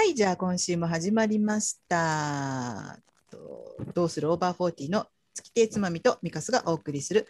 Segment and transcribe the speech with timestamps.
[0.00, 2.98] はい、じゃあ今週も始まりました。
[3.30, 5.04] とどうする Over Forty の
[5.34, 7.28] 月亭つまみとミカスがお送りする、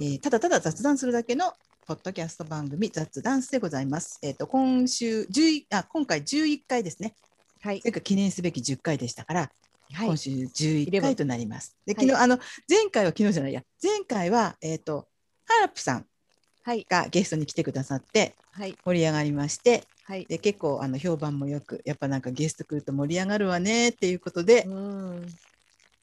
[0.00, 1.52] ーただただ雑談するだけの
[1.86, 4.18] ポッドキャスト番組雑談スでございます。
[4.22, 7.14] えっ、と今週11あ今回11回ですね。
[7.60, 7.82] はい。
[7.84, 9.40] 前回記念すべき10回でしたから、
[9.92, 11.76] はい今週11回となります。
[11.84, 15.06] ではい昨日、あの前回は昨日じゃないや前回はえっ、と
[15.44, 16.06] ハラップさん
[16.62, 16.86] はい。
[16.88, 18.32] がゲストに来てくださってはい。
[18.56, 19.84] 盛り上がりまして。
[20.04, 20.24] はい。
[20.26, 25.26] で結構あの評判もよくやっぱなんかゲスト来ると盛り上がるわねっていうことで、うん。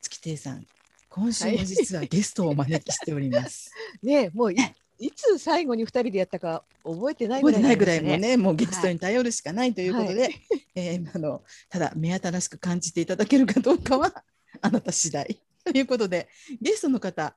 [0.01, 0.65] 月亭さん
[1.09, 3.71] 今週も実はゲストをお招きしております。
[4.01, 4.57] ねえ、もうい
[4.99, 8.17] いつ最後に二人でやったか覚えてないぐ覚えてらいないぐらいもうね。
[8.29, 10.29] ねもうゲストに頼るしかないということで、は
[10.75, 14.23] えーあのただ目新しく感じていただけるかどうかは
[14.61, 16.29] あなた次第ということで
[16.61, 17.35] ゲストの方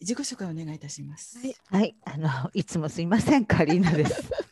[0.00, 1.38] 自己紹介お願いいたします。
[1.38, 1.56] はい。
[1.70, 4.22] はい、あのいつもすいません、カリーナです。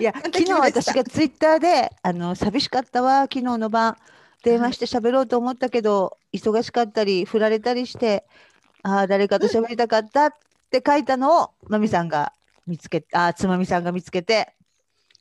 [0.00, 3.96] いや、 昨日私がツイッターで、あの寂しかったわ、昨日の晩。
[4.42, 8.26] 電話して喋ろうと思ったけど、忙しかったり、振られたりして。
[8.82, 10.32] ああ、誰かと喋りたかったっ
[10.70, 12.34] て書いたのを、まみさんが
[12.66, 14.54] 見つけあ、つまみさんが見つけて。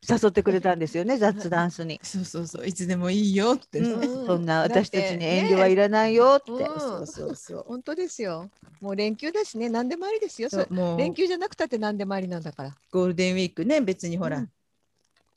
[0.10, 2.00] 誘ってくれたんですよね、雑ダンスに。
[2.04, 3.90] そうそうそういつでもいいよってね。
[3.90, 6.52] うんそんな私たちにね遠慮はいらないよって。
[6.52, 8.50] うんそうそうそう本当ですよ。
[8.82, 10.50] もう連休だしね、何でもありですよ。
[10.50, 12.76] そう連休じゃなくたって何でもありなんだから。
[12.92, 14.50] ゴールデンウィークね別にほら、うん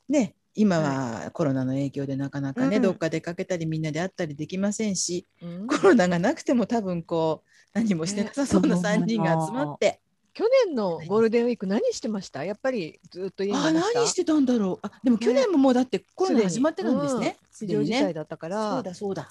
[0.09, 9.99] ね今はコロナの影響でなかなかね、うんどっか出かけたりみんなで会ったりできませんし、うんコロナがなくても多分こう何もしてなさそうなね3人が集まって、
[10.37, 12.45] 去年のゴールデンウィーク何してました？
[12.45, 13.99] やっぱりずっと家にいあました？
[14.01, 14.85] 何してたんだろう。
[14.85, 17.37] あでも去年ももうだってコロナ始まってたんですね。
[17.49, 19.27] す非常事でにね態だったかそらうだそうだ。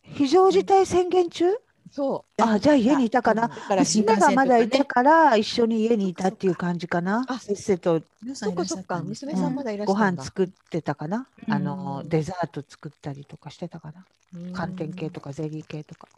[0.00, 1.44] 非常事態宣言中？
[1.94, 3.46] そうあ、じゃあ家にいたかな？
[3.46, 3.54] だ。
[3.54, 7.24] から新娘幹線とかねがまだいたから一緒に家にいたっていう感じかな？
[7.28, 8.02] あせっせと
[8.34, 11.28] そっかそったか娘さんまだいらっしゃごったんだ飯作ってたかな？
[11.48, 14.04] あのうんデザート作ったりとかしてたかな？
[14.34, 16.08] うん寒天系とかゼリー系とか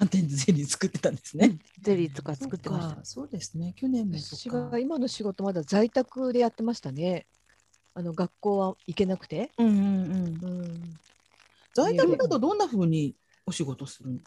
[0.00, 1.56] 寒天ゼリー作ってたんですね。
[1.80, 7.24] ゼリーとか作ってましたそうですね去年もそ私が今の仕事まだ在宅でやってましたね。
[7.94, 9.50] あの学校は行けなくて。
[9.56, 9.80] うんうんうん。
[9.80, 9.86] う
[10.64, 10.98] ん、
[11.72, 13.14] 在宅だとどんな風に
[13.46, 14.18] お仕事するの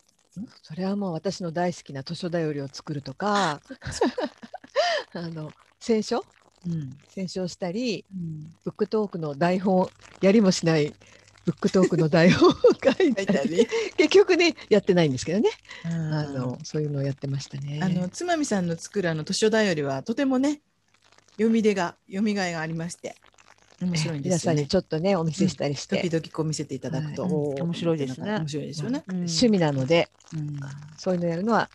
[0.62, 3.62] それはもう私の大好きな図書だよりを作るとか、
[5.14, 6.24] あの選書？
[6.68, 6.98] うん。
[7.08, 8.54] 選書をしたり、うん。
[8.64, 9.90] ブックトークの台本
[10.22, 10.94] やりもしない
[11.46, 15.50] ブックトークの台本を書いたり、結局ねやってないんですけどね。
[15.84, 17.80] あのそういうのをやってましたね。
[17.84, 20.62] あのつまみさんの作るあの図書だよりはとてもね
[21.34, 23.16] 読み出が読みがいがありまして
[23.82, 24.68] 面白いんで皆さんに。
[24.68, 28.40] ちょっとねお見せしたりして、時々こう見せていただくと、面白いですね。
[28.40, 29.04] 面白いですよね。
[29.08, 29.16] うん。
[29.18, 30.60] 趣味なのでうん。
[30.98, 31.70] そういうのやるのは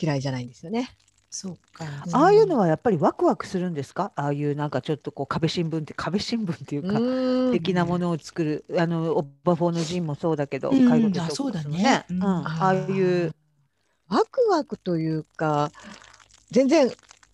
[0.00, 0.90] 嫌いじゃないんですよね。
[1.30, 1.86] そうか。
[2.06, 2.16] うん。
[2.16, 4.12] ああいうのはやっぱりワクワクするんですか？
[4.16, 7.52] ああいうなんかちょっとこう壁新聞って壁新聞っていうか、うん。
[7.52, 10.88] 的なものを作るあのオッバフォーの陣もそうだけど、うん。
[10.88, 11.82] 介護あそうだね。
[11.82, 12.20] ね、ううん。
[12.20, 13.32] んああいう
[14.08, 15.72] ワクワクというか
[16.50, 16.90] 全然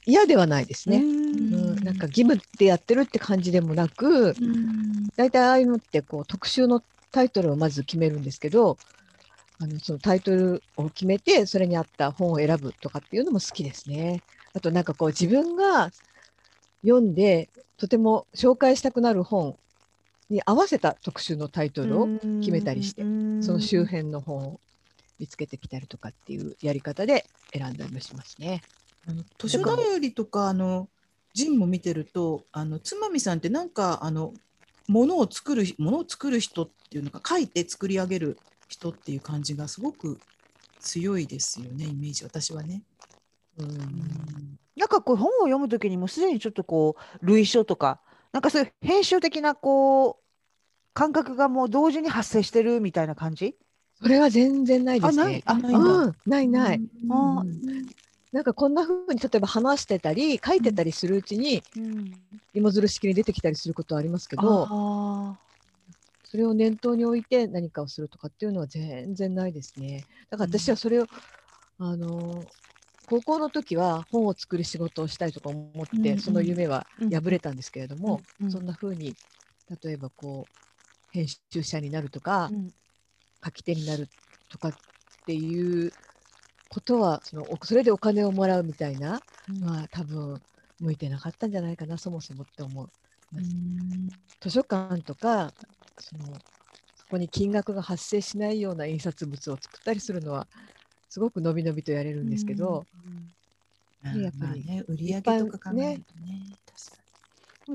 [0.07, 0.99] 嫌ではないですね。
[0.99, 8.79] うんうん、なんか義務でやってるって感じでもなくうん大体ああいうのってこう特集のタイトルをまず決めるんですけど
[9.61, 14.23] あのそのタイトルを決めてそれに合った本を選ぶとかっていうのも好きですね。
[14.55, 15.91] あとなんかこう自分が
[16.83, 19.57] 読んでとても紹介したくなる本
[20.31, 22.09] に合わせた特集のタイトルを
[22.41, 24.61] 決めたりしてうんその周辺の本を
[25.19, 28.63] 見つけてきたりとかっていうやり方で選んだりもしますね。
[29.09, 30.89] あの図書だよりとかあの
[31.35, 34.35] ジンも見てるとあのつまみさんってなんかあの
[34.89, 40.19] ものを作るものを作る人っていうのか書いて作り上げる人っていう感じがすごく
[40.81, 42.83] 強いですよねイメージ私はね。
[43.59, 44.59] うん。
[44.77, 48.01] なんかこう本を読むときにもうすでにちょっとこう類書とか
[48.33, 50.23] なんかそういう編集的なこう
[50.95, 53.57] 感覚がもう同時に発生してるみたいな感じ？
[54.01, 55.43] それは全然ないですね。
[55.45, 55.73] あない。
[56.27, 56.81] ないない。
[57.11, 57.45] あ
[58.33, 61.63] なんかこんな風に例えば話してたり書いてたりするうちに
[62.55, 65.39] 芋づる式に出てきたりすることはありますけど、あ
[66.25, 70.07] それを念頭に置いて何かをするとかっていうのは全然ないですね。
[70.29, 71.07] だから私はそれを、
[71.79, 72.45] あの
[73.07, 76.19] 高校の時は本を作る仕事をしたいとか思って、うんうん。
[76.19, 79.15] その夢はうん破れたんですけれども、うんうんそんな風に
[79.83, 80.55] 例えばこう
[81.11, 82.51] 編集者になるとか、
[83.43, 84.09] 書き手になる
[84.51, 84.73] とかっ
[85.27, 85.93] ていう
[86.69, 90.43] ことはそのおそれでお金をもらうみたいなのは多分
[90.81, 92.91] 向いてなかったんじゃないかなそもそもって思う。
[94.41, 95.55] 図書館とか
[95.99, 96.43] その
[96.95, 100.49] そこに金額が発生しないような印刷物を作ったりするのは
[101.09, 102.87] すごくのびのびとやれるんですけど、
[104.05, 106.57] あねやっぱりまあね売り上げとか考えるとね。
[106.67, 106.68] 確か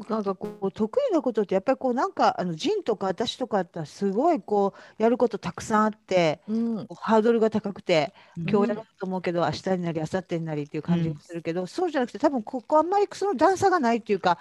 [0.10, 8.50] なんかこう得意なことってやっぱりこうなんかあのジンとか私とかってすごいこうやることたくさんあってうん、ハードルが高くてうん。
[8.50, 14.40] 今日やろうと思うけど明日になり明後日になりっていう感じがするけど、そうじゃなくて多分ここあんまりその段差がないっていうか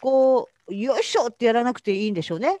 [0.00, 2.60] こうよいしょってやらなくていいんでしょうね。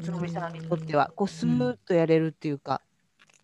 [0.00, 1.12] つのみさんにとっては。
[1.16, 2.80] こうスーッとやれるっていうか。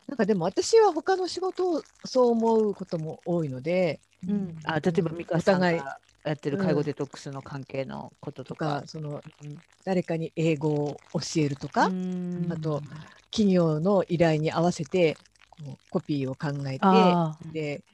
[0.07, 8.87] なんかでも私は他の仕事をそう思うことも多いのでうん、あ例えばうん美香さんがやってる介護デトックスの関係のことととかか。
[8.87, 9.59] そのうん。
[9.85, 11.95] 誰かに英語を教えるとか、
[12.35, 12.53] うん。
[12.53, 12.83] あと
[13.31, 15.19] 企業の依頼に合わせて
[15.49, 17.85] こうコピーを考えてあで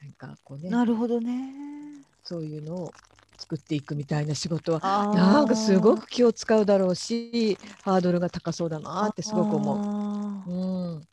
[0.00, 2.04] なんかこうねーなるほどね。
[2.22, 2.94] そういうのを
[3.38, 4.82] 作っていくみたいな仕事は
[5.12, 9.80] なんかすごく気を使うだろうしハードルが高そうだなってすごく思う。
[10.46, 11.08] 思うん、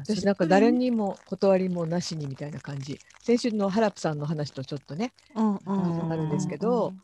[0.00, 0.24] 私。
[0.24, 2.98] なんか誰にも断りもなしにみたいな感じ。
[3.22, 6.94] 先週のハラプさんの話とちょっとねうんうんうんあるんですけど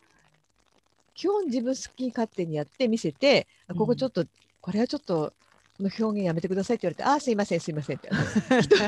[1.14, 4.24] 基本自分好き勝手にやって見せて、あここちょっと、
[4.60, 5.32] これはちょっと
[5.76, 8.08] この表現やめてくださいって言われて、あーすいませんすいませんって。
[8.62, 8.82] 人に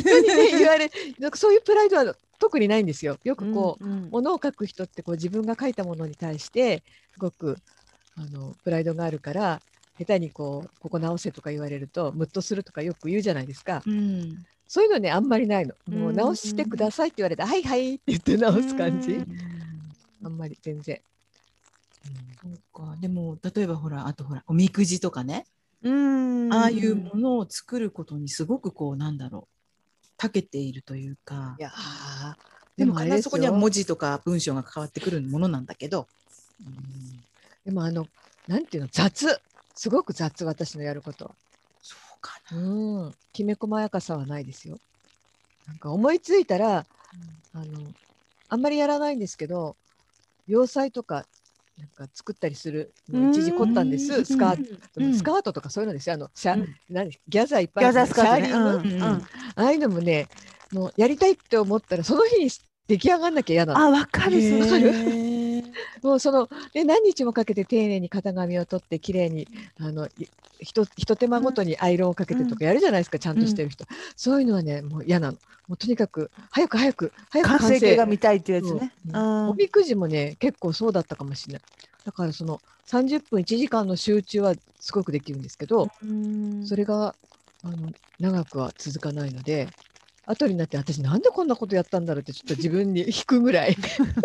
[0.00, 3.18] 人に、ね、言われなんかそういうプライドは特にないんですよ。
[3.24, 4.10] よくこう、うんうん。
[4.10, 6.82] 物を書く人ってこう自分が書いたものに対して
[7.12, 7.56] すごく
[8.16, 9.60] あのプライドがあるから
[9.98, 13.82] 下手にこうここ直せとか言われるとムッとするとかよく言うじゃないですか。
[13.86, 14.46] うん。
[14.66, 15.74] そういうのねあんまりないの。
[15.88, 19.12] もううん直してくださいって言われて、はいはいって言って直す感じ。
[19.12, 19.26] うん。
[20.24, 21.00] あんまり全然。
[22.42, 22.96] そうか。
[23.00, 25.46] でも例えばほらあとほらおみくじとかね、
[25.82, 26.52] うん。
[26.52, 29.54] ああいうものを作ることにすごくこうなんだろう。
[30.16, 31.56] 長けているというか。
[31.58, 32.48] いやー。
[32.76, 36.06] でもあれずそこには文字とか文章が変わってくるものなんだけど、
[37.64, 38.06] でもあの
[38.46, 39.40] なんていうの雑
[39.78, 41.26] すごく雑私のやること。
[41.26, 41.30] は。
[41.80, 42.58] そうかな。
[42.58, 43.14] うん。
[43.32, 44.76] きめ細やかさはないですよ。
[45.68, 46.78] なんか思いついたら
[47.54, 47.64] あの
[48.48, 49.76] あんまりやらないんですけど
[50.48, 51.26] 洋裁とか
[51.78, 54.12] なんか作ったりするの一時凝ったんです。
[54.12, 54.24] うん。
[54.24, 55.14] スカート、うん。
[55.14, 56.14] スカートとかそういうのですよ。
[56.14, 56.74] あのシャ、うん。
[56.90, 57.10] 何？
[57.28, 58.52] ギャザーいっぱいギャザースカートね。
[58.52, 58.92] ーうん。
[58.92, 59.02] うん。
[59.02, 59.22] うん。
[59.22, 59.22] あ
[59.54, 60.26] あいうのもね
[60.72, 62.50] もうやりたいって思ったらその日に
[62.88, 63.78] 出来上がんなきゃ嫌なの。
[63.78, 64.40] あわかる。
[64.40, 65.27] へわかるー
[66.02, 69.48] もうそので何日もかけて丁寧に型紙を取ってきれいに
[69.78, 70.28] あのい
[70.60, 73.84] ひとひと手間ごとにアイロンをかけてとかやるじゃないですか、ちゃんとしてる人、
[74.16, 75.38] そういうのはねもう嫌なの。
[75.68, 77.80] もうとにかく早く早く早く完成。
[77.80, 78.94] 形が見たいっていうやつね。
[79.04, 79.18] そう。
[79.18, 79.48] うん。
[79.50, 81.62] おみくじもね結構そうだったかもしれない。
[82.04, 86.66] だからその30分1時間の集中はすごくできるんですけど、うん。
[86.66, 87.14] それが
[87.62, 89.68] あの長くは続かないので
[90.28, 93.76] 後になって私なんでこんなことやったんだろうってちょっと自分に引くぐらい。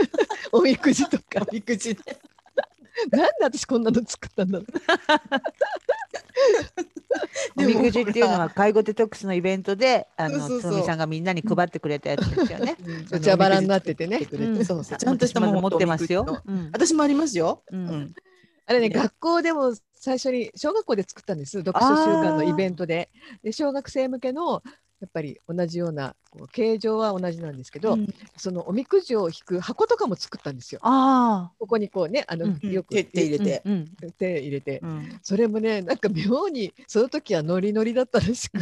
[0.51, 1.47] おみくじとか。
[1.49, 1.97] おみくじね。
[3.09, 4.67] なんで私こんなの作ったんだろう。
[7.63, 12.75] おみくじっていうのは介護デトックスのイベントであのそうそさんがみんなに配ってくれたやつですよね。
[13.09, 16.43] そう蛇腹になっててねちゃんとしたもの持ってますよ。
[16.73, 17.63] 私もありますよ。
[17.71, 17.85] ううん。
[17.85, 18.13] ん。
[18.65, 21.59] あれね学校でも最初に小学校で作ったんです。
[21.59, 23.09] 読書週間のイベントで。
[23.41, 24.61] で小学生向けの
[25.03, 28.07] やっぱり同じようなこう形状は同じなんですけど、うん
[28.37, 30.79] そのおみくじを引く箱とかも作ったんですよ。
[30.81, 33.61] あここにこうねあの、うんよく手手入れて。
[33.65, 38.59] あ、うん、手入れて、うんそれもねなんか妙にその時はノリノリだったらしく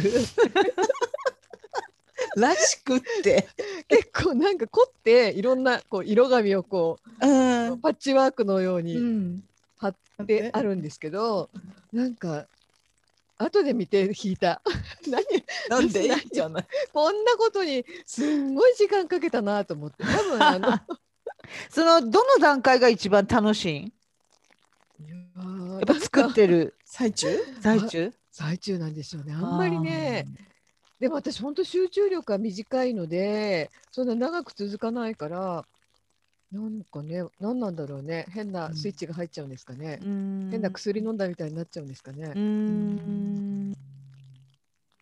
[2.36, 3.46] らしくって。
[3.86, 7.26] 結構なんか凝っていろんなこう色紙をこう。
[7.28, 9.44] うんパッチワークのようにうん。
[9.76, 9.96] 貼っ
[10.26, 11.50] てあるんですけど、
[11.92, 12.46] なんか
[13.42, 14.62] 後で見て引いた。
[15.06, 15.24] 何
[15.68, 16.08] なんで？
[16.92, 20.04] こんなことにすんごい時間かけたなと思って。
[20.04, 20.78] 多分あの
[21.70, 23.92] そのどの段階が一番楽しい
[25.38, 26.76] やっぱ作ってる。
[26.84, 27.28] 最中？
[27.60, 28.12] 最中？
[28.30, 29.34] 最中なんでしょうね。
[29.34, 30.26] あんまりね。
[31.00, 35.66] でも私本当集中力が短いのでそんな長く続かないから
[36.52, 38.26] なんかね何なんだろうね。
[38.30, 42.30] 変なスイッチが入っちゃうんですかね、変変な薬飲んだみたいになっちゃうんですかね。
[42.34, 43.72] う、ん。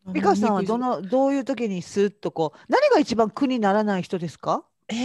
[0.07, 4.64] あ美香さんはどのどういう時にスーッとこう何が一番苦にならない人ですか？
[4.88, 4.99] えー。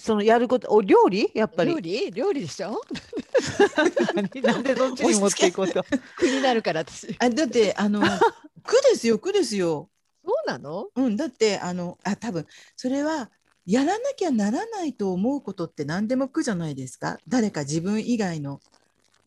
[0.00, 1.30] そのやることお料理？
[1.34, 1.70] やっぱり。
[1.70, 2.10] 料理？
[2.12, 2.80] 料理でしょ？
[4.42, 5.82] なんでそっちに持っていこうと。
[6.18, 7.16] 苦になるから私。
[7.18, 8.00] あだってあの
[8.64, 9.88] 苦ですよ苦ですよ。
[10.24, 10.88] そうなの？
[10.94, 13.30] うんだってあのあ多分それは
[13.70, 17.18] やらなきゃならないと思うことって何でも苦じゃないですか？
[17.28, 18.60] 誰か自分以外の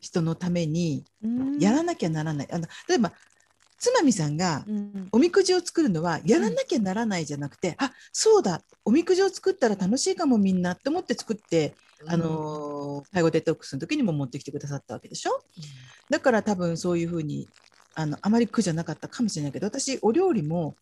[0.00, 1.04] 人のために
[1.60, 2.48] やらなきゃならない。
[2.52, 3.12] あの例えば
[3.78, 5.08] つまみさんがうん。
[5.12, 11.74] おみくじを作るのはやらなきゃならないじゃなくて、あそうだおみくじを作ったら楽しいかもみんなって思って作って、
[12.06, 15.40] あのー介護デトックスの時にも持ってきてくださったわけでしょ？
[16.10, 17.48] だから多分そういうふうに
[17.94, 20.74] あのあまり苦じゃなかったかもしれないけど私お料理も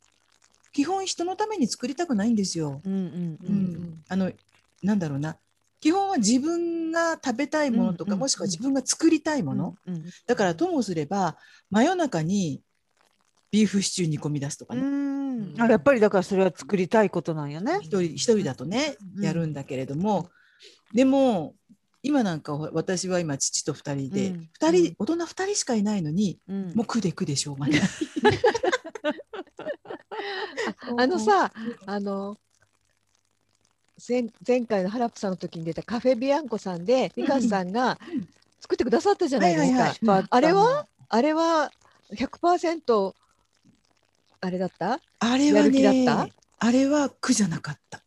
[0.73, 2.81] 基本人のために作りたくないんですよ。
[2.85, 3.55] うんうんうん。
[3.55, 4.33] うんあの
[4.83, 5.37] なんだろうな。
[5.81, 11.37] 基本は自分が食べたいものとか、もしくは自分が作りたいもの、うんだからともすれば
[11.71, 12.61] 真夜中に
[13.51, 17.79] ビーフシチュー煮込み出すとかうね、やっぱりだからそれは作りたいことなんよね。
[17.81, 20.31] 一人一人だとね、うんやるんだけれども。
[20.93, 21.55] でも
[22.03, 24.49] 今なんか私は今父と2人で、うん。
[24.53, 26.73] 二人大人2人しかいないのにうん。
[26.75, 27.81] もう苦で苦でしょうがない。
[30.99, 31.53] あのさ、
[31.87, 32.37] あの
[34.09, 38.29] 前前回のハラップさんの時に出たカフェビアンコさんでミカさんがうん。
[38.63, 39.73] 作ってくださったじゃないですか。
[39.73, 40.27] はいはいはい。
[40.29, 41.71] あれはあれは
[42.13, 43.15] 100%
[44.43, 45.01] あれだった？
[45.19, 46.29] あれはやる気だっねた？
[46.59, 48.03] あれは苦じゃなかった。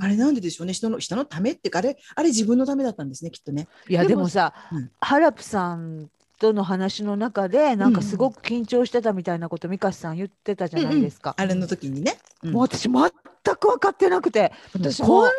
[0.00, 0.72] あれなんででしょうね。
[0.72, 3.68] 人の人のためってかあれあれ自分のためだったんですねきっとね。
[3.88, 4.90] いやでもでもさ、うん。
[5.00, 6.10] ハラプさん
[6.42, 11.34] との話の中でなんかすごく緊張してたみたいなことミカスさん言ってたじゃないですか。
[11.38, 12.18] あれの時にね。
[12.42, 12.52] うん。
[12.54, 15.32] もう私全く分かってなくて、私こんなにも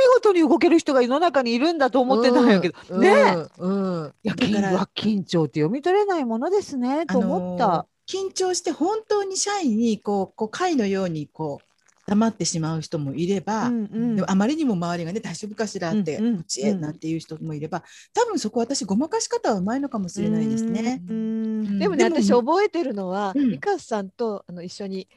[0.00, 3.00] 見事に動ける人が世の中にいるんだと思ってたんやけど、うん。
[3.02, 3.08] ね。
[3.08, 4.02] え、うん。
[4.02, 4.14] うん。
[4.24, 7.64] いや緊張って読み取れないものですねと思った。
[7.66, 11.75] あのー緊張して本当に社員にこうこう貝のようにこう
[12.06, 14.16] 黙ってしまう人もいれば、うんうん。
[14.16, 16.40] でもあまりにも周りがね大丈夫かしらって、うんうん。
[16.40, 17.82] うちへなんていう人もいれば
[18.14, 21.02] 多分そこ私ごまかし方はうまいのかもしれないですね。
[21.08, 21.78] うんうん。
[21.78, 23.50] でもね私覚えてるのは、うん。
[23.50, 25.08] ミカさんとあの一緒に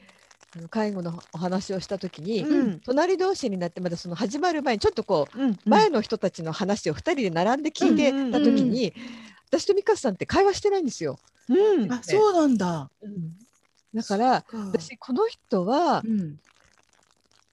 [0.68, 2.80] 介護のお話をした時に、うん。
[2.80, 8.92] 隣同士になってまだその始まる前にちょっとこううん前の人たちの話を2人で並んで聞いてた時に、
[9.48, 11.18] 私とミカさんって会話してないんですよ。
[11.48, 11.92] うん。
[11.92, 12.90] あそうなんだ。
[13.94, 16.36] だから私この人はうん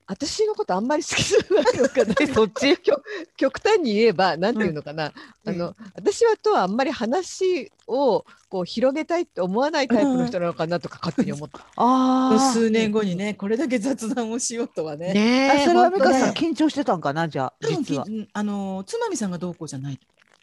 [0.08, 2.78] 私のことあんまり好きじゃないのかな そっち？
[2.78, 3.04] 極
[3.36, 5.12] 極端に言えばなんていうのかな、うん
[5.50, 11.66] あの私はとはあんまり話をこう広げたいって思わないタイプの人なのかなとか勝手に思った。
[11.76, 15.14] あー数年後にねこれだけ雑談をしようとはね。
[15.14, 18.06] ねあそれはミカさん本当緊張してたんかなじゃあ実は。
[18.06, 20.00] きあのつまみさんがどうこうじゃない。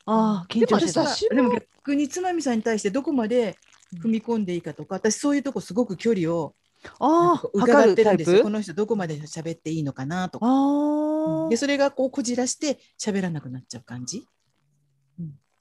[0.06, 1.02] ああ緊張してた。
[1.02, 3.56] 私でも逆につまみさんに対してどこまで
[4.02, 6.54] 踏み込んでいいかとか、私そういうとこすごく距離を
[6.98, 8.42] ああか伺測ってるんですよ。
[8.42, 8.50] こ。
[8.50, 10.46] の人どこまで喋っていいのかなとか。
[10.46, 14.26] ああでそれがこうこじらして喋らなくなっちゃう感じ。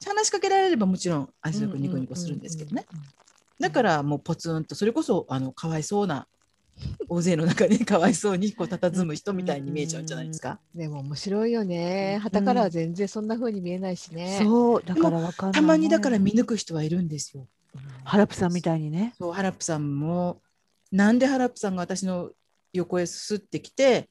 [0.06, 2.84] 話しかけられればもちろん味よくニコニコするんですけどね。
[3.58, 6.26] だからもうポツンとそれこそあのかわいそうな
[7.08, 10.60] 大勢の中に かわいそうにこう佇む人みたいに見えちゃうんじゃないですか？
[10.74, 12.18] でも面白いよね。
[12.22, 14.40] 旗からは全然そんな風に見えないしね。
[14.42, 15.62] そうだからわかんない。
[15.62, 17.48] たまにだから見抜く人はいるんですよ。
[18.04, 19.14] ハラプさんみたいにね。
[19.18, 20.42] そうハラップさんも
[20.94, 22.30] なんでハラップさんが私の
[22.72, 24.08] 横へすってきて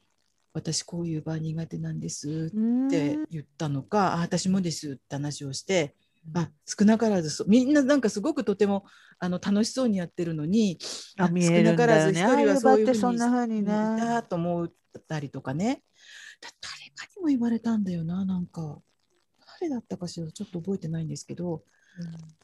[0.52, 5.96] 私こういう場苦手なんですって言ったのか、あ私もですって話をして、
[6.34, 8.84] あ少なからずみんななんかすごくとても
[9.18, 10.78] あの楽しそうにやってるのに
[11.18, 12.20] あ見えるんだよね。
[12.20, 13.62] 少なからず一人はそういうふうにいう場ってそんな風にね。
[13.62, 13.64] い
[14.00, 14.72] たと思っ
[15.08, 15.82] たりとかね。
[16.40, 18.78] だ誰かにも言われたんだよななんか。
[19.58, 21.62] 誰だったかしらちょっと覚えてないんですけど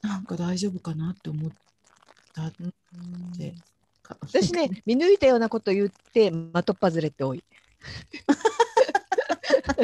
[0.03, 1.51] なんか大丈夫かなって思っ
[2.33, 2.53] たっ
[3.39, 3.55] て。
[3.55, 3.57] か
[4.21, 7.45] 私ね、見抜いたようなこと言って的っ外れって多い。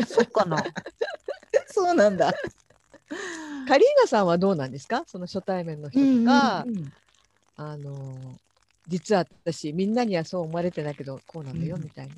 [0.06, 0.62] そうかな。
[1.68, 2.32] そうなんだ。
[3.68, 5.04] カリーナさんはどうなんですか？
[5.06, 6.92] その初対面の人とか、うんうんうん
[7.58, 8.38] あの
[8.86, 12.12] 実は私みんなにはそう思われてないけどこうなのようんみたいに、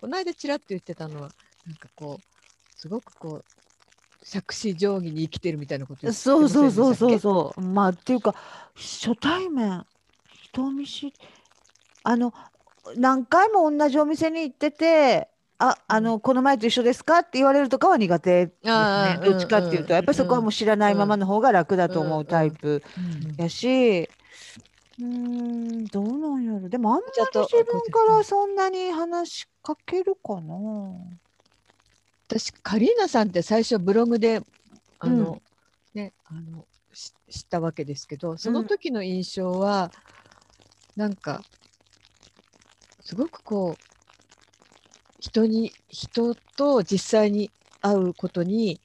[0.00, 1.32] この間ちらっと言ってたのは
[1.66, 3.44] なんかこうすごくこう
[4.24, 7.60] 杓子定規に生きてるみたいなことそうそうそうそううそう。
[7.60, 8.34] まあっていうか
[8.76, 9.84] 初対面
[10.52, 11.14] 人見知り
[12.04, 12.34] あの
[12.96, 15.28] 何回も同じお店に行ってて。
[15.64, 18.66] あ、あのこの前と一緒ですかって言われるとかは苦手です。
[18.66, 26.68] ねどっちかっていうと、うんやっぱりそこはもう知らないままの方が楽だと思うタイプうんやし、うーん、どうなんやろ。
[26.68, 30.54] でもあんまり自分からそんなに話しかけるかな。
[32.26, 34.42] 私カリーナさんって最初ブログで
[34.98, 35.40] あの、
[35.94, 39.92] ねあのし知ったわけですけどその時の印象は、
[40.96, 41.42] なんか
[43.04, 43.82] すごくこう
[45.20, 48.80] 人に人と実際に会うことに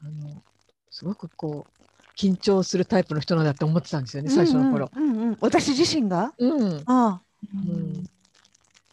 [0.00, 0.42] あの
[0.90, 1.72] すごくこう
[2.16, 4.90] 緊張するタイプの人なんだって思ってたんですよね最初の頃。
[4.94, 5.10] うんうん。
[5.10, 6.32] うんうん私自身が？
[6.38, 6.82] うん。
[6.86, 7.20] あ
[7.54, 8.04] うん。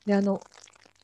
[0.06, 0.40] であの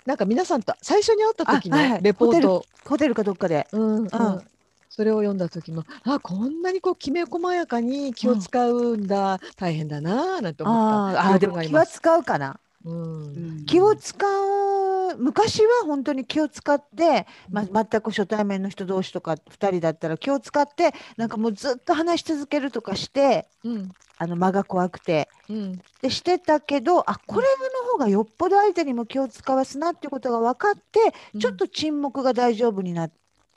[0.06, 2.04] なんか皆さんと最初に会った時のあはいはい。
[2.04, 3.68] レポート、あ、ホテルかどっかで。
[3.72, 4.04] うんうん。
[4.04, 4.42] ん。
[4.90, 11.22] それを読んだ時もあこんなにこうきめ細やかに気を使うんだ、大変だなあなんて思った。
[11.22, 11.88] あーあ、でも気は。
[11.88, 12.60] 使うかな。
[12.86, 13.66] うん。
[13.66, 23.92] 気を使う昔は本当に気を使って、ま、全く初対面の人同士とか2人だったら気を使ってなんかもうずっと話し続けるとかしてうん。
[24.18, 25.30] あの間が怖くて。
[25.50, 25.82] うん。
[26.02, 27.48] でしてたけどあこれ
[27.86, 33.12] の方がよっぽど相手にも気を使わすなっていうことが分かってちょっと沈黙が大丈夫になっ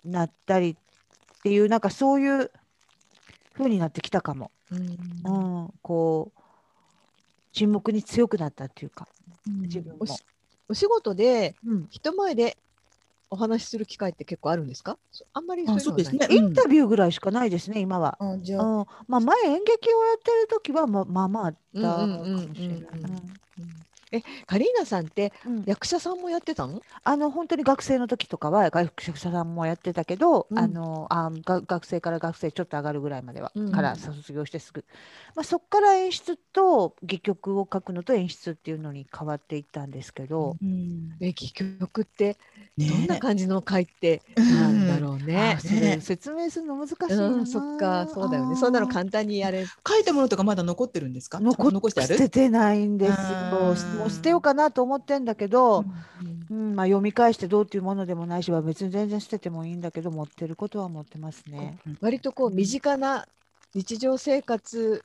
[0.05, 0.77] なったりっ
[1.43, 2.51] ていうなんかそういう
[3.57, 4.51] 風になってきたかも。
[4.71, 4.81] うん。
[5.25, 6.41] うん、こう
[7.55, 9.09] 沈黙に強くなったっていうか。
[9.47, 10.05] 自分も。
[10.69, 10.75] お。
[10.75, 11.87] 仕事でうん。
[11.89, 12.59] 人前で
[13.31, 14.99] お話しする機会って結構あるんですか？
[15.11, 16.27] そあんまりそうですね。
[16.31, 18.17] インタビューぐらいしかないですね、今は。
[18.21, 22.81] あじゃあ、うん、まあ前演劇をやってる時はままあまああったかもしれない。
[24.15, 25.65] えカリーナさんってうん。
[25.67, 30.59] 役者さんもやってたのあの本当に学生の時とかは学者さんもやってたけど、うん。
[30.59, 33.73] あのあが学生から学生ちょっと上がるぐらいまでは、うん。
[33.73, 34.85] から卒業してすぐ、
[35.35, 41.17] まあ、そこから演出と戯曲を書くのと演出っていうのに変わっていったんですけど、うん。
[41.21, 42.37] え戯曲って
[42.77, 42.89] ね。
[42.89, 45.57] どんな感じの回ってなんだろうね。
[45.59, 45.61] あ。
[45.61, 48.57] それね説明するの難しいよな、うん、そっか、そうだよね。
[48.57, 49.65] そんなの簡単にやれ。
[49.65, 51.41] 書いたものとかまだ残ってるんですか？
[51.41, 53.17] 残残してある捨ててないんですよ。
[53.17, 55.85] うんもう捨てようかなと思ってんだけど、
[56.51, 61.79] うんうんまあ、読み返してどうっていうものでもないしは別に全然捨ててもいいんだけど持ってることは持ってますね。
[62.03, 63.27] 割とこう身近な
[63.75, 65.03] 日常生活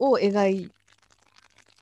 [0.00, 0.72] を描い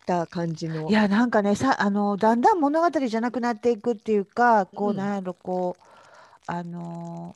[0.05, 0.91] た感じの。
[0.91, 5.83] いやなんかねさあのだんだん物語じゃなくなっていくっていうかこう、うんなんやろこう
[6.47, 7.35] あの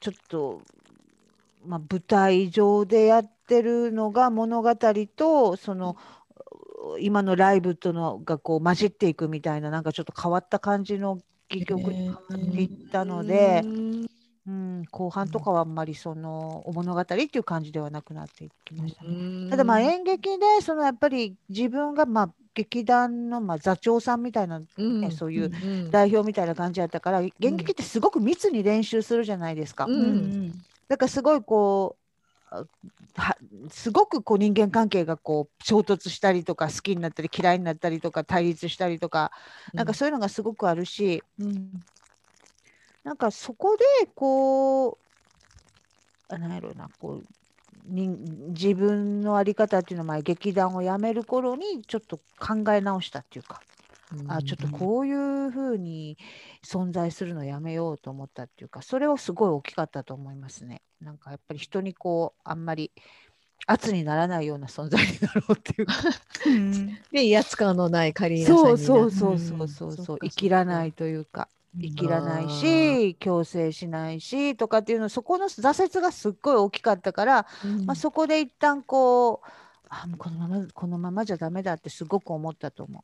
[0.00, 0.62] ちょっと、
[1.66, 4.74] まあ、舞台上でやってるのが物語
[5.16, 5.96] とその
[7.00, 14.06] 今のライブとのがこう混じっていくみたいななんかちょっと変わった感じの戯曲に変わっていったので、うん。
[14.46, 19.10] うん、後半とかはあんまりそのお物語っていう感じではなくなっていきましたね。
[19.10, 19.50] うん。
[19.50, 25.10] ただまあ演劇でそのやっぱり自分がまあ劇団のまあ座長さんみたいなうん。
[25.12, 29.86] そういううん代表みたいな感じだったから演劇ってすごく密に練習するじゃないですか。
[29.86, 30.52] うんうん
[30.88, 31.96] だからすごいこ
[32.52, 32.64] うあ
[33.16, 33.36] は
[33.70, 39.30] すごくこう人間関係がこう衝突したりとか好きになったり嫌いになったりとか対立したりとか
[39.72, 41.70] なんかそういうのがすごくあるしうん。
[43.04, 44.98] なんかそこでこ
[46.30, 47.26] うあなんやろうなこう
[47.86, 48.08] に
[48.48, 53.60] 自分の在り方っていうのはまあ劇団を辞める頃にちょっと考え直したっていうか、
[54.28, 56.18] あちょっとこういうふうに
[56.64, 60.82] 存在するのやめようと思ったっていうかそれはすごい大きかったと思いますね。
[61.00, 62.92] なんかやっぱり人にこうあんまり
[63.66, 65.94] 圧にならないような存在になろうっていうか。
[66.46, 71.48] うんで威圧感のないカリーナさんになそうそうそうそうそうそうそっか生きらないというか
[71.80, 79.46] 生きらないし強制しないしとかっていうのそこの挫折がすっごい大きかったから、うんまあ、そこで一旦こう
[79.88, 83.02] あもうこのままこのままじゃダメだってすごく思ったと思う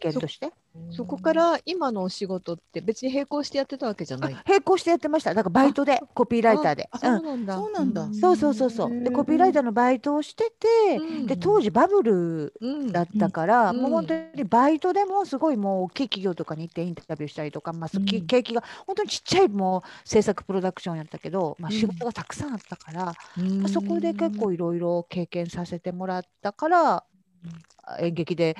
[0.00, 0.52] 人間として？
[0.92, 4.36] そこから今のお仕事って別に並行してやってたわけじゃない？
[4.46, 5.34] 並行してやってました。
[5.34, 6.88] だからバイトでコピーライターで。
[6.92, 7.56] あうんそうなんだ。
[7.56, 8.08] そうなんだ。
[8.12, 9.02] そうそうそうそう。
[9.02, 11.26] でコピーライターのバイトをしてて、うん。
[11.26, 13.80] で当時バブルうんだったから、うん。
[13.80, 21.76] もう本当にバイトでもすごいもう大きい企業とかに行ってインタビューしたりとか、まあ、景気が本当にちっちゃいもう制作プロダクションやったけど、まあ、うん。
[21.76, 23.62] 仕事がたくさんあったから、うん。
[23.62, 27.04] まあそこで結構いろいろ経験させてもらったから、
[28.00, 28.56] 演劇で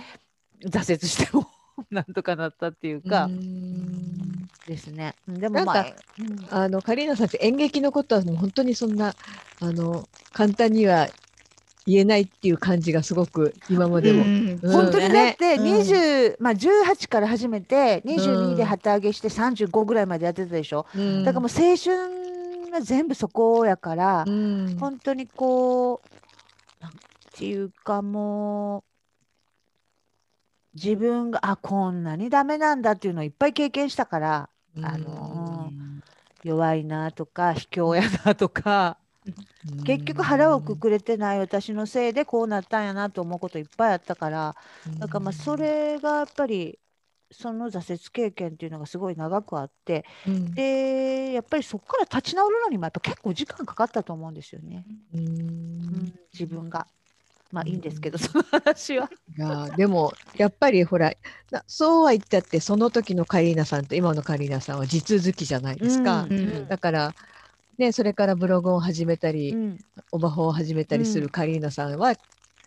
[0.65, 1.49] 挫折しても
[1.91, 4.49] なんとかなったっていうか、うん。
[4.67, 5.15] ですね。
[5.27, 5.87] でなんかもまあ、
[6.19, 6.47] うん。
[6.51, 9.15] あのカリーナさんって演劇のことはもう本当にそんな
[9.61, 11.09] あの簡単には
[11.87, 14.23] 言えないっていう感じがすごく今までも。
[14.23, 14.61] うん。
[14.63, 14.73] うん。
[14.73, 15.65] 本当にだねってうん。
[15.65, 20.87] 20、まあ、18から始めてう22んで旗揚げして35ぐらいまでやってたでしょ。
[20.95, 21.25] うん。
[21.25, 24.77] だからもう青春が全部そこやから、うん。
[24.79, 26.93] 本当にこうなん
[27.33, 28.88] ていうかもう
[30.83, 35.73] 自分があこんなにダメなんだっていうのをいっぱい経験したからあの
[36.43, 38.97] 弱いなとか卑怯やなとか、
[39.85, 44.57] 結局腹をくくれてない私のせいでこうなったんやなと思うこといっぱいあったから
[44.99, 46.79] だからまあそれがやっぱり
[47.31, 50.55] その挫折経験っていうのがすごい長くあってうん。
[50.55, 55.21] でやっぱりそこから立ち直るのにもやっぱ結構時間かかったと思うんですよね、うん。
[55.21, 55.27] う
[55.99, 56.87] ん自分が。
[57.51, 58.25] まあいいんですけど、うん。
[58.25, 59.11] その話は。
[59.37, 61.13] いやでもやっぱりほら
[61.51, 66.23] なそうは言ったってその時のカリーナさんと今のカリーナさんは地続きじゃないですか。
[66.25, 66.35] うんう
[66.65, 67.15] んだから
[67.79, 69.79] ねそれからブログを始めたり、うん。
[70.13, 71.25] オバホを始めたりすうん。
[71.25, 72.15] るカリーナさんは、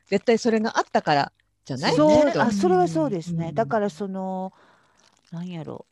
[0.10, 1.32] 絶対それがあったから
[1.66, 3.56] じゃないそうあそれはそうですね、うん。
[3.56, 4.52] だからその
[5.32, 5.86] なんやろ。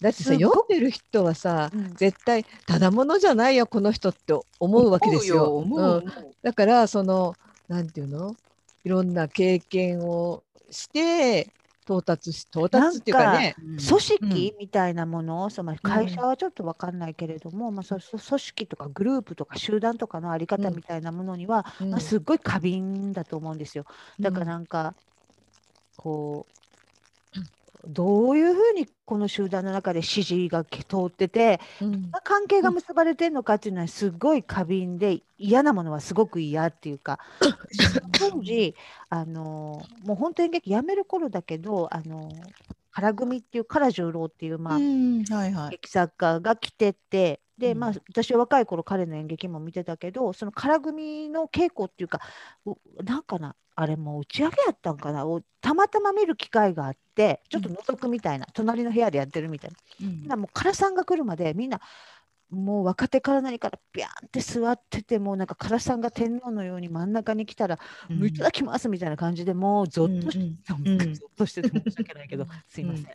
[0.00, 1.96] だってさ読んでる人はさう、うん。
[1.96, 5.56] 絶対ただものじゃないよこの人って思うわけですよ。
[5.56, 6.32] 思うよ思ううん。
[6.42, 7.34] だからその
[7.68, 8.36] なんていうの？
[8.84, 11.52] いろんな経験をして
[11.84, 13.54] 到達し到達っていうかね。
[13.58, 13.76] うん。
[13.76, 15.44] 組織みたいなもの？
[15.44, 20.76] を、その会社はちょっと分かんないけれども、まあ、そそ組織とかグループとか集団とかのあり方うん。
[20.76, 21.90] みたいなものには、うん。
[21.90, 23.84] まあ、すっごい過敏だと思うんですよ。
[24.20, 24.94] だからなんか
[25.96, 26.55] こう
[27.86, 32.10] どういうふうにこの集団の中で指示が通っててうん。
[32.24, 37.20] 関係が結ばれてるのかっていうのはすごい過敏で嫌なものはすごく嫌っていうか
[38.18, 38.74] 当時
[39.08, 42.30] あのもう本当演劇やめる頃だけどあの
[42.94, 45.24] 唐組っていう唐十郎っていうまあ、うん。
[45.24, 45.70] はいはい。
[45.70, 47.78] 劇作家が来ててで、うん。
[47.78, 52.20] まあ、私は若い頃彼の演劇も見てたけどその唐組の稽古っていうか
[52.64, 59.76] うなんかなあれもう打ち上げやったんかなをたまたま見る機会があってちょっと覗くみたいな、隣の部屋でやってるみたいな。
[60.06, 61.80] うんもう唐さんが来るまでみんな
[62.50, 71.14] もう若手から何からビャーンって座っててもうなんか唐さんが天皇のように真ん中に来たら「もういただきます」みたいな感じでもうゾッとして、うん。
[71.14, 73.06] ゾッとしてて申し訳ないけどすいません。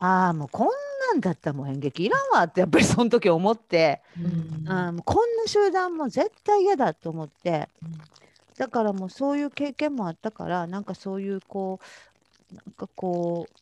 [0.00, 0.68] ああもうこん
[1.12, 4.68] なんだったらもう演劇いらんわってやっぱりその時思って、うん。
[4.68, 7.68] あーもうこんな集団も絶対嫌だと思って
[8.58, 11.80] だからもうそういう経験もあったからなんかそういうこ
[12.52, 13.60] うなんかこう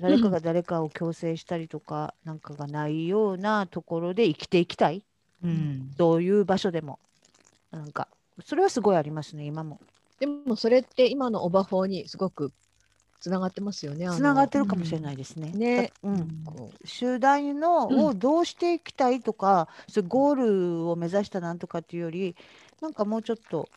[0.00, 5.02] 誰かが誰かを強制したりとか、なんかがないようなところで生きていきたい。
[5.44, 5.94] うん。
[5.96, 6.98] どういう場所でも。
[7.70, 8.08] なんか
[8.44, 9.78] それはすごいありますね今も。
[10.18, 12.52] でもそれって今のオバフォーにすごく
[13.20, 14.08] つながってますよね。
[14.08, 15.50] つながってるかもしれないですね。
[15.50, 15.92] ね。
[16.02, 16.42] だうん。
[16.44, 22.34] こ集団のうんをどうしていきたいとか、そういうゴールを目指したなんとかっていうより
[22.80, 23.68] なんかもうちょっと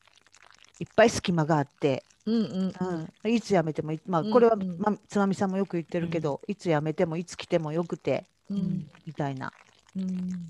[0.79, 3.09] いっぱい隙間があって、ううんうん。
[3.23, 8.89] うん、いつ辞めてもいまあうんこれは、うんまあ、つまみさんもよく言ってるけど、いつ辞めてもいつ来てもよくてうん。
[9.05, 9.51] みたいな。
[9.97, 10.47] うん。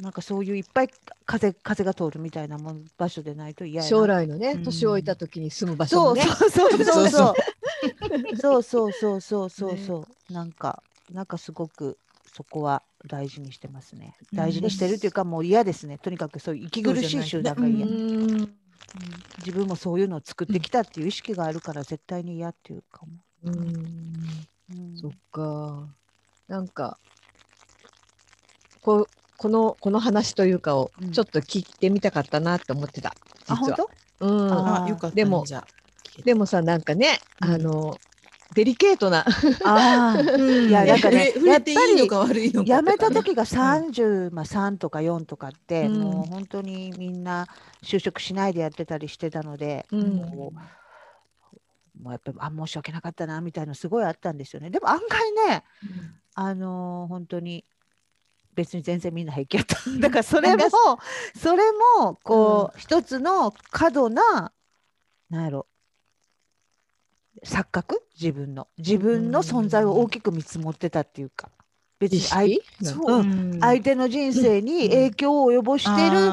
[0.00, 0.88] なんかそういういっぱい
[1.26, 4.62] 風風が通るみたいなもん場所でないと嫌将来のねうん。
[4.64, 6.22] 年老いた時に住む場所ね。
[6.22, 7.34] そうそうそうそう
[8.40, 9.70] そうそうそうそうそう。
[9.70, 14.16] そうそうなんかなんかすごくそこは大事にしてますね。
[14.32, 14.38] うん。
[14.38, 15.98] 大事にしてるっていうかもう嫌ですね。
[15.98, 17.98] とにかくそういう息苦しい集団がう嫌、ううん。
[18.98, 24.46] ん自分もそういうのを作ってきたっていう意識があるから絶対に嫌っていうかも、うん。
[24.70, 24.94] うん。
[24.94, 25.94] そっか。
[26.48, 26.98] なんか
[28.82, 31.12] こうこのこの話というかをうん。
[31.12, 33.16] ちょっと聞いてみたかったなって思ってた。
[33.46, 33.78] あ本実は。
[33.78, 33.90] 当？
[34.20, 34.50] うん。
[34.60, 35.44] ああよかったねでも
[36.22, 37.50] でもさなんかね、うん。
[37.50, 37.98] あの
[38.54, 39.24] デリケートな。
[39.64, 46.00] ああいやなんかね触れ触れていいのか悪いのか辞めた時が30、まあ、3とか4とかって、うん。
[46.00, 47.48] もう本当にみんな
[47.82, 50.16] 就職しないでやってたりしてたので、うん。
[50.16, 54.70] もうもうやっぱりあ申し訳なかったなみたいなのすごいあったんですよね。
[54.70, 55.64] でも案外ね
[56.34, 57.64] あのー本当に
[58.54, 59.76] 別に全然みんな平気やった。
[60.00, 60.62] だからそれも
[61.36, 61.62] それ
[61.98, 64.52] もこう、一つの過度な
[65.30, 65.66] なんやろ
[67.42, 68.02] 錯覚？
[68.20, 68.68] 自分の。
[68.78, 71.50] 自分の存在を大きく見積もってたっていうか。
[71.98, 73.20] 別に意相識そう。
[73.20, 73.60] うん。
[73.60, 76.28] 相手の人生に影響を及ぼしているよ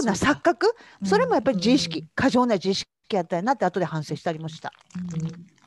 [0.00, 0.74] うな錯覚？
[1.04, 2.08] それもやっぱり自意識、うん。
[2.14, 4.72] 過剰な自意識やったなって後で反省したりもした。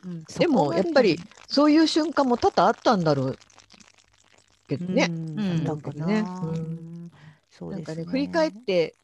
[0.05, 0.11] うん。
[0.11, 0.23] うん。
[0.37, 3.39] でもやっぱりそういう瞬間も多々あったんだろう
[4.67, 5.07] けどね。
[5.09, 5.39] うん。
[5.39, 5.81] うん。
[5.81, 6.25] かな、ね。
[6.43, 6.53] ううん。
[6.53, 7.11] ん
[7.49, 8.95] そうなんですね振り返って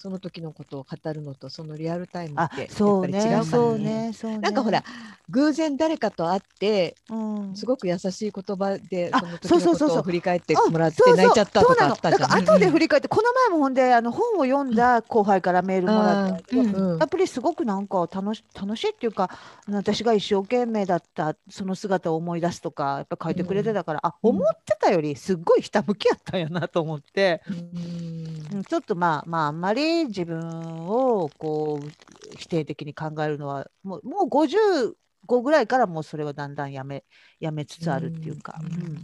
[0.00, 3.44] その時のことを語るのとそのリアルタイムあってやっそうぱり違うからね。
[3.44, 3.84] そうね。
[3.84, 4.38] ねそうね。
[4.38, 4.82] なんかほら
[5.28, 7.54] 偶然誰かと会ってうん。
[7.54, 12.32] すごく優しい言葉であその時のことを振り返ってあもらって泣いちゃったとかあったじゃん。
[12.32, 16.98] 後で振り返って、この前もほんであの本を読んだ後輩からメールもらったうんうん。
[16.98, 19.28] やっぱりすごくなんか楽し楽しいっていうか
[19.70, 24.30] 私が一生懸命だったその姿を思い出すとかやっぱ書いてくれてたから、あうん。
[24.30, 27.56] 思ってたよりすっごいひたむきやったんやなと思って、うん。
[27.56, 34.94] うんちょっとまあまああんまり自分をこう否定的に考えるのはもうもう55
[35.42, 37.04] ぐらいからもうそれはだんだんやめ
[37.38, 38.58] やめつつあるっていうか。
[38.60, 38.98] うん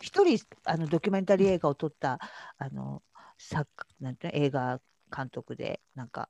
[0.00, 0.22] 人
[0.64, 2.20] あのドキュメンタリー映画を撮った
[2.58, 3.02] あの
[3.38, 3.68] 作
[4.00, 4.78] なんて映画
[5.14, 6.28] 監督でなんか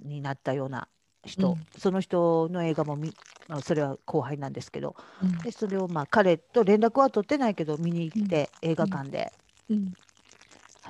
[0.00, 0.88] になったような
[1.24, 1.66] 人、うん。
[1.76, 3.12] その人の映画も見、
[3.48, 4.96] まあ、それは後輩なんですけど。
[5.22, 5.38] うん。
[5.38, 9.32] でそれをまあ彼と連絡は取ってないけど見に行って、映画館で、
[9.68, 9.92] うん。
[9.94, 10.07] あ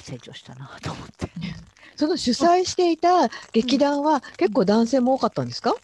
[0.00, 1.28] 成長したなと思って
[1.96, 5.74] その主催していた劇団は結構男性も多かったんですか？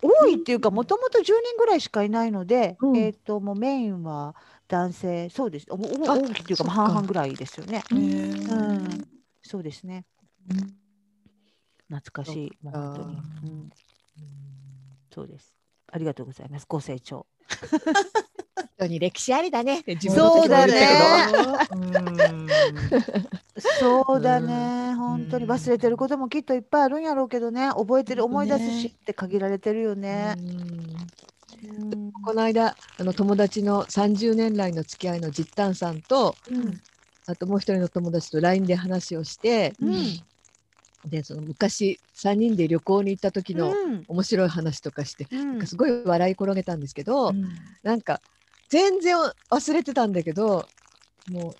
[0.00, 4.34] 多いっていうかもともと10人ぐらいしかいないので、うんえっ、ともうメインは
[4.68, 7.84] 男性そうですおおあ大きいっていうか半々ぐらいですよね。
[7.90, 9.08] へうーん、
[9.42, 10.04] そうですね
[11.88, 13.70] 懐かしい、本当に、うん。
[15.12, 15.54] そうです。
[15.90, 16.66] ありがとうございます。
[16.68, 17.26] ご清聴。
[18.78, 19.82] 人に歴史ありだね。
[20.14, 21.58] そうだね。
[21.70, 22.90] うん。
[23.60, 30.36] そうだね、本当に忘れてることもきっといっぱいあるんやろうけどね、覚えてる、思い出すしって限られてるよね。
[31.62, 32.12] うん。
[32.22, 36.80] この間あの友達の30年来の付き合いの実丹さんとうん。
[37.26, 40.22] あともう一人の友達と LINE で話をしてうん。
[41.04, 44.04] でその昔3人で旅行に行った時のうん。
[44.08, 45.48] 面白い話とかして、うん。
[45.50, 47.34] なんかすごい笑い転げたんですけど、
[47.82, 48.20] なんか
[48.68, 49.16] 全然
[49.50, 50.66] 忘れてたんだけど
[51.30, 51.54] もう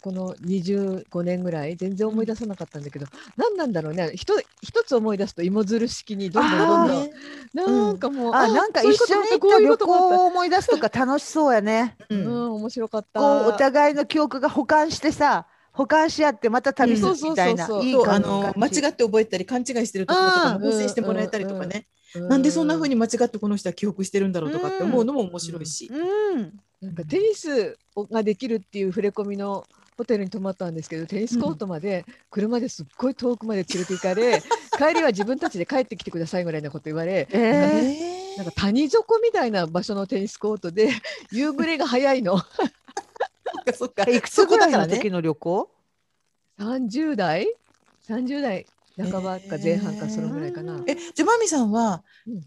[0.00, 4.12] この25年ぐらい全然思い出さなかったんだけど、何なんだろうね。
[4.14, 7.10] 一一つ思い出すと芋づる式にどんどんどんどんね。
[7.54, 11.96] なんかもう、あなんか一緒に行った旅行を思い出すとか楽しそうやね。
[11.98, 12.26] うたうん。
[12.26, 13.20] ん面白かった。
[13.20, 17.70] こうお互いの記憶が保管してさ保管し合ってまた旅するみたいな、うん。
[17.70, 18.10] そうそうそうそう。
[18.10, 26.60] あの間違って覚えたり勘違いしてるところとかもうん補正してもらえたりとかね、うなんでそんな風に間違ってこの人は記憶してるんだろうとかって思うのも面白いし、うん。
[26.80, 27.78] なんかテニス
[28.10, 29.64] ができるっていう触れ込みの
[29.96, 34.42] ホテルに泊まったんですけどテニスコートまで車ですっごい遠くまで連れて行かれ、
[34.76, 37.40] 帰りは自分たちで帰ってきてくださいぐらいなこと言われ、えー
[38.10, 40.90] えなんか谷底みたいな場所のテニスコートで
[41.30, 42.38] 夕暮れが早いの。
[42.42, 44.04] そっかそっか。
[44.08, 45.70] えいくつぐらいの時の旅行
[46.58, 47.54] ？30代
[48.08, 48.66] ？30代
[48.96, 52.40] 半ばか前半かそのぐらいかな、えじゃあマミさんは、うん。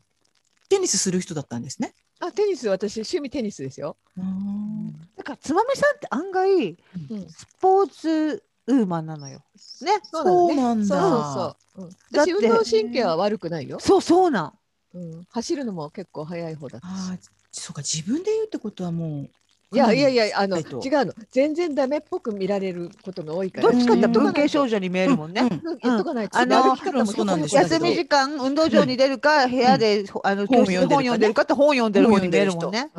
[0.69, 1.93] テニスする人だったんですね？
[2.19, 6.77] あテニス私趣味テニスですよ、なんかつまみさんって案外
[7.09, 9.39] うん、スポーツウーマンなのよ。
[9.81, 10.55] ねそうなのね。
[10.55, 10.87] そうなんだ。
[10.87, 14.53] そうそうそう、うん、だって私運動神経は悪くないよ、そうそうなん。
[14.93, 16.91] うん、走るのも結構速い方だったし。
[16.91, 17.17] ああ
[17.51, 19.29] そうか自分で言うってことはもう
[19.73, 21.13] いやいやいやあのえっと違うの。
[21.29, 23.69] 全然ダメっぽく見られることが多いから。
[23.69, 25.41] どっちかっていうと文系女少女に見えるもんね。
[25.41, 27.41] うん言っとかないと、あの歩き方もそうなん。
[27.41, 31.19] ですよ休み時間運動場に出るか部屋で、あの教室で本読ん。
[31.19, 31.91] でるかって本読ん。
[31.91, 32.71] でる方に見えるもん。
[32.71, 32.89] ね。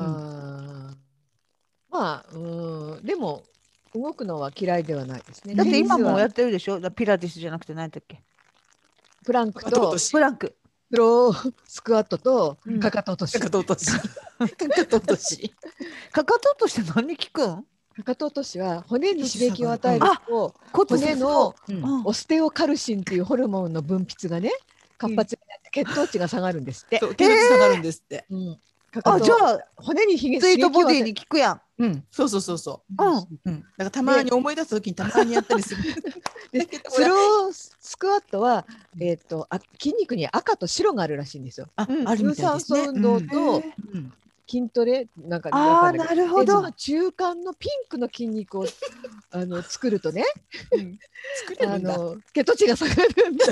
[1.91, 2.39] まあう
[3.01, 3.03] ん。
[3.03, 3.45] でも
[3.95, 6.79] 動くのは嫌いではないですねだって今もややってるでしょ。
[6.79, 8.23] だピラティスじゃなくて何だっけ。
[9.25, 10.55] プランクとプランク。
[10.91, 12.81] スロースクワットとうん。
[12.81, 13.91] かかと落とし、かかと落とし。
[14.39, 15.55] かかと落とし。
[16.13, 17.67] かかととして何聞くん？
[17.97, 22.03] かかと落としは骨に刺激を与えると骨骨のうんうん。
[22.05, 24.53] オステオカルシンっていうホルモンの分泌がね
[24.97, 26.99] 活発になって血糖値が下がるんですって。
[26.99, 28.47] 血圧下がるんですって、うん。
[28.55, 28.69] かかと
[29.05, 31.61] あじゃあ骨に刺激スイートボディに効くやん。
[31.79, 33.05] うん、そうそうそうそう。
[33.05, 33.07] ん。
[33.07, 35.83] う、うん、だからたまに思い出す時にたまにやったりする。
[36.51, 38.67] でだけどスロースクワットは、
[38.99, 41.69] えー、とあ筋肉に赤と白があるらしいんですよ。
[41.77, 42.09] あ、うん。
[42.09, 42.81] あるみたいですね。
[42.81, 43.63] 有酸素運動とうん。
[43.95, 44.13] うん
[44.51, 46.73] 筋トレなんかあなるほど。
[46.73, 48.67] 中間のピンクの筋肉を
[49.31, 50.25] あの作るとね。
[51.47, 51.99] 作れあるんだ。
[51.99, 53.45] の血糖値が下がるんだ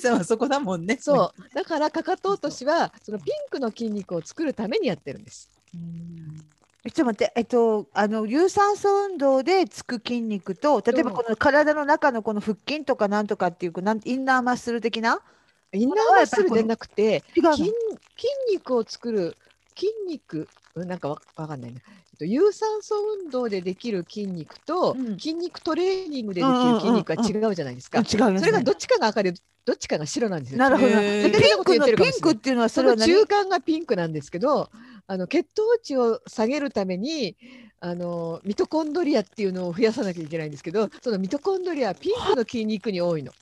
[0.00, 0.98] さんはそこだもんね。
[1.00, 1.54] そう。
[1.54, 5.48] だからかかと落としはそのピンクの筋肉を作るためにやってるんです。
[6.82, 11.16] えちょっと待って、えっと、あの有酸素運動でつく筋肉と、例えばうん。
[11.16, 15.20] この体の中のこの腹筋とかなんとかっていう、こうなんインナーマッスル的な？
[15.72, 17.70] インナーマッスルでなくて筋筋
[18.50, 19.36] 肉を作る
[19.76, 20.48] 筋肉？
[20.74, 30.58] うんなんかわわかんないな、えっと、有酸素運動でできる筋肉と、うん筋肉トレーニングでできる筋肉は違うじゃないですか、うん違うよねそれがどっちかが赤でどっちかが白なんですよ。
[30.58, 30.88] なるほど。
[30.88, 34.70] ピンクのピンクっていうのはそそのれは何中間がピンクなんですけど
[35.06, 37.36] あの血糖値を下げるために
[37.78, 43.32] あのミトコンドリアっていうのを増やさなきゃいけないんですけどそのミトコンドリアはピンクの筋肉に多いの。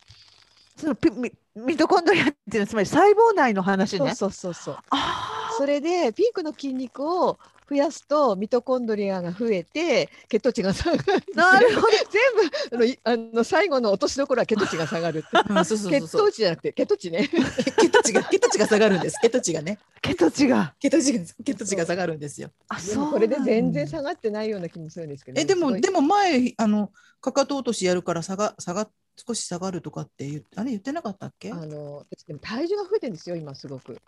[0.76, 4.14] そのピミミトコンドリアっていうのはつまり細胞内の話ね。
[4.14, 4.76] そうそうそうそう。
[4.90, 7.38] あそれでピンクの筋肉を
[7.68, 11.02] 増やすとミトコンドリアが増えて血糖値が下がる。
[11.02, 11.88] ーなるほど。
[12.10, 17.28] 全部あのいあの最後の落としどころは血糖値が下がる 血糖値じゃなくて血糖値ね。
[17.28, 20.74] 血糖値が血糖値が下がるんです血糖値がね血糖値が。
[20.80, 25.40] 血糖値が血糖値が下がるんですよあ、でそうもこれで全然下がってないような気もするんですけど。
[25.40, 28.88] えでもでも前あのかかと落としやるから下が下が
[29.26, 31.50] 少し下がるとかって言っあれ言ってなかったっけ？
[31.52, 33.98] あの私でも体重が増えてるんですよ今すごく。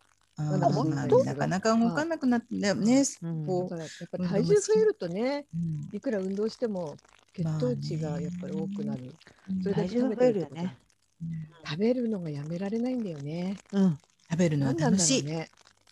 [1.24, 6.96] なかなか動かなくなってねねうんこだからやっぱり体重増えるとねうんいくら運動しても
[7.35, 9.12] 血糖値がやっぱり多くなる。
[9.62, 10.76] それだけ体重が増えるよね。
[11.66, 13.57] 食べるのがやめられないんだよね。
[13.72, 13.98] うん。
[14.31, 15.22] 食べるのは楽しい。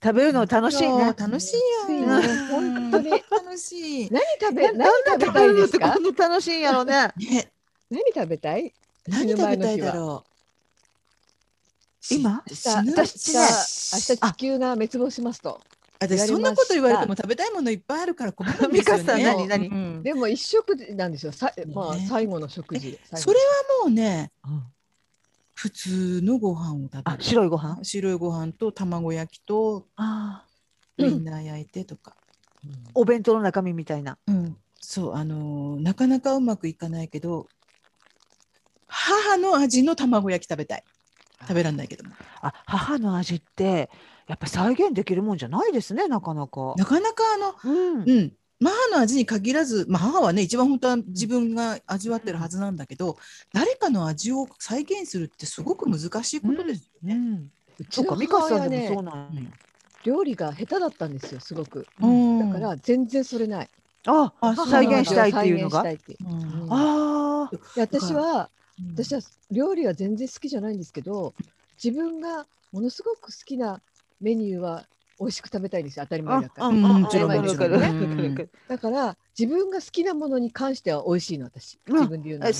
[0.02, 1.14] 食べるの楽しいね。
[1.18, 1.54] 楽し
[1.88, 2.20] いよ。
[2.50, 4.11] 本当に楽しい。
[4.11, 5.96] 何食べ何なん食べたいですか？
[6.16, 6.84] 楽しいんやろ。
[6.84, 7.12] ね、
[7.90, 8.72] 何食べたい？
[9.08, 10.38] 何食べたいだろう。
[12.11, 12.42] 今？
[12.47, 15.61] 明ね日明日地球が滅亡しますと。
[16.01, 20.03] 私そんなこと言われても食べたいものいっぱいあるから困るんですよね。
[20.03, 21.33] でも一食なんですよ。
[21.33, 22.99] さまあね最後の食事。
[23.14, 24.62] それはもうねうん
[25.55, 27.23] 普通のご飯を食べあ、る。
[27.23, 27.83] 白いご飯？
[27.83, 30.49] 白いご飯と卵焼きとああ。
[30.99, 32.14] ウインナー焼いてとか。
[32.94, 34.18] お弁当の中身みたいな。
[34.29, 37.49] うん、そうあのーなかなかうまくいかないけど
[38.87, 40.85] 母の味の卵焼き食べたい
[41.40, 43.90] 食べらんないけどもあ、母の味って
[44.27, 46.74] やっぱ再現できるもんじゃないですね、なかなか。
[46.77, 48.03] なかなかあのうん。
[48.03, 53.16] うん母の味に限らず、まあ、母はね一番本当は自分が味わってるはずなんだけど、
[53.55, 57.14] 誰かの味を再現するってすごく難しいことですよね。
[57.14, 59.42] うんうちそうか、の美香さんで母親ねもそうなんや。
[60.03, 61.87] 料理が下手だったんですよすごく。
[62.01, 63.68] うんだから全然それない。
[64.07, 65.83] あ、あ再現したいっていうのが？
[65.85, 68.58] 再現したいっていううんうんああ、で私はうん
[68.92, 71.34] 私は料理は全然好きじゃないんですけど
[71.82, 73.80] 自分がものすごく好きな
[74.20, 74.84] メニューは
[75.20, 76.70] 美味しく食べたいんですよ当たり前だから。
[76.70, 77.56] もちろんもちろん。
[77.56, 81.80] わかるわかるだから自分が好きなものに関しては美味しいの私。
[81.86, 81.94] うん。
[81.94, 82.52] 自分で言うのうん。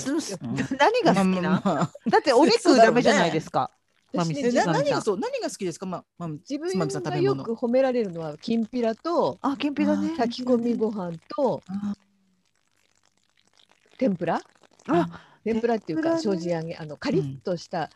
[0.77, 1.91] 何が好きな？
[2.07, 3.71] だってお肉ダメじゃないですか。
[4.11, 5.19] まみ私ね何がそう？
[5.19, 10.15] 何が好きですか、まあまあ、自分がよく褒められるのはきんぴらとあ、きんぴらね。
[10.17, 11.93] 炊き込みご飯とあ
[13.99, 14.41] 天ぷら。
[14.87, 15.21] あ、
[15.53, 17.89] 天ぷらっていうか天ぷらね精進揚げあのカリッとした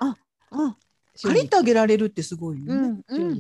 [0.52, 0.76] うん、
[1.22, 3.04] カリッと揚げられるってすごいよね。
[3.08, 3.38] うん、うん。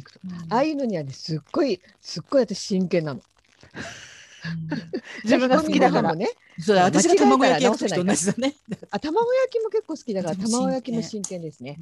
[0.49, 3.21] ああいうのにはねすっごいすっごい私真剣なの。
[5.23, 6.15] 自分が好きだから。
[6.15, 8.55] ねそうだ私が卵焼き焼く時と同じだね。
[8.91, 11.79] あ卵焼きも結構好きだから卵焼きも真剣ですね。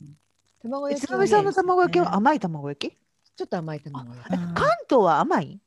[0.61, 2.97] 卵え焼きつさんの卵焼きねは甘い卵焼き？
[3.35, 4.33] ちょっと甘い卵焼き。
[4.33, 5.59] うん関東は甘い？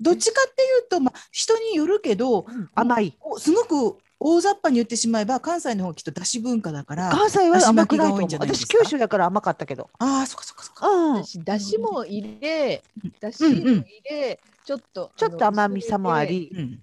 [0.00, 3.16] どっちかっていうと、まあ、人によるけど、甘い。
[3.20, 8.28] おすごく大雑把に言ってしまえば関西の方がきっとだし文化だから関西は甘くないと思う。
[8.40, 9.90] 私九州だから甘かったけど。
[9.98, 10.88] ああそっかそっかそっか。
[10.88, 11.22] うん。
[11.22, 16.24] 私だしも入れうん、だしも入れ、ちょっとちょっと甘みさもあ。
[16.24, 16.80] り。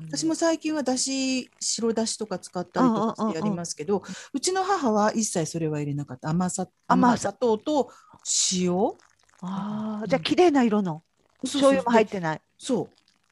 [0.00, 4.02] 私も最近はだし白だしとか使ったりとかしてやりますけど、
[4.34, 7.90] うちの母は一切それは入れなかった甘さ甘甘砂糖と
[8.52, 8.74] 塩？
[9.40, 11.02] ああ、じゃあ綺麗な色の
[11.40, 12.40] 醤油も入ってない。
[12.58, 12.88] そう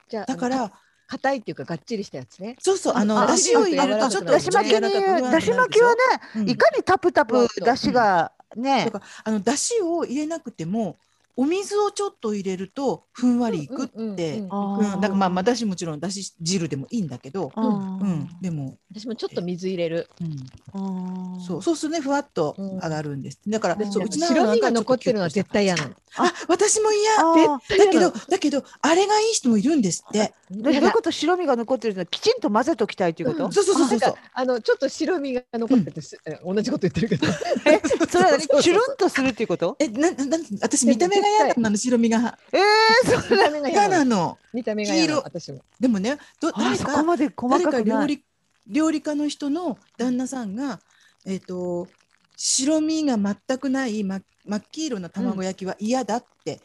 [0.09, 0.73] じゃあだから
[1.07, 2.57] 硬いっていうかがっちりしたやつね。
[2.59, 5.95] そうそうあのあだしを入れるあとちょっとだし巻きにだし巻きは
[6.35, 8.91] ね、ねいかにタプタプだしがね。
[9.25, 10.99] あのだしを入れなくても
[11.37, 18.09] お水をちょっと入れるとふんわりいくって、うんだからまあまあだしもちろんだし汁でもいいんだけど、ううん。
[18.09, 20.09] ん、でも、私もちょっと水入れる。
[20.75, 21.41] うん、うん。
[21.41, 22.79] そうそうするとねふわっとうん。
[22.79, 23.41] 上がるんです。
[23.47, 25.91] だから、でそううちの白身が残ってるのは絶対嫌なの。
[26.19, 27.17] あ私も嫌。
[27.79, 30.33] だけどだけどあれがいい人もいるんですって。
[30.51, 31.11] でどういうこと？
[31.11, 33.53] 白身が残ってるのはきちんと混ぜときたいということ、うん。
[33.53, 33.99] そうそうそうそう。
[33.99, 34.15] そう。
[34.33, 36.01] あのちょっと白身が残ってて
[36.45, 37.27] 同じこと言ってるけど。
[37.67, 39.77] えそれは何 そうそうそうチュルンとするっていうこと？
[39.81, 44.05] えななな私見た目が嫌なの白身がえー、そ見た目が嫌嫌なの。
[44.05, 44.39] なの。
[44.53, 45.61] 見た目が嫌なの黄私も。
[45.79, 48.25] でもねどあ誰かそこまで細誰か料理
[48.67, 50.81] 料理家の人の旦那さんが、
[51.25, 51.89] えっ、と
[52.37, 56.61] 白身が全くない真真っ黄色な卵焼きは嫌だって、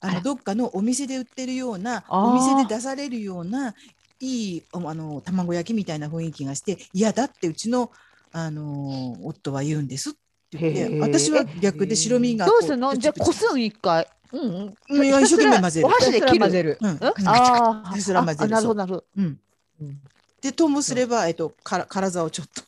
[0.00, 3.74] ああらのどっかのお店で売ってるようなあーお店で出されるような
[4.20, 7.90] いいあの卵焼きみたいな雰囲気がして嫌だってうちの
[8.32, 10.21] あの夫は言うんですって
[10.52, 10.94] 言っへー。
[10.94, 12.90] て私は逆で白身がどうするの？
[12.90, 14.06] こじゃあこすん一回。
[14.32, 15.06] うんうん。
[15.22, 15.86] 一生懸命混ぜる。
[15.86, 16.78] お箸で切る混ぜる。
[16.80, 16.88] うん。
[16.88, 17.88] あー。
[17.90, 19.40] ひたすら混ぜるあなるほどなるほうん。
[19.80, 20.00] うん。
[20.40, 22.62] でともすれば、えっとから体をちょっと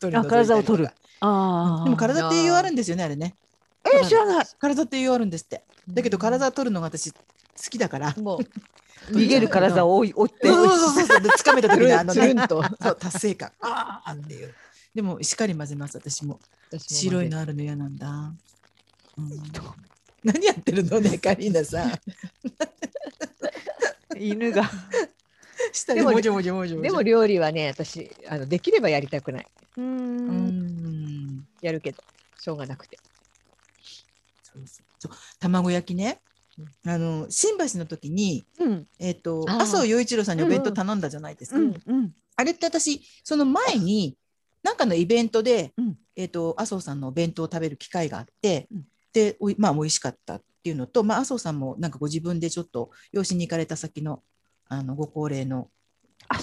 [0.00, 0.84] 取り除いたりとかあ体を取る。
[0.84, 3.34] どああでも体って栄養あるんですよねあれね。
[3.84, 4.46] えー、知らない。
[4.58, 5.62] 体って栄養あるんですって。
[5.88, 7.18] だけど体を取るのが私好
[7.70, 8.14] きだから。
[8.16, 8.38] もう。
[9.10, 10.48] 逃げる体を追い追って。
[10.48, 11.20] そうそうそうそう。
[11.20, 12.62] で掴めた時にあのねつるんと。
[12.62, 13.52] そう達成感。
[13.60, 14.54] ああっていう
[14.98, 16.40] でもしっかり混ぜます私も。
[16.76, 18.32] 白いのあるの嫌なんだ、
[19.16, 19.30] うん、
[20.24, 21.92] 何やってるのねカリーナさん。
[24.18, 24.68] 犬が。
[25.72, 26.30] 下ででもで
[26.90, 29.46] も料理はね私あのできればやりたくない。
[29.76, 30.16] うん。
[31.36, 31.46] ん。
[31.62, 32.02] やるけど
[32.40, 32.98] しょうがなくて。
[34.98, 36.20] そう卵焼きね。
[36.84, 38.88] あの新橋の時にうん。
[38.98, 39.48] えっ、ー。
[39.48, 42.12] 麻生洋一郎さんにお弁当頼んだじゃないですか、うんうん。
[42.34, 44.16] あれって私その前に
[44.68, 45.96] なんかのイベントで、うん。
[46.14, 48.84] えっ、と麻生さんのお弁当を食べる機会があって、うん。
[49.14, 54.22] でおいまあ美味しかったっていうのと、まあ、麻生さんもなんかご自分でちょっと養子に行かれた先の
[54.68, 55.70] あのご高齢の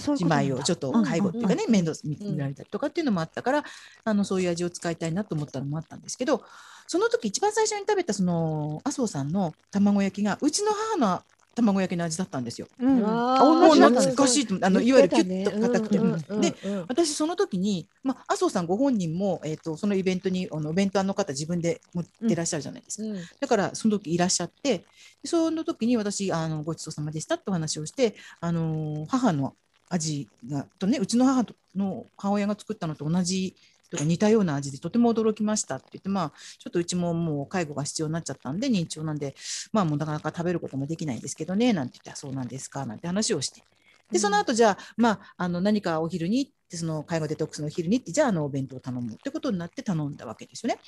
[0.08, 3.64] 姉妹をちょっとうん介護っていうかね、面倒見うん見られたりとかっていうのもあったから、
[4.04, 6.44] あのそういう味を使いたいなと思ったのもあったんですけど
[6.88, 11.22] その時一番最初に食べたその麻生さんの卵焼きがうちの母の
[11.56, 12.68] 卵焼きの味だったんですよ。
[12.80, 12.98] うん。
[12.98, 16.52] 懐かしいあのいわゆるキュッと硬くて。
[16.52, 16.56] で
[16.88, 23.22] 私その時に、まあ、麻生さんご本人も、えー、とそのイベントにあのお弁当の方自分で持ってらっしゃるじゃないですか、うん。
[23.39, 24.84] だからその時いらっしゃってで
[25.26, 29.56] その時に私あのごちそうさまでしたってお話をして、あのー母の
[29.89, 31.45] 味がとねうちの母
[31.76, 33.56] の母親が作ったのと同じ
[33.94, 39.36] 似たような味でとても驚きましたって言ってまあちょっとうちももう介護が必要になっちゃったんで認知症なんで
[39.72, 43.64] まあもうなかなか食べることもできないんですけどねなんて言ってあそうなんですかなんて話をして。
[44.12, 50.80] でその後じゃあ,、まあ、あの何かお昼にってその介護デトックスのお昼にってじゃああのお弁当を頼むってことになって頼んだわけですよね。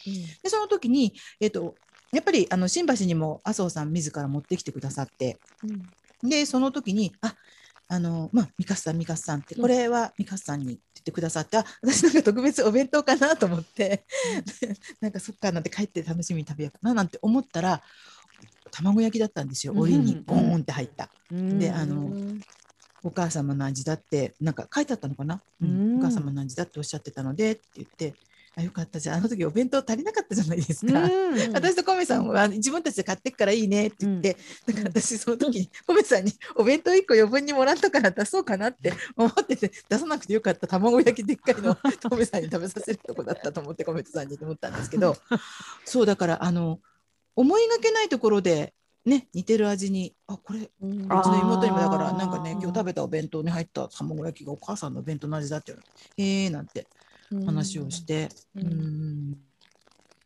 [0.44, 1.76] でその時に、えっと
[2.14, 6.30] やっぱりあの新橋にも麻生さん自ら持ってきてくださってうん。
[6.30, 7.36] でその時にあ
[7.90, 14.06] あのまあミカスさんミカスさんってこれはミカスさんにって言ってくださって、あ私なんか特別お弁当かなと思って、
[15.00, 17.82] なんかそっかなんて帰って楽しみに食べようかななんて思ったら
[18.72, 19.74] 卵焼きだったんですよ。
[19.74, 19.80] うん。
[19.80, 21.10] 折りにゴーンって入った。
[21.32, 21.60] うん。
[21.60, 22.12] であの
[23.04, 25.70] お母様の味だってなんか書いてあったのかな、うん。
[25.70, 26.00] うん。
[26.00, 28.16] お母様の味だっておっしゃってたのでって言って
[28.58, 29.00] あよかった。
[29.00, 31.04] じゃああの時お弁当足りなかったじゃないですか。
[31.04, 31.54] うん。
[31.54, 34.36] 私とコメさんは自分たちで買ってっからいいねって言って、
[34.66, 40.66] だから私その時に コメさんにお弁当1個余分にもらったから出そうかなって 思ってて出さなくてよかった。
[40.66, 41.78] 卵焼きでっかいの を
[42.10, 45.16] コメさんに食べさせるとこだったと思ってコメさんにと思ったんですけど。
[45.86, 46.80] そうだからあの
[47.36, 48.74] 思いがけないところで
[49.06, 51.02] ね似てる味にあこれうん。
[51.04, 55.84] うちの妹にもだからなんかね今日食べたお弁当に入った卵焼きがお母さんのお弁当の味だって言うの
[56.18, 56.88] えーなんて
[57.46, 58.68] 話をして、ううん
[59.32, 59.38] ん。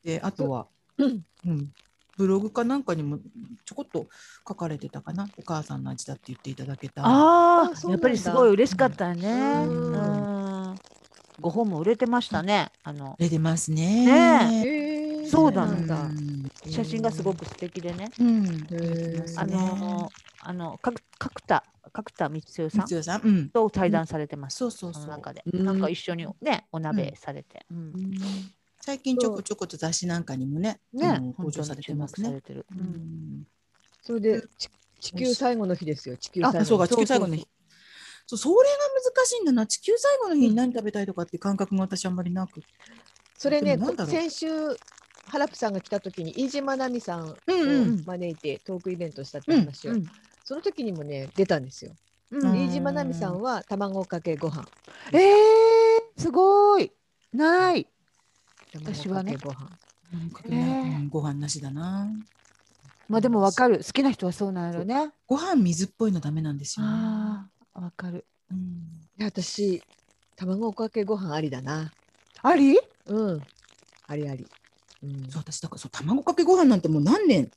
[0.04, 1.26] であとは、うん。
[1.48, 1.72] うん、
[2.18, 3.20] ブログかなんかにも
[3.66, 4.08] ちょこっと
[4.48, 5.28] 書かれてたかな？
[5.38, 7.02] お母さんの味だって言っていただけた。
[7.06, 9.30] ああ、やっぱりすごい嬉しかったよね。
[9.30, 9.94] うん。
[9.94, 10.76] うん。
[11.40, 12.72] ご本も売れてましたね。
[12.84, 13.16] あの。
[13.18, 14.64] 出てますね。
[14.64, 15.98] ねそうだなんだ。
[16.70, 18.12] 写真がすごく素敵でね。
[18.20, 18.68] うん、
[19.38, 23.04] あのあの角角田角田光代さん？
[23.04, 24.58] さん、うん、と対談されてます。
[24.58, 25.04] そうそうそう。
[25.04, 25.66] その中で、うん。
[25.66, 27.94] なんか一緒にねお鍋されて、うん。
[28.80, 32.30] 最近ちょこちょこと雑誌なんかにもねね登場されてますね。
[32.30, 32.66] されてる。
[32.72, 32.86] ううん。
[33.42, 33.44] ん
[34.02, 34.70] それでち
[35.00, 36.18] 地球最後の日ですよ。
[36.18, 36.64] 地球最後の日。
[36.64, 37.48] あそうか地球最後の日。
[38.26, 38.62] そうそれが
[39.16, 39.68] 難しいんだな。
[39.68, 42.62] 地球最後の日に何食べたいとかっていう感覚が私あんまりなく
[43.38, 43.78] それね
[44.08, 44.48] 先週
[45.26, 48.04] ハラプさんが来た時に飯島奈美さんをうんうん。
[48.06, 50.06] 招いてトークイベントしたって話を、うん
[50.52, 51.94] その時にもね出たんですよ。
[52.30, 54.68] 飯島奈美さんは卵かけご飯。
[55.14, 56.92] えー、すごい
[57.32, 57.88] ない。
[58.76, 62.10] 私はね卵かけご飯ご飯なしだな
[63.08, 65.14] まあでもわかる好きな人はそうなるね。
[65.26, 66.92] ご飯水っぽいのダメなんですよね。
[66.92, 68.26] ああわかる。
[68.52, 69.82] うん私
[70.36, 71.94] 卵かけご飯ありだな。
[72.42, 72.78] あり？
[73.06, 73.42] うん。
[74.06, 74.46] ありあり。
[75.02, 77.50] うん、そう私だからそう卵かけご飯なんてもう何年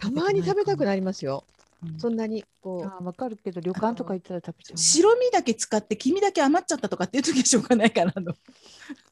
[0.00, 1.44] たまに食べたくい、なりますよ。
[1.82, 4.82] うんそんなにこあーわかるけど旅館とか行ったら食べちゃうな。
[4.82, 8.20] 白身だけ使って黄身だけ余っちゃったとかっていう時はしょうがないかなと。
[8.22, 8.24] う。
[8.24, 8.36] ね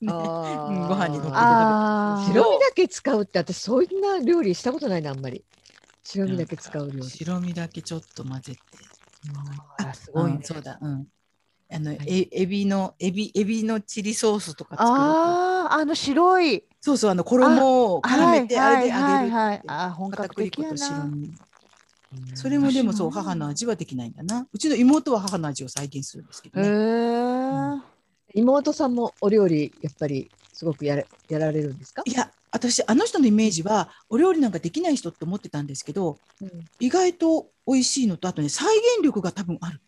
[0.02, 5.44] ご飯に乗っけて白身だけ使うって私そんな料理したことないなあんまり。
[6.04, 7.02] 白身だけ使う料理。
[7.02, 8.60] 白身だけちょっと混ぜて。
[9.78, 10.42] あーすごいねうん。
[10.42, 10.78] そうだ。
[10.80, 11.06] うん。
[11.72, 15.02] あの、はいえエビのエビエビのチリソースとか作ると。
[15.02, 16.64] あああの白い。
[16.86, 19.62] そうそうあの衣を絡めてあれで揚げるはい。
[19.66, 21.04] あー本片格的やな。
[21.06, 21.34] 身。
[22.34, 24.46] それもでもそう母の味はできないんだな。
[24.52, 26.68] うちの妹は母の味を再現するんですけどへね。
[28.34, 28.40] え。
[28.40, 32.02] 妹さんもお料理やっぱりすごくやれやられるんですか？
[32.06, 39.80] いや私あの人のイメージはお料理なんかできない人って思ってたんですけどうん意外と美味しいのとあとね再現力が多分ある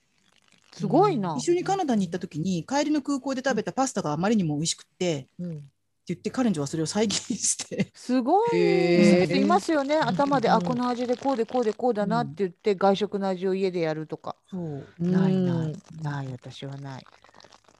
[0.73, 1.37] すごいな。
[1.39, 5.63] 一緒にカナダに行った時に帰りの空港で食べたパスタがあまりにも美味しくってってうん
[6.09, 9.41] 言って彼女はそれを再現してすごい。
[9.41, 9.97] いますよね。
[9.97, 14.37] 頭で、うんあ、この味でこうでこうでこうだなって言って、外食の味を家でやるとか。
[14.51, 14.59] そ
[14.99, 15.77] うないなうんい。
[16.03, 17.07] ない、私はない。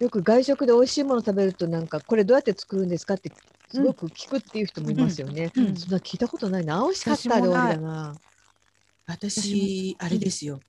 [0.01, 3.33] よく外食で美味しいもの食べるとなんかこれどうやって作るんですかって
[3.69, 5.51] すごく聞くっていう人もいますよね。
[5.55, 6.83] うんそんな聞いたことないな。
[6.83, 8.15] 美味しかったで終わりだな。
[9.07, 10.61] 私あれですよ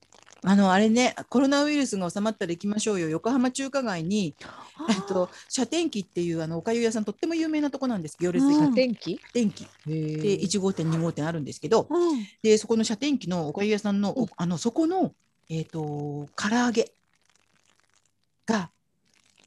[0.43, 3.09] あのあれねコロナウイルスが収まったら行きましょうよ。
[3.09, 4.35] 横浜中華街に
[4.89, 8.17] えっと射天機っていうあのおかゆ屋さんとっても有名なとこなんです。
[8.19, 8.67] 行列でうん。
[8.69, 9.19] 射天気？
[9.33, 9.67] 天気。
[9.85, 12.25] で1号店2号店あるんですけどうん。
[12.41, 14.29] でそこの射天機のおかゆ屋さんの、おうん。
[14.37, 15.13] あのそこの
[15.49, 16.91] えっ、と唐揚げ
[18.45, 18.69] が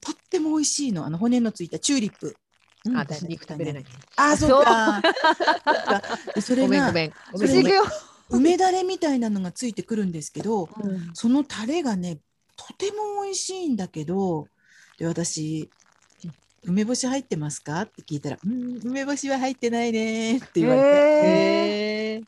[0.00, 1.06] とっても美味しいの。
[1.06, 2.36] あの骨のついたチューリップ。
[2.84, 2.96] うん。
[2.96, 3.84] あ、私肉食べれない。
[4.16, 4.62] あーそそう。
[4.62, 5.00] うか。
[6.40, 7.12] それがごめんごめん。
[7.32, 7.62] ごそれねめん。
[7.62, 7.92] ごめん不思議。
[7.92, 8.11] よ。
[8.32, 11.10] 梅だれみたいなのがついてくるんですけどうん。
[11.14, 12.18] そのタレがね
[12.56, 14.46] とても美味しいんだけど
[14.98, 15.70] で私
[16.64, 17.82] 梅干し入ってますか？
[17.82, 20.90] って聞いたら、うん、梅干しは入ってないねって言われて、へ
[22.14, 22.24] へー。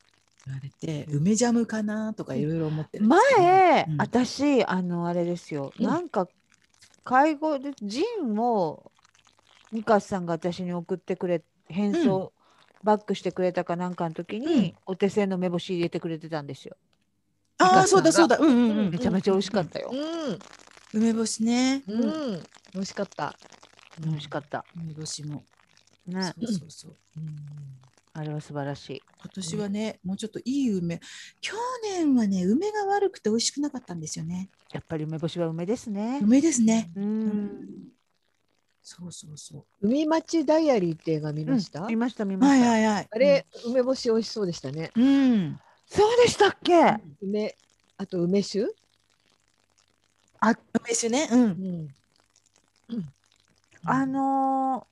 [0.47, 3.97] 言われて梅ジャムかなとかいろいろ思って前、うん。
[3.97, 5.87] 私あのあれですよ、うん。
[5.87, 6.27] なんか
[7.05, 8.91] 介護でジンを
[9.71, 12.33] ミカさんが私に送ってくれ変装、
[12.85, 16.77] バックしてくれたかなんかの時に、うんお手製の梅干し入れてくれてたんですよ。
[17.59, 19.91] ああそうだそうだうんうんうんめちゃめちゃ美味しかったよ。
[20.93, 22.03] 梅干しねうん。
[22.03, 22.07] う
[22.37, 22.43] ん。
[22.75, 23.35] 美味しかった。
[24.01, 24.65] 美味しかった。
[24.77, 25.45] 梅干しも、
[26.07, 26.97] ね、そうそうそう
[28.13, 29.03] あれは素晴らしい。
[29.23, 31.01] 今年はね、もうちょっといい梅
[31.41, 36.21] 去年はね梅が悪くて美味しくなかったんですよねやっぱり梅干しは梅ですね。
[36.23, 37.01] 梅ですね、う。
[37.01, 37.94] うん
[38.87, 41.87] そうそうそう海町ダイアリーって映画見ました？
[41.87, 42.69] 見ました見ました。
[42.69, 44.93] はいはいはいあれ、梅干し美味しそうでしたね。
[44.95, 46.99] うんそうでしたっけ？
[47.23, 47.57] 梅
[47.97, 48.67] あと梅酒、
[50.39, 51.29] 梅酒ね。
[51.33, 51.89] うん。
[52.91, 53.15] うん、
[53.85, 54.87] あの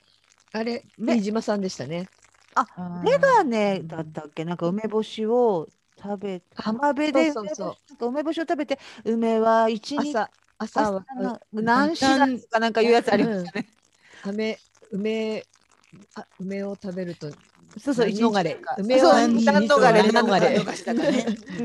[0.53, 5.69] あれね飯島さんでしたねー、メガネだったっけ、なんか梅干しを
[6.03, 10.17] 食べ、浜辺で梅干しそうそうそうなんか梅干しを食べて、梅は一日。
[10.17, 11.05] 朝朝は
[11.53, 13.69] 何品とかなんかいうやつありましたね。
[14.27, 14.59] 梅
[14.93, 15.45] 梅
[16.15, 17.31] あ梅を食べると
[17.83, 20.65] そうそう、逃れ梅を逃れ、何逃れ。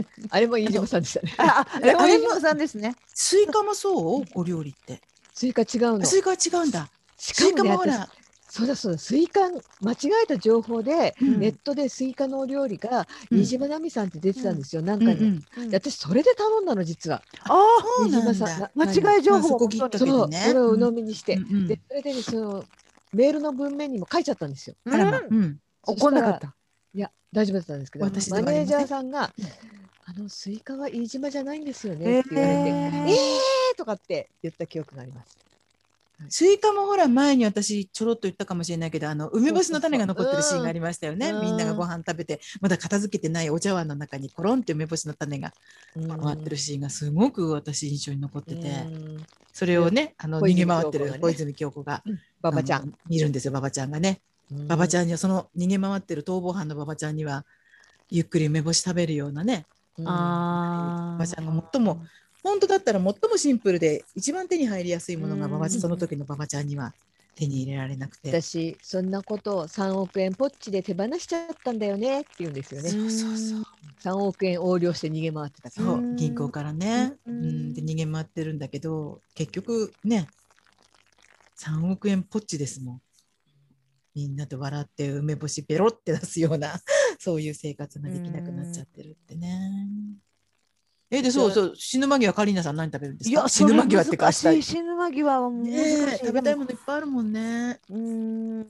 [0.30, 2.96] あれも飯島さんでしたねあ、ああれも飯島さんですね。
[3.14, 4.24] スイカもそう？
[4.36, 5.02] お料理って。
[5.34, 6.90] スイカ違うのスイカは違うんだ。
[7.18, 8.10] しスイカかもほら。
[8.58, 8.98] そうだそうだ。
[8.98, 9.42] スイカ
[9.82, 11.40] 間違えた情報で、うん。
[11.40, 13.40] ネットでスイカのお料理がうん。
[13.42, 15.42] 飯島奈美さんって出てたんですよ、なんかに、ん。
[15.70, 17.22] で私それで頼んだの実は。
[17.44, 18.72] ああ、そうなん飯島さんだ。
[18.76, 21.36] 間違い情報まあそこきっかけでそう、ねそれを鵜呑みにして、
[21.68, 22.66] でそれでねその
[23.14, 24.76] メールの文面にも書いちゃったんですよ。
[24.86, 25.20] あらま。
[25.20, 25.38] うん。
[25.38, 25.60] うん。
[25.86, 26.56] 怒んなかった。
[26.94, 29.46] いや大丈夫だったんですけどマネージャーさんがうん
[30.10, 35.47] 「あのスイカは飯島じゃないんですよね」って言われて「ええーー!」とかって言った記憶があります。
[36.30, 41.30] スイカもほら前に私ちょろっと言ったかもしれないけどあの梅干しの種が残ってるシーンがありましたよね。
[41.30, 45.54] うんみんながご飯食べてまだ片付けてないお茶碗の中にコロンって梅干しの種が
[45.96, 48.68] 回ってるシーンがすごく私印象に残ってて。
[48.68, 49.26] うん。
[49.54, 52.04] それをねあの逃げ回ってる小泉京子が
[52.42, 52.94] 馬場ちゃん。
[53.08, 54.22] 見るんですよ馬場ちゃんがね。
[54.52, 57.46] 馬場ちゃんにはその逃げ回ってる逃亡犯の馬場ちゃんには
[58.10, 59.66] ゆっくり梅干し食べるようなね
[59.98, 62.02] うんあ馬場ちゃんが最も
[62.44, 66.94] 本当だったら最もシンプルで一番手に入りやすいものがその時の馬場ちゃんには
[67.36, 68.30] 手に入れられなくて。
[68.30, 72.90] 私そんなことを3億円ポッチで手放しちゃったんだよねって言うんですよね。
[72.90, 73.64] そうそうそう
[74.04, 75.98] 3億円横領して逃げ回ってたから。
[76.16, 80.28] 銀行からね、ううんん、で逃げ回ってるんだけど結局ね
[81.58, 83.02] 3億円ポッチですもん
[84.16, 86.80] みんなと笑って梅干しペロって出すような
[87.20, 89.72] そういう生活ができなくなっちゃってるってね。
[91.10, 94.46] えでそうそう死ぬ間際カリーナさん何食べるんですいや、か死ぬ間際ってか死
[94.84, 95.72] ぬ間際は難しい。
[95.72, 95.82] ね
[96.14, 97.80] え食べたいもものいっぱいあるもんね。
[97.90, 97.98] うー
[98.64, 98.68] ん。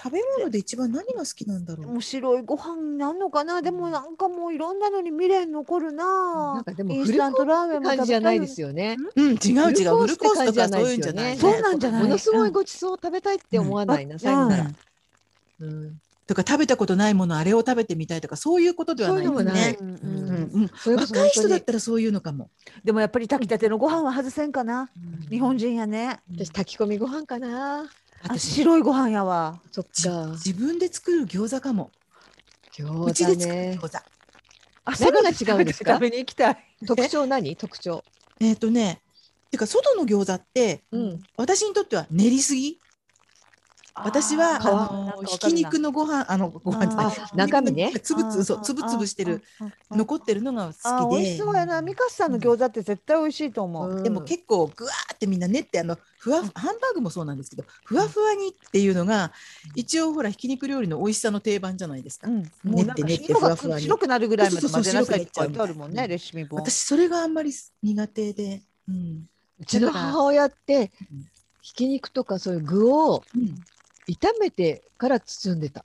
[0.00, 1.88] 食べ物で一番何が好きなんだろう？
[1.88, 3.62] もう白いご飯なんのかな？
[3.62, 8.96] でもなんかもういろんなのに未練残るななんかでもインスタントラーメンも感じじゃないでよすよね。
[9.16, 11.36] うん違う違うフルコースとかそういうんじゃない、ね。
[11.36, 14.70] そうなんじゃないものすごいごちそうを食べたいって思わないな、最後なら
[15.60, 15.96] うん。
[16.28, 19.78] うんとか食べたことないものあれを食べてみたいとかそういうことではないそういうのもないね。
[20.84, 22.50] 若い人だっ本たらそういうのかも。
[22.84, 24.90] でもやっぱり炊きたてのご飯は外せんかな？
[25.30, 27.80] 日本人やね私炊き込みご飯かな。
[27.80, 27.84] あ
[28.24, 30.26] 私白いご飯やわそっじか。
[30.32, 31.90] 自分で作る餃子かも。
[32.66, 33.78] うち餃子で作るね。
[33.80, 33.96] 餃子。
[33.96, 34.02] あ
[35.00, 35.94] 何が違うんですか？
[35.94, 37.56] 食べに行きたい特徴何？
[37.56, 38.04] 特徴。
[38.40, 39.00] えっ、とね、
[39.50, 41.20] てか外の餃子ってうん。
[41.38, 42.78] 私にとっては練りすぎ。
[44.04, 47.16] 私はあのひき肉のご飯あのご飯じゃない。
[47.34, 47.92] 中身ね。
[48.02, 49.42] つぶつそうつぶつぶしてる
[49.90, 51.22] 残ってるのがあ好きで。
[51.22, 51.82] 美味しそうやな。
[51.82, 54.02] ミカスさんの餃子って絶対美味しいと思う、うん。
[54.02, 59.32] でも結構ぐわーってみんな練ってあのふわハンバーグもそうなんですけどふわふわにっていうのが
[59.74, 62.28] 一応ほらひき肉料理の美味しさの定番じゃないですか。
[62.28, 66.60] うん、もうなんか練って練ってふわふわに白くなるぐらいまで混ぜなさいって書いてあるもんね、レシピ本。
[66.60, 69.28] 私それがあんまり苦手で、うん。
[69.60, 71.26] うちの母親ってうん。
[71.60, 73.54] ひき肉とかそういう具をうん、
[74.08, 75.84] 炒めてから包んでた。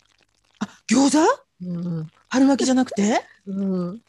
[0.60, 1.44] あ餃子？
[1.66, 2.08] うん。
[2.30, 3.52] 春巻きじゃなくて、 う
[3.92, 4.02] ん。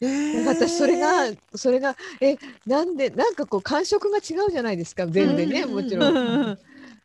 [0.00, 0.44] えー。
[0.46, 5.74] 私それがそれがえなんでなんかこう感触が違うじゃないですか全然ねうん。
[5.74, 6.16] もちろん。
[6.16, 6.58] うん。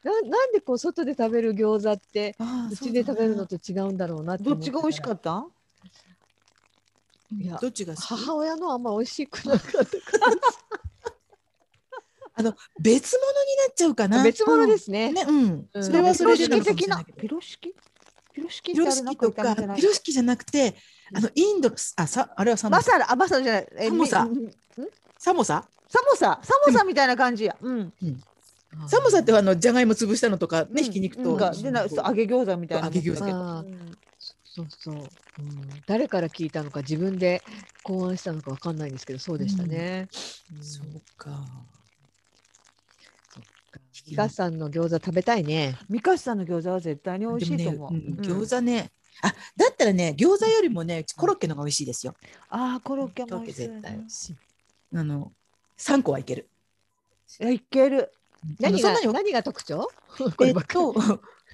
[0.03, 2.35] ななんでこう外で食べる餃子って
[2.71, 5.23] うちで食べるのと違うんだろうなってどっちが美味しかっった？
[5.23, 5.47] た
[7.41, 9.85] いやどっちが母親のはあんま美味しくなかったか
[12.35, 14.17] あの別物になっちゃうかな。
[14.17, 15.11] ら別物ですね。
[15.11, 15.83] ね、うん、うん。
[15.83, 17.73] それはそれでピロシキ的なピロシキ？
[18.33, 20.75] ピロシキっピロシてあれなんかキとかピロシキじゃなくて
[21.13, 22.77] あのインドのあさあれはサモサ。
[22.77, 23.67] マサラあマサラじゃない。
[23.77, 24.27] えサモサ。
[25.19, 25.67] サモサ？
[25.87, 26.39] サモサ。
[26.41, 27.55] サモサみたいな感じや。
[27.61, 27.93] うん。
[28.87, 30.83] サモサってあのじゃがいも潰したのとかね、うん。
[30.83, 31.37] ひき肉と、うん。
[31.37, 33.25] がでな揚げ餃子みたいな揚げ餃子。
[34.55, 34.97] そうそう、う。
[34.97, 35.01] ん、
[35.87, 37.41] 誰から聞いたのか自分で
[37.83, 40.07] 考案したのかわかんないんですけどそうでしたね。
[40.55, 40.63] うん。
[40.63, 41.43] そうか
[44.03, 45.77] ヒカさんの餃子食べたいね。
[45.89, 47.93] ミカスさんの餃子は絶対に美味しいと思う。
[47.93, 48.41] ね、うんうん。
[48.41, 48.91] 餃子ね
[49.21, 52.13] あだったらね餃子よりもねコロッケの方が美味しいですよ。
[52.49, 53.67] ああコロッケも美味しい。
[53.67, 54.35] 絶対美味しい。
[54.95, 55.31] あの
[55.77, 56.49] 三個はいける。
[57.39, 58.11] いける。
[58.59, 59.87] 何があのそんなに何が特徴？
[60.17, 60.93] こ えっと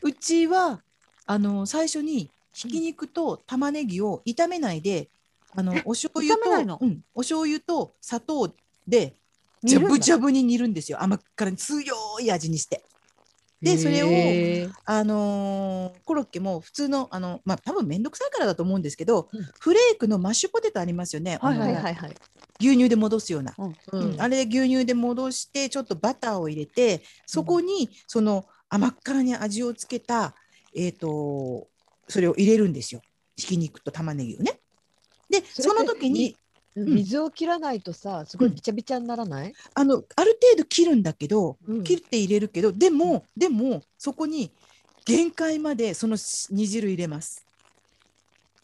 [0.01, 0.81] うちは
[1.25, 5.09] あの最初にひき肉と玉ねぎを炒めないで
[5.55, 8.53] あのお醤油とうん、お醤油と砂糖
[8.87, 9.15] で
[9.63, 11.01] ジャブジャブに煮るんですよ。
[11.01, 12.83] 甘辛い強い味にして。
[13.61, 19.43] でそれをあのーコロッケも普通のあのまあ多分面倒くさいからだと思うんですけど、うん。
[19.59, 22.15] フレークのマッシュポテトありますよね、はいはいはいはい。
[22.61, 23.75] 牛乳で戻すような、うん。
[23.91, 24.13] うん。
[24.13, 24.21] うん。
[24.21, 30.35] あれで牛乳で戻してちょっとバターを入れてそこにその甘っ辛に味をつけた、
[30.73, 31.67] えー、と
[32.07, 33.01] それを入れるんですよ。
[33.35, 34.59] ひき肉と玉ねぎをね。
[35.29, 36.35] でその時にうんうん
[36.85, 39.53] 水を切らないとさ、すごいびちゃびちゃにならない？
[39.73, 41.83] あのある程度切るんだけど、うん。
[41.83, 44.51] 切って入れるけどでもでもそこに
[45.05, 46.17] 限界までその
[46.51, 47.45] 煮汁入れます。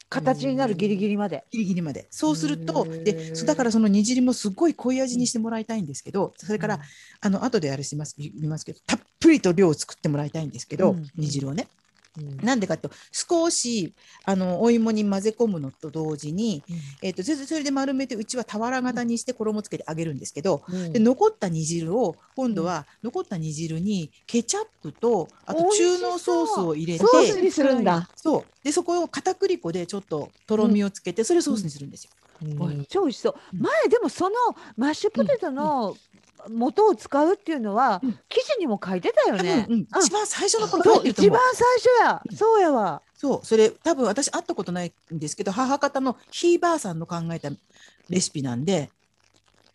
[0.08, 1.44] 形になるギリギリまで。
[1.50, 2.06] ギリギリまで。
[2.10, 6.80] そうするとでだからその煮汁もすごい濃い味にしてもらいたいんですけどそれから、
[7.20, 11.06] あの後であれします言いますけどたっぷりと量を作ってもらいたいんですけど、うん。
[11.16, 11.66] 煮汁をね。
[11.66, 11.85] うん、
[12.42, 13.92] なんでかっていうと少し
[14.24, 16.62] あのお芋に混ぜ込むのと同時に、
[17.02, 20.92] えー、とそれそれで丸めてうちは俵型にして衣つけてあげるんですけど、うん。
[20.92, 28.08] で残った煮汁を今度は残った煮汁にケチャップとあと中濃ソースを入れてソースにするんだ。
[28.16, 28.44] そう。
[28.64, 32.10] でそこを片栗粉でちょっととろみをつけて、それをソースにするんですよ。
[32.42, 32.84] うん。
[32.86, 33.34] 超美味しそう。
[33.54, 33.60] うん。
[33.60, 34.34] 前でもその
[34.76, 35.96] マッシュポテトの
[36.48, 39.66] 元を使うっていうのはうん記事にも書いてたよね。
[39.68, 42.22] うんあ一番最初の頃一番最初や。
[42.36, 43.02] そうやわ。
[43.14, 47.50] そうそれ多分私会ったことないんですけど母方のひいばあさんの考えた
[48.08, 48.90] レシピなんで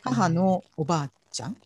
[0.02, 1.56] 母のおばあちゃん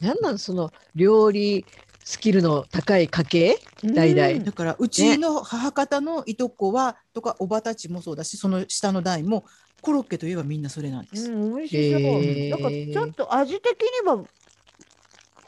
[0.00, 1.66] なんなんその料理
[2.04, 3.58] スキルの高い家系？
[3.82, 9.44] 代々うんだからうちの母方のいとこはとかおばたちもそうだしその下の代も
[9.80, 11.30] コロッケといえばみんなそれなんです。
[11.32, 12.00] うん、美味しそう。
[12.02, 14.24] へーなんかちょっと味的には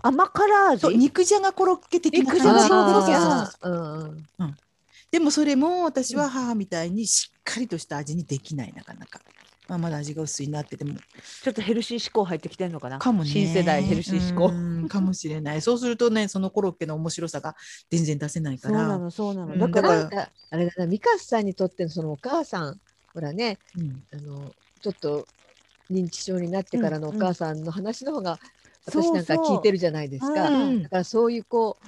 [0.03, 0.81] 甘辛味？
[0.81, 3.14] そう肉じゃがコロッケ的な肉じゃが感じコロッケ
[3.62, 4.57] そうんうん
[5.11, 9.20] でもそれも私は母みたいにしっかりとした味にできないなかなか。
[9.68, 10.95] まあ、まだ味が薄いなってても
[11.43, 12.99] ちょっとヘルシー志向入ってきてんのかな？
[12.99, 14.47] かもね新世代ヘルシー志向。
[14.47, 17.55] うんかもしれないそうするとねそのコロッケの面白さが
[17.89, 19.53] 全然出せないからそうなのそうなの。
[19.53, 22.81] うんだかだからなんかあれだなミカスさんにとってのそのお母さん
[23.15, 25.27] ほらねうんあのちょっと
[25.91, 28.39] 認知症になってからのおうん母さんの話の方が
[28.89, 30.49] そう私なんか聞いてるじゃないですか。
[30.49, 31.87] うんだからそういうこう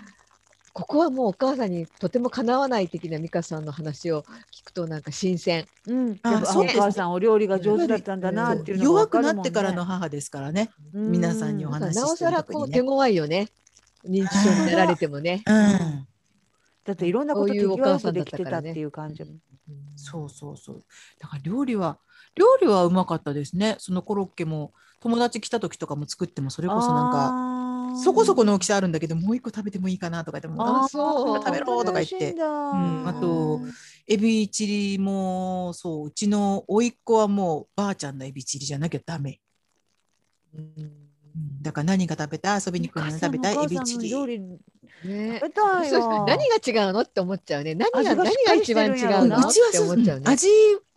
[0.74, 5.66] ここはもうお母さんにとてもかなわない的な美香さんの話を聞くとなんか新鮮。
[5.86, 6.20] うん。
[6.22, 10.70] あやっぱそうお母さんお料理が上手だったんだなっていうのが弱くなってからの母ですからね。
[10.94, 13.48] うん皆さんにお話しなおさらこう手強いよね。
[14.04, 15.42] 認知症になられてもね。
[15.46, 16.06] うん、
[16.84, 19.24] だっていろんなことそういうお手際よ母さんだくできてったっていう感じ。
[19.96, 20.84] そうそうそう。
[21.20, 21.98] だから料理は
[22.34, 23.76] 料理はうまかったですね。
[23.78, 24.72] そのコロッケも。
[25.02, 32.30] 友達来た時とかも作ってもそれこそなんかかそこそこの大きさあるんだけどもう一個食べてもいいかなとか言ってもあそう食べろとか言って。
[32.30, 33.08] うん。
[33.08, 33.60] あと
[34.06, 39.40] エビチリもそううちの甥っ子はもうばあちゃんのエビチリじゃなきゃダメ。
[40.54, 41.01] うん
[41.62, 44.08] だから何が食べたい遊びに来るの食べたいエビチリ。
[44.10, 44.58] 料理ね
[45.04, 46.24] 食べたいそうわ。
[46.26, 47.74] 何が違うのって思っちゃうね。
[47.74, 50.24] 何が何が一番違うのっうちはてそう思っちゃうね。
[50.28, 50.48] 味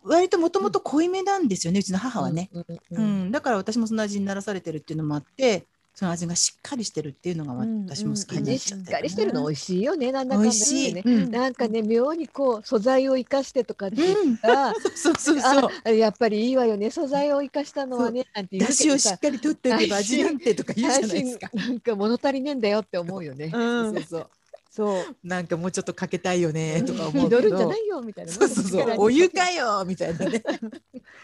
[0.02, 2.50] 割ともともと濃いめなんですよねうちの母はね。
[2.52, 5.66] うんうんううんん、だから私もその味にならされてるっていうのもあって
[5.98, 10.12] その味がしっかりしてるっていうのがうん私も好きになっ味しっちゃってかりしてるの美味しいよね。
[10.12, 11.02] なんだかんだ美味しい、ね。
[11.02, 11.30] うん。
[11.30, 14.24] なんかね妙にこう素材を生かしてとかってうん。
[14.26, 15.70] 言ったら、そうそうそう。
[15.84, 16.90] あやっぱりいいわよね。
[16.90, 21.48] 素材を生かしたのはねなんて言うだしをしっかりとっておけば味なんてとか言うじゃないですか。
[21.54, 23.50] なんか物足りねえんだよって思うよね。
[23.54, 23.94] うん。
[23.94, 24.30] そうそう
[24.76, 25.16] そう。
[25.24, 27.40] なんかもうちょっとかけたいよねとか思う祈けど。
[27.40, 28.32] るんじゃないよみたいな。
[28.32, 28.94] そうそうそう。
[28.98, 30.42] お湯かよみたいなね。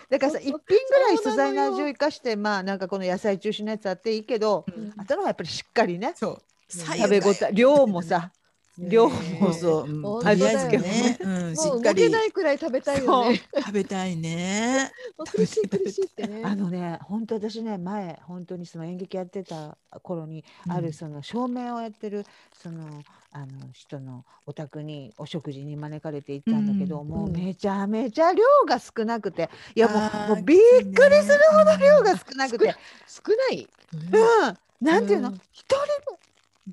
[0.09, 4.95] だからさ一品ぐらい素材の味を生かしてまあなんかこの野菜中心のやつあっていいけど、うん。
[4.97, 6.43] あとのはやっぱりしっかりねそう。
[6.71, 8.33] 食べ応え量もさ
[8.79, 9.53] 量もそう。
[9.53, 10.27] そう、うん。
[10.27, 12.03] あえず当だよね、うん、しもう動っかり。
[12.05, 13.43] けないくらい食べたいよね。
[13.59, 14.91] 食べたいね。
[15.19, 16.43] もう苦しい苦しいってね。
[16.43, 20.85] あのね本当私ね前本当にその演劇やってた頃に、あうん。
[20.85, 22.25] るその照明をやってる
[22.55, 23.03] その
[23.35, 27.33] あの人のお宅にお食事に招かれて行ったんだけど、うんもううん。
[27.33, 29.95] めちゃめちゃ量が少なくていやも
[30.35, 30.59] うもうびっ
[30.93, 32.75] くりするほど量が少なくて、
[33.07, 33.67] 少ない。
[33.95, 35.41] うん、なんていうのうん。
[35.53, 35.77] 一、人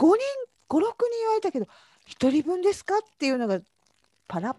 [0.03, 0.23] 分5人
[0.69, 1.67] 56人言われたけど
[2.05, 3.59] 一人分ですかっていうのが
[4.27, 4.55] パラッ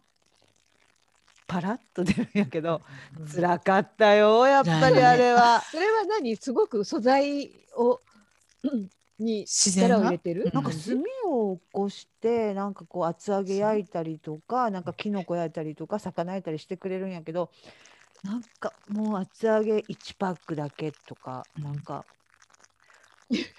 [1.46, 2.80] パラッと出るんやけど
[3.32, 5.60] 辛かったよやっぱりあれは。
[5.70, 6.36] それは何？
[6.36, 8.00] すごく素材を
[8.62, 8.88] うん
[9.20, 10.50] に自然は力を入れてる？
[10.52, 17.50] なんか炭を起こしてなんかこう厚揚げ焼いたりとかなんかきのこ焼いたりとか魚焼いたりしてくれるんやけど
[18.24, 22.04] なんかもう厚揚げ1パックだけとかなんか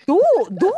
[0.05, 0.19] どう
[0.51, 0.73] どう？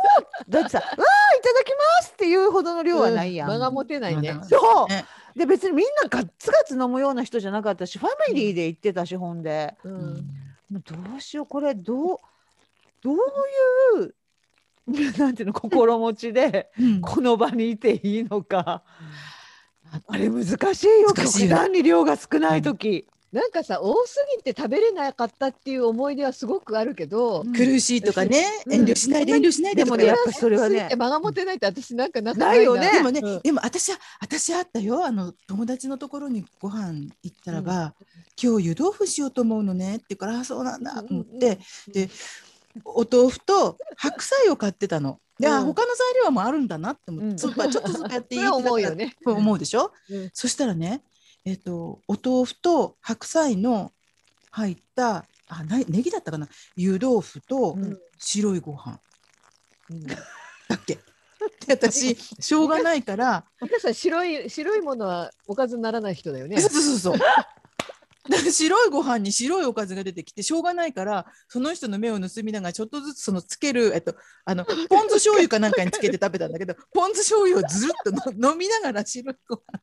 [0.48, 3.48] だってさ「わあいただきます」っていうほどの量はないやん。
[3.48, 4.38] 間が持てないね。
[4.44, 4.88] そう。
[4.88, 5.04] ね。
[5.34, 9.74] で別にみんなガッツガツ飲むような人じゃなかったしファミリーで行ってたしほんで。
[9.82, 10.00] ううんん。
[10.70, 12.18] もうどうしようこれどう
[13.02, 13.18] どうい
[14.06, 14.14] う
[15.18, 17.00] なんていうの心持ちでうん。
[17.00, 18.82] この場にいていいのか。
[19.90, 27.52] ああれ難しいよ極端に量が少ない時、なんかさ多すぎて食べれなかったっていう思い出はすごくあるけど、うん。
[27.52, 28.72] 苦しいとかね、うん。
[28.72, 30.88] 遠慮しないで遠慮しないでもねやっぱそれはね。
[30.96, 32.92] 間が持てないって私なんかなないよね。
[32.92, 33.40] でもね、うん。
[33.42, 35.04] でも私は私あったよ。
[35.04, 37.94] あの友達のところにご飯行ったらば、
[38.40, 41.58] 今日湯豆腐しようと思うのねって言うからあそうなんだと思って、
[41.92, 42.08] で
[42.84, 45.20] お豆腐と白菜を買ってたの。
[45.38, 45.66] で、あうん。
[45.66, 47.38] 他の材料もあるんだなって思って、うん。
[47.38, 49.16] スーパーちょっとずつやっていい それは思うよね。
[49.24, 50.30] と思うでしょ、うん。
[50.32, 51.02] そしたらね、
[51.44, 53.92] えっとお豆腐と白菜の
[54.50, 56.48] 入ったあなネギだったかな？
[56.76, 57.98] 湯豆腐とうん。
[58.18, 58.98] 白いご飯。
[59.90, 60.06] うん。
[60.06, 60.16] だ
[60.76, 60.98] っけ？
[61.66, 63.44] で私しょうがないから。
[63.60, 66.60] 皆さん白い白いものはおかずにならない人だよね。
[66.60, 67.18] そうそうそう
[68.50, 74.14] 白いご飯に白いおかずが出てきてしょうがないからその人の目を盗みながらちょっとずつそのつける、えっと、
[74.44, 79.80] あのポン酢醤油かなんかにつけて食べたんだけど ポン酢醤油をずるっとの飲みながら白いご飯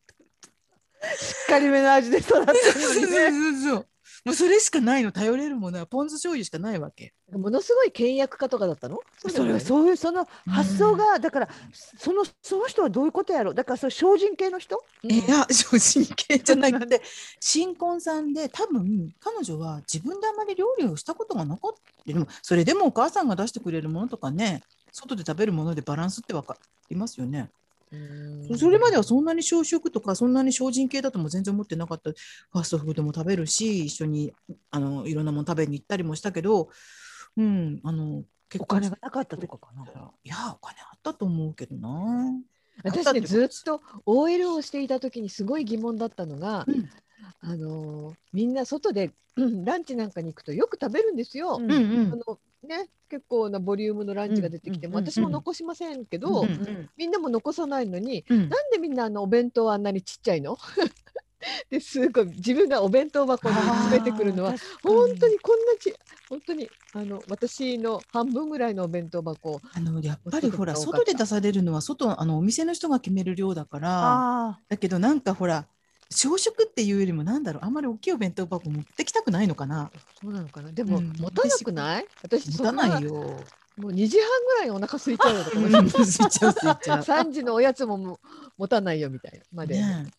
[1.18, 3.32] しっかりめの味で育ってるのにね。
[3.32, 3.88] そうそうそう
[4.24, 7.14] もうそれしかないの頼れるものはポン酢醤油しかないわけ。
[7.32, 9.00] ものすごい倹約家とかだったの？
[9.18, 11.50] それはうそういうその発想が、だから
[11.98, 13.52] そのその人はどういうことやろ？
[13.52, 14.84] うだからそれ精進系の人？
[15.04, 15.28] でもない。
[15.28, 17.02] いや精進系じゃなくて
[17.40, 24.62] 新婚さんで多分彼女は自分であまり料理をしたことがなかったでもそれでもお母さんが出してくれるものとかね
[24.92, 26.58] 外で食べるものでバランスってわか
[26.90, 27.50] りますよね。
[27.92, 34.34] うんそれまではそんなに小食とかそんなに精進系だとも全然思ってなかったファストフードも食べるし一緒に
[34.72, 36.70] あのいろんなもの食べに行ったりもしたけど、
[37.38, 39.84] うん、あの結お金がなかったとかかな。
[40.24, 42.34] いやお金あったと思うけどな。
[42.84, 46.90] 私ねずっと OL をしていた時にすごい疑問だったのが、うん
[47.42, 51.58] あのーみんな外でうんランチなんかに行くとよく食べるんですよ。
[51.60, 51.76] ううんう
[52.10, 56.46] んあのね、結構なボリュームのランチが出てきても、うん私も残しませんけど、
[56.96, 58.50] みんなも残さないのに、うん。
[58.50, 60.58] なんでみんなあのお弁当はあんなにちっちゃいの？
[61.70, 64.54] ですごい自分がお弁当箱に詰めてくるのは
[64.84, 65.94] 本当にこんなち
[66.30, 73.90] 本当にあの私の半分ぐらいのお弁当箱あのやっぱりほら外で出されるのは外あのお店の人が決める量だから
[74.50, 75.66] あだけどなんかほら
[76.12, 79.90] 小食っていうよりもなんだろうあんまり大きいお弁当箱持ってきたくないのかな。
[80.22, 80.72] そうなのかな。
[80.72, 81.14] でも、うん。
[81.18, 82.06] 持たなくない？
[82.22, 83.14] 私持たなないよ。
[83.78, 85.58] もう2時半ぐらいにお腹空いちゃうよとか。
[85.60, 87.02] うん思って空いちゃう空いちゃう。
[87.02, 88.20] 3時のおやつももう
[88.58, 90.12] 持たないよみたいなまで、ねえ。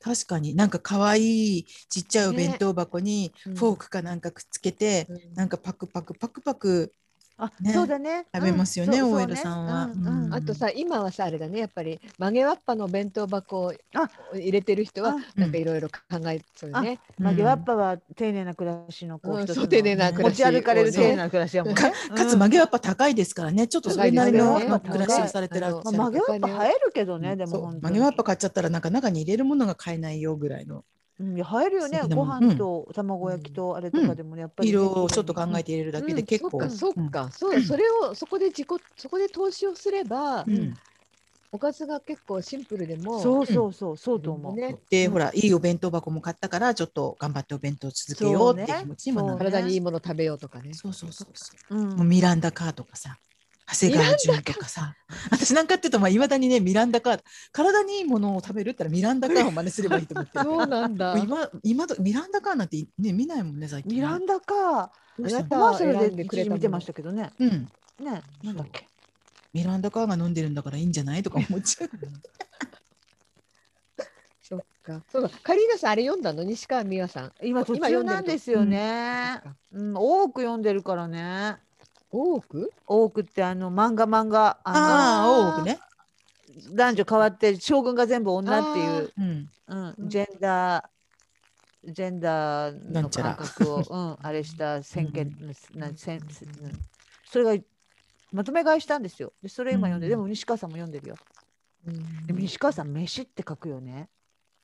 [0.00, 3.54] 確かになんか可愛いちっちゃいお弁当箱にうん。
[3.56, 5.34] フォークかなんかくっつけて、うん。
[5.34, 6.92] なんかパクパクパクパク
[7.38, 7.72] あ、ね。
[7.72, 8.26] そうだね。
[8.34, 10.10] 食べますよねうん OL さんはそうね。
[10.10, 10.34] うんうん。
[10.34, 15.96] あとさ今はさあれだねやっぱり曲げわっぱの弁当箱をあ入れてる人はあなんかいろいろ考
[16.30, 16.98] えそうよね。
[17.18, 21.80] 曲げわっぱは丁寧な暮らしのこう一つのそう丁寧な暮らし持ち歩かれる丁寧な暮らしやもんね。
[21.80, 23.68] かかつ曲げわっぱ高いですからね。
[23.68, 24.66] ちょっとそれなりのね。
[24.80, 27.72] 暮らしをされてらっしゃるまあ、曲げわっぱ映えるけどね、でも。
[27.72, 30.84] 曲げわっぱ買っちゃったらなんか中に入れるものが買えないよぐらいの
[31.18, 32.00] うん、いや映えるよね。
[32.14, 40.46] ご飯と卵焼きとあれとかでもね、やっぱりね、色をちょっと考えて入れるだけで結構、うんそっかそっか、そうそれをそこで自己そこで投資をすれば、
[41.50, 44.56] おかずが結構シンプルでもそうそうそう、そうと思う。
[44.56, 44.76] ね。
[44.90, 45.12] で、うん。
[45.12, 50.72] ほらいいお弁当箱も買ったからちょっと頑張ってお弁当続けようっていう気持ちにもなる、体にいいもの食べようとかね。
[50.74, 51.76] そうそうそうそう。
[51.76, 51.96] うん。
[51.96, 53.18] もうミランダカーとかさ
[53.70, 54.94] 長谷川淳とかさ
[55.30, 57.20] 私なんかっていうとまあ未だにねミランダカー
[57.52, 61.18] 体にいいものを食べるったらミランダカーを真似すればいいと思ってるそうなんだ。
[61.18, 64.90] 今今どミランダカーなんてね見ないもんね最近ミランダか。
[65.18, 65.40] どうしたの？
[65.40, 67.30] あなたマーセル選んで一時見てましたけどね。
[67.38, 67.68] うん
[68.00, 68.88] ね、なんだっけ？
[69.52, 71.90] ミランダカーが飲んでるんだからいいんじゃないとか思っちゃう
[74.42, 75.02] そっか。
[75.12, 75.30] そうだ。
[75.42, 76.42] カリーナさんあれ読んだの？
[76.44, 77.32] 西川美和さん。
[77.42, 79.42] 今途中なんですよね。
[79.72, 81.56] うん、多く読んでるからね。
[82.10, 82.72] 多く？
[82.86, 85.78] 多くってあの漫画漫画あああ多くね
[86.70, 89.24] の男女変わって将軍が全部女っていう、うん
[89.68, 90.84] うんうんジェンダー
[91.84, 95.36] ジェンダーの感覚を、うん、 あれした先見、
[95.74, 96.28] なせんうん
[97.30, 97.64] それが
[98.32, 99.32] まとめ買いしたんですよ。
[99.42, 101.16] でそれ今読んで、うんでも西川さんも読んでるよ。
[102.26, 104.08] でも西川さん飯って書くよね。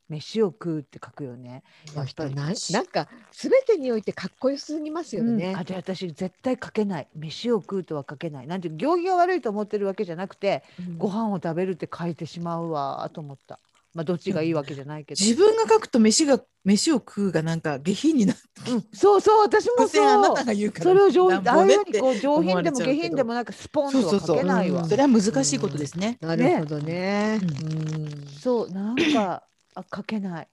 [0.08, 1.62] 飯を食うって書くよね。
[1.94, 2.34] やっぱり。
[2.34, 5.52] なんなんかすべてにおいてかっこよすぎますよね。
[5.52, 5.56] うん。
[5.56, 7.08] あで私絶対書けない。
[7.14, 8.46] 飯を食うとは書けない。
[8.46, 10.98] なんて行儀が悪いと思ってるわけじゃなくて、うん。
[10.98, 13.58] ご飯を食べるって書いてしまうわと思った。
[13.94, 18.42] まあどっちがいいわけじゃないけど、自分が書くと飯が飯を食うがなんか下品になって
[18.72, 24.36] うん、そうそう私も所詮あなそうたが言うからそれを上品ああいうにこう上品でも下品でもなんかスポンとはそうそうそう。
[24.38, 24.82] 書けないわ。
[24.82, 24.88] うん。
[24.88, 26.18] それは難しいことですね。
[26.20, 27.40] なるほどね。
[27.42, 29.44] ううんそうなんか
[29.74, 30.48] あ書けない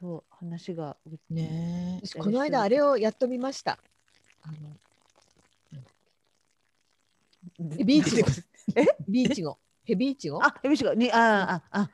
[0.00, 0.96] そう話が
[1.30, 3.78] ねこの間あれをやっと見ました。
[4.42, 4.54] あの
[7.76, 8.44] ヘビイチゴ出てくる。
[8.74, 9.58] ヘビイチゴ。
[9.84, 10.38] ヘビイチゴ？
[10.42, 11.90] あヘビイチゴにあああ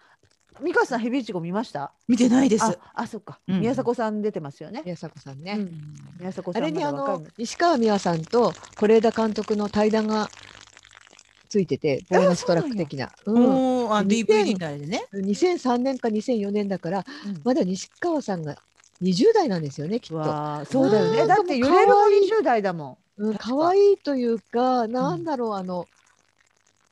[0.63, 1.93] 美香さんヘビイチゴ見ました？
[2.07, 2.65] 見てないです。
[2.65, 5.57] ああそっか、うん宮迫さん出てますよね、宮迫さんね。
[5.59, 10.29] うん、宮迫さんあれにあのまだ若い西川美和さんと是枝監督の対談が
[11.49, 13.13] ついてて、ボーナストラック的な。
[13.27, 13.37] うん。
[13.93, 15.05] あ、で DVD のあれでね。
[15.13, 17.41] 2003年か2004年だから、うん。
[17.45, 18.57] まだ西川さんが
[19.03, 20.65] 20代なんですよね、きっと。
[20.67, 21.27] そうだよね。
[21.27, 21.95] だって揺れるも
[22.39, 25.87] 20代だもうん、可愛いというか、なんだろう、あの、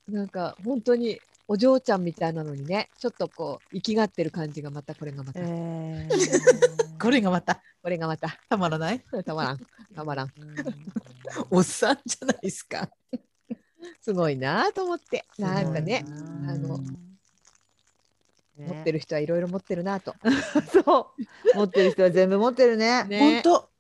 [0.09, 6.09] なんか本当にお嬢ちゃんみたいなのにね、ちょっとこう、生きがってる感じがまた、これがまた、ん、え
[7.01, 7.61] これがまた。
[7.83, 9.01] これがまた、たまらない？
[9.25, 9.61] たまらん、
[9.95, 10.33] たまらん。
[11.51, 12.89] おっさんじゃないですか。
[14.01, 16.05] すごいなと思って、ななんかね、
[16.49, 16.79] あの
[18.59, 20.15] 持ってるる人はいろいろ持ってるなと。
[20.73, 21.13] そ
[21.55, 21.57] う。
[21.57, 23.05] 持ってる人は全部持ってるね。
[23.05, 23.43] ね。
[23.43, 23.61] 本当。
[23.61, 23.72] うん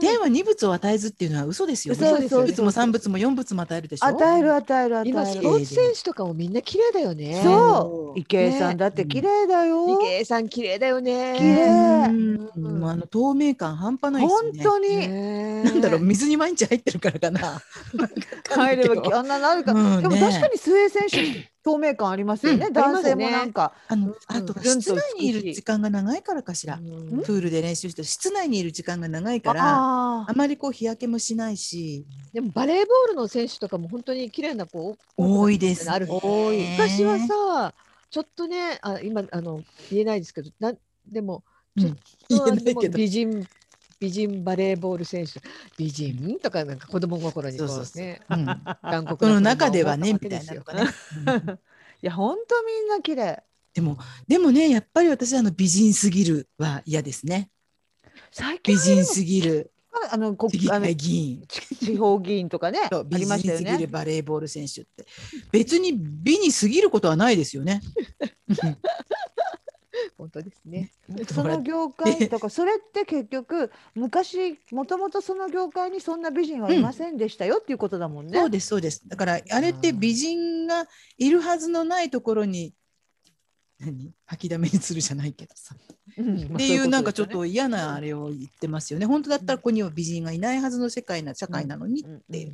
[0.00, 2.06] 天は二物を与えずっていうのは嘘ですよね。
[2.06, 4.06] 嘘ですよ一物も三物も四物も与えるでしょ？
[4.06, 5.40] 与える与える今、与える。
[5.40, 7.40] スポーツ選手とかもみんな綺麗だよね。
[7.42, 8.18] そう。
[8.20, 11.34] 池江さねんだって綺麗だよ、池江さん綺麗だよね。
[11.36, 12.08] 綺麗。
[12.60, 14.62] もうあの透明感半端ないですよね。
[14.62, 15.62] 本当に、ね。
[15.64, 17.60] なんだろう水に毎日入ってるからかな。
[18.54, 20.20] 入ればあんななるか、うんでもね。
[20.20, 23.72] 確かにスウェー選手透明感ありますよね、うん男性もなんか。
[23.88, 26.76] あのうんあと室内にいる時間が長いからかしら。
[26.76, 27.22] うん。
[27.22, 32.06] プールで練習して室内にいる時間が長いからああまりこう日焼けもしないし。
[32.32, 35.90] でもバレーボールの選手とかも本当に綺麗な子多いです。
[35.90, 37.74] ある多い昔はさ
[38.10, 40.72] ちょっとねあ今あの言えないですけどな
[41.06, 41.44] でも
[41.76, 41.84] うん。
[42.28, 42.96] 言えあでもないけど。
[42.96, 43.46] 美人
[44.00, 45.40] 美人バレーボール選手。
[45.76, 46.38] 美人？
[46.40, 48.36] とかなんか子供心にこそうそうそう。
[48.36, 49.32] ん。
[49.34, 50.54] の中ではねをみたいな。
[50.54, 50.90] のがね。
[51.26, 51.58] うん
[52.02, 53.42] いや本当みんな綺麗。
[53.74, 57.50] でもでもねやっぱり私あの美人すぎるは嫌ですね。
[58.32, 59.72] 最近美人すぎる。
[60.10, 61.44] あの国会議員。
[61.46, 65.04] 地方議員とかねありましたよ美人すぎるねバレーボール選手って。
[65.52, 67.82] 別に美に過ぎることはないですよね。
[70.18, 70.92] 本当ですね
[71.32, 78.38] その業界とかそれって結局昔もともとその業界にそんな美人はいませんでしたよっていうことだもんね。
[78.38, 79.08] そうですそうです。
[79.08, 80.86] だからあれって美人が
[81.18, 82.74] いるはずのないところに
[83.80, 84.12] 何？
[84.26, 85.74] 吐きだめにするじゃないけどさ。
[86.10, 89.06] っていうなんかちょっと嫌なあれを言ってますよね。
[89.06, 92.52] 本当だったらここには美人がいないはずの世界な社会なのにっていう。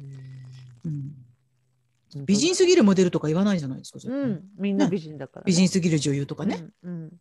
[2.24, 3.98] 美人すぎるモデルとか言わないじゃないですか。
[4.04, 6.64] うんみんな美人だからね、美人すぎる女優とかね。
[6.82, 7.12] うんうん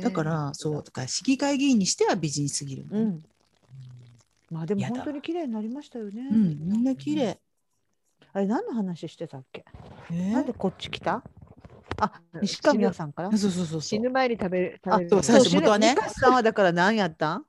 [0.00, 2.86] だからそうだから市議会議員にしては美人すぎる。
[2.90, 2.98] う。
[2.98, 3.24] ん
[4.50, 6.28] まあでも本当に綺麗になりましたよね。
[6.30, 7.38] うん、みんな綺麗。
[8.32, 9.64] あれ何の話してたっけ？
[10.10, 11.22] えーなんでこっち来た？
[11.98, 13.28] あ西川さんから？
[13.28, 13.36] あ。
[13.36, 13.98] そうそうそう死。
[14.00, 17.34] ぬ前に食べる食べるそう最初元はねさんはだから何やった？
[17.34, 17.44] ん？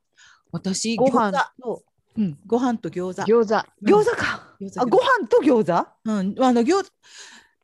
[0.51, 1.31] 私ご飯
[1.61, 1.83] と
[2.15, 3.21] うん、ご飯と餃子。
[3.23, 4.55] 餃子餃子か。
[4.61, 5.87] 餃子あご飯と餃子？
[6.05, 6.91] うん、あの餃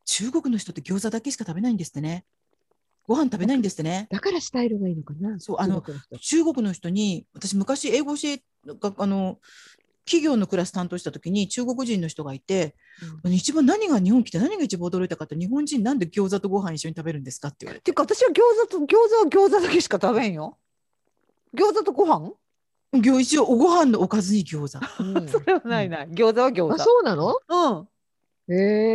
[0.05, 2.25] 中国の人って餃子だけしか食べないんですってね。
[3.09, 4.07] ご飯食べないんですってね。
[4.11, 5.83] だからスタイルがいいのかなそうあの
[6.21, 8.37] 中国の人に私昔英語教え
[8.67, 9.39] があの
[10.05, 12.75] 企業のクラス担当した時に中国人の人がいて、
[13.25, 18.87] 一番何が日本来て何が一番驚いたかって日本人なんで餃子とご飯一緒に食べるんですかって言われてていうか私は餃子と餃
[19.31, 20.57] 子は餃子だけしか食べんよ。
[21.55, 22.31] 餃子とご飯？
[22.93, 26.09] 餃一応おご飯のおかずに餃子うん それはないない。
[26.09, 26.83] 餃子は餃あ子。
[26.83, 27.39] そうなの？
[27.47, 27.87] うん。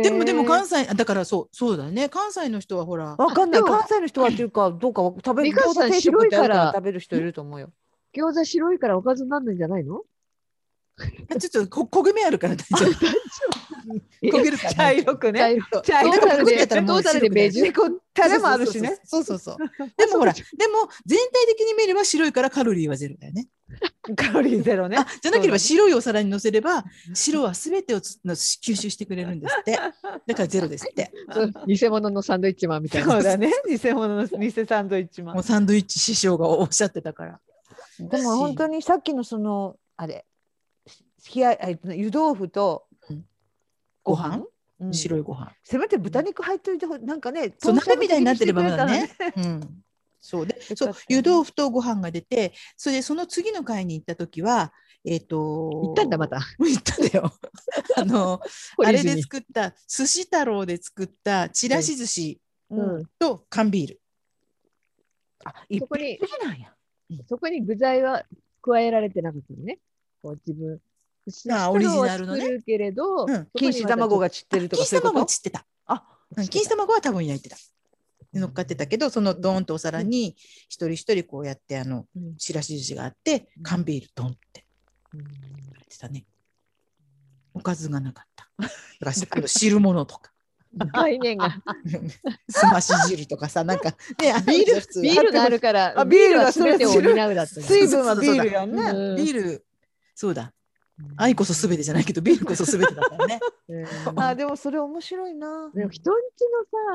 [0.03, 3.63] でもでも関西だからそうそうだね関西の人はほらわかんない。
[3.63, 7.71] 関西の人はっていうか どうかは食べ美香さん餃子白いから食べる人いると思うよ。
[8.13, 10.01] 餃子白いからおかずになるんじゃないの？
[11.39, 12.91] ちょっとこ焦げ目あるから大丈夫。
[14.23, 15.39] 焦げるから茶色くね。
[15.39, 15.81] 茶色。
[15.81, 17.29] 茶色トータルで。
[17.29, 17.63] ベージュ。
[17.63, 18.97] でこうタレもあるしね。
[19.03, 19.57] そうそうそう
[19.97, 23.47] でもほらでも全体的に見れば白いからカロリーはゼロだよね。
[24.15, 24.97] カロリーゼロね。
[24.97, 25.05] あ。
[25.21, 29.73] じゃなければ白いお皿に乗せれば白はすべてを吸収してくれるんですって。
[29.73, 31.11] だからゼロですって。
[31.67, 33.11] 偽物のサンドイッチマンみたいな。
[33.11, 33.51] そうだね。
[33.67, 35.35] 偽物の偽サンドイッチマン。
[35.35, 35.43] もう。
[35.43, 37.41] サンドイッチ師匠がおっしゃってたから。
[37.99, 40.25] でも本当にさっきのそのあれ
[41.33, 43.25] 冷やえっとね湯豆腐とうん。
[44.03, 44.43] ご飯、
[44.79, 44.93] うん。
[44.93, 45.51] 白いご飯。
[45.63, 49.35] せめて豚肉入っておいてほなんかねそう鍋みたいになってれば的にしてくれね。
[49.35, 49.83] うん。
[50.21, 50.47] そう。
[50.47, 54.73] でそう湯豆腐とご飯が出てそれでその次の回に行った時は
[55.03, 55.37] えっ、と
[55.83, 56.39] 行ったんだまた。
[56.59, 57.31] 行ったんだよ。
[57.97, 58.41] あの
[58.83, 62.95] あれで作った寿司太郎で作ったちらし寿司うん。
[62.95, 63.05] うん。
[63.19, 64.01] と缶ビール、
[65.43, 66.19] あ一そこに
[67.27, 68.25] そこに具材は
[68.61, 69.79] 加えられてなかったのね。
[70.21, 70.81] こう自分。
[71.51, 72.41] あオリジナルのね。
[72.41, 73.47] 作るけれど、うん。
[73.53, 75.65] 錦糸卵が散ってるとか卵は散ってた。
[75.85, 76.03] あ
[76.35, 76.43] うん。
[76.43, 77.57] 錦糸卵は多分焼いてた。
[78.33, 80.35] 乗っかってたけどそのドーンとお皿に
[80.67, 82.35] 一人一人こうやってあのうん。
[82.37, 84.65] ちらし寿司があって缶ビールドンって。
[85.13, 85.23] うん。
[85.23, 85.29] 言
[85.71, 86.25] われてたね。
[87.53, 88.49] おかずがなかった。
[88.59, 90.31] だからあの汁物とか、
[90.93, 91.55] 概念が。
[92.49, 97.45] すまし汁とかさ、なんかね、ビール普通ビールがあるから、あビールがは全てを補うだったね。
[97.47, 98.81] 水分はビールやんね。
[98.83, 99.65] うんビール、
[100.13, 100.53] そうだ。
[101.17, 103.39] 愛こそすべてじゃないけど、ビールこそすべてだからね。
[103.67, 105.69] うんあでもそれ面白いな。
[105.73, 106.41] でも人んち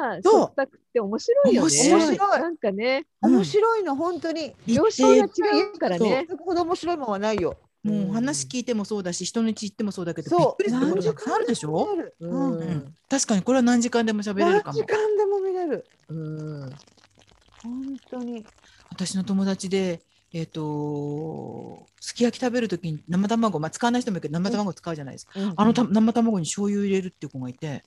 [0.00, 1.68] のさ、食卓って面白いよね。
[1.68, 4.54] 面白いなんかね、うん面白いの本当に。
[4.66, 5.28] 様式が違
[5.74, 6.26] うからね。
[6.44, 7.56] ほど面白いもんはないよ。
[7.82, 10.56] もう話聞いてもそうだし、人の家行ってもそうだけど、びっそう。
[10.56, 11.88] くりすることたくさんあるでしょ？
[12.20, 14.86] ううんうんん、確かにこれは何時間でも喋れるかも何時。
[14.86, 15.86] 間でも見れる。
[16.08, 16.70] うん
[17.62, 18.44] 本当に。
[18.90, 20.02] 私の友達で、
[20.32, 25.32] えっ、と、すき焼き食べるときに生卵、まあ、使わない人もいるけど生卵使うじゃないですか。
[25.56, 27.82] あのた生卵に醤油入れるっていう子がいて、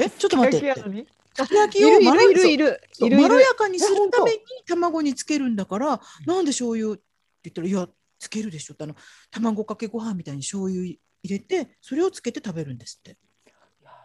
[0.00, 0.88] え、 ちょっと待ってって。
[0.88, 1.06] に？
[1.34, 3.28] すき焼きをまろるいるいるそういるいる。
[3.28, 7.02] まろやかにするために卵につけるんだから、なんで醤油って
[7.44, 8.96] 言ったら、いや、つけるでしょって、あの、
[9.30, 13.18] 卵かけご飯みたいに醤油入れて、それをつけて食べるんですって。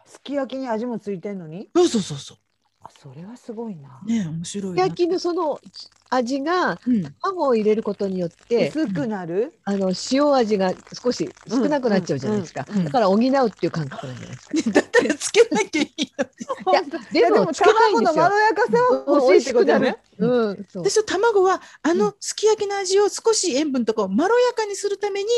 [0.06, 1.70] すき焼きに味もついてんのに？
[1.74, 2.38] そうそうそうそ
[2.84, 4.00] あそれはすごいな。
[4.04, 4.08] う。
[4.08, 4.82] ねえ面白いな。
[4.84, 5.60] 焼きのその
[6.10, 9.54] 味がうん、卵を入れることによって、薄くなる。
[9.64, 12.64] あの塩味が少し少なくなっちゃうじゃないですか。
[12.64, 14.70] だから補うっていう感覚なんじゃないですか。
[14.80, 16.26] だったらつけなきゃいいの
[16.74, 17.18] に。
[17.18, 18.38] いやでもでもつけないんですよ卵のまろ。
[18.38, 19.96] やかさは欲しいってことだね。
[20.18, 20.66] うん。
[20.74, 25.30] 私は卵はあのすき焼きの味を少し塩分とかをまろやかにするために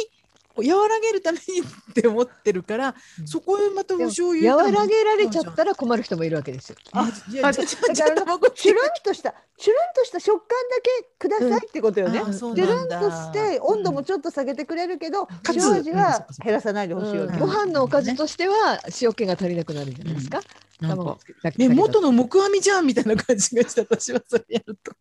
[0.56, 3.26] 和らげるためにって思ってるから、うん。
[3.26, 6.76] そこへまたお醤油和らげられちゃたったら困る人もいるわけですよ。
[6.92, 12.20] あいやあじゃあだじゃあから卵チュルンとしたチュルンとした食感だけくださいってことよね。
[12.20, 17.32] あそうチュルンなんだとして温度もちょっと下げてくれるけど、塩味は減らさないでほしいよね。
[17.34, 17.40] うん。
[17.40, 20.40] ご飯のおかずとしては塩気が足りなくなるんじゃないですか？
[20.80, 21.16] なん
[21.56, 24.92] ね元の木阿弥じゃんみたいな感じがして私はそれやると。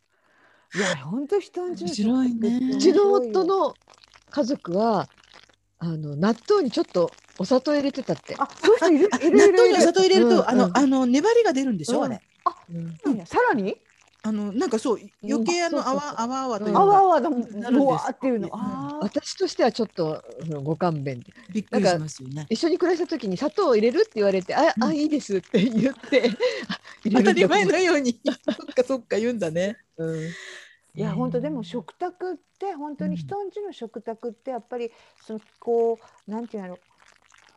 [0.76, 2.74] いや本当人んちの面白いね。
[2.74, 3.74] うちの夫の
[4.30, 5.08] 家族は
[5.84, 8.34] あの納豆にちょっとお砂糖入れてたって。
[8.38, 8.48] あ
[8.80, 9.36] そういう人いる？
[9.36, 10.48] 納豆にお砂糖入れると、うんうん。
[10.48, 12.04] あのあの粘りが出るんでしょ、うん。
[12.04, 12.22] あれ。
[13.04, 13.26] うん。
[13.26, 13.76] さらに？
[14.26, 16.14] あのなんかそう余計あのそうそうそう。
[16.16, 16.76] 泡泡々といううん。
[16.78, 17.56] あわかあわだもんです。
[17.58, 18.50] うわーっていうの。
[19.02, 21.34] 私としてはちょっとうんご勘弁で。
[21.52, 22.46] びっくりしますよね。
[22.48, 24.84] 一緒に暮らした時に砂糖を入れるって言われて「あ、うん。
[24.84, 26.30] あいいです」って言って
[27.04, 28.18] 当たり前のように。
[28.24, 29.76] そっかそっか言うんだね。
[29.98, 30.30] うん
[30.96, 36.78] いや本当でも食卓って本当に人んちの食卓ってやっぱりそのこうなんていうの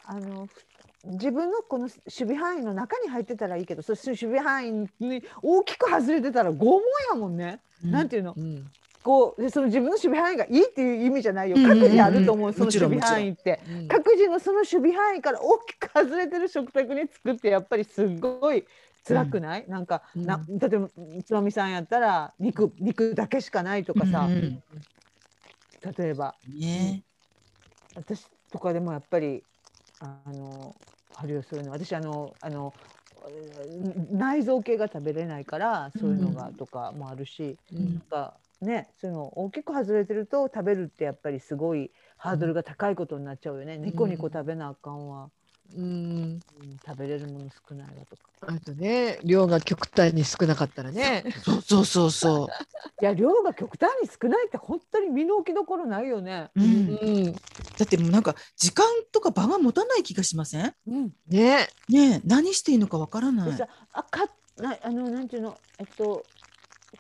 [0.06, 0.66] あのふ
[1.06, 6.82] 自分のこの守備範囲の中に入ってたらいいけどそして守備範囲に大きく外れてたら拷問
[7.12, 7.62] やもんね。
[7.84, 8.34] なんていうの。
[8.36, 8.66] うん。
[9.04, 11.56] こうでその自分の守備範囲がいいっていう意味じゃないよ。
[11.58, 11.66] うん。
[11.66, 13.62] うんうん各自あると思う、そのもちろん守備範囲って。
[13.70, 13.88] うん。
[13.88, 18.66] 各自のその守備範囲から大きく外れてる食卓に作ってやっぱりすっごい
[19.08, 20.26] 辛くない、なんか、うん。
[20.26, 20.90] な例えば
[21.26, 24.64] つまみさんやったら肉肉だけしかないとかさ、うんうん
[25.98, 26.36] 例えば。
[26.48, 27.04] ね。
[27.96, 29.44] 私とかでもやっぱり
[30.00, 30.76] あの
[31.16, 31.72] あそういうの。
[31.72, 32.74] 私あのあの
[34.12, 37.94] 内臓系が食べれないからそういうのがとかもあるし、うん。
[37.94, 45.30] なんかねそういうの大きく外れてると食べるってやっぱりすごいハードルが高いことになっちゃうよね、ニコニコ食べなあかんわ、
[45.76, 45.84] うん。
[45.84, 46.40] うん
[46.86, 48.24] 食べれるもの少ないわとか。
[48.42, 51.24] あとね量が極端に少なかったらね。
[51.44, 52.48] そうそうそうそ
[53.02, 57.28] いや量が極端に少ないって本当に身の置きどころないよね、う、う、うん。
[57.28, 57.40] んだ
[57.84, 60.74] ってもうなんか時間とか場が持たない気がしません？
[60.88, 61.68] うん、ね。
[61.90, 63.52] ねえ何していいのかわからない。
[63.52, 65.58] でさあかなあのなんていうの？
[65.80, 66.24] えっと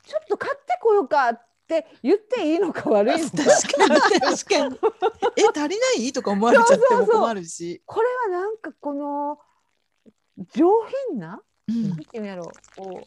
[0.05, 3.37] ちょっと買ってこようかって言っていいのか悪いのか。
[3.37, 4.79] 確かに確かに。
[5.37, 6.13] え足りない？
[6.13, 7.81] とか思われちゃっても困るし。
[7.85, 9.37] これはなんかこの
[10.53, 10.69] 上
[11.09, 11.89] 品な、うん。
[11.89, 13.03] なんていうんやろこ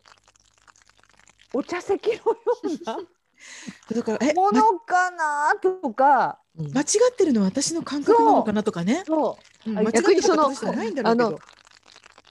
[1.54, 2.22] うお茶席のよ
[2.64, 2.98] うな
[3.96, 6.40] だからえものかなとか。
[6.58, 6.72] うん。
[6.72, 9.02] 間違ってるのは私の感覚なのかなとかね。
[9.06, 9.70] そう。
[9.70, 11.38] あうん間違ってたことじゃないんだろうけど。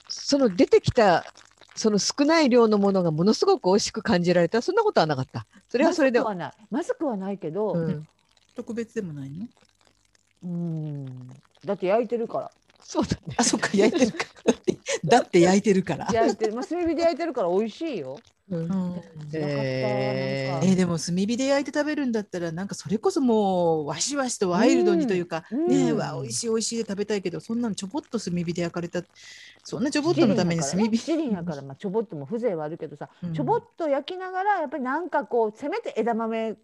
[0.08, 1.24] その出てきた
[1.80, 4.60] その少ない量のものがものすごく美味しく感じられた。
[4.60, 5.46] そんなことはなかった。
[5.70, 6.20] それはそれで。
[6.20, 6.52] まずくはない。
[6.70, 8.06] まずくはないけど、うん。
[8.54, 9.46] 特別でもないの？
[10.44, 11.28] うん。
[11.64, 12.50] だって焼いてるから。
[12.82, 13.34] そうだね。
[13.38, 14.52] あ、そっか焼いてるから。
[14.52, 16.06] だってだって焼いてるから。
[16.12, 18.20] 焼いてる、まあ、炭火で焼いてるから美味しいよ。
[18.50, 18.64] うん。
[18.64, 19.02] うん。
[19.32, 25.58] えーえーでも炭火で焼いて食べるんだったらなんかそれこそもうわしわしとワイルドにというか、うん。
[25.60, 25.68] うん。
[25.68, 29.02] ねえわ美味しい美味しいで食べたいけどそんなのちょぼっと炭火で焼かれた
[29.62, 33.32] そんなちょぼっとのために炭火、七輪やから、まあ、ちょぼっとも風情はあるけどさ、うん。
[33.34, 36.56] ちょぼっと焼きながらやっぱりなんかこうせめて枝豆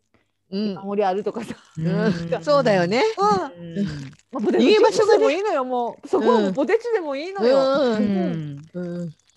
[0.50, 0.74] うん。
[0.74, 2.42] 盛りあるとかさ、うん。
[2.42, 3.02] そうだよね。
[3.18, 3.78] うん。
[3.78, 3.86] うん。
[4.32, 4.68] まあ、ポテチ
[5.08, 6.08] でもいいのよもう。
[6.08, 8.66] そこはもうポテチでもいいのよ、うん。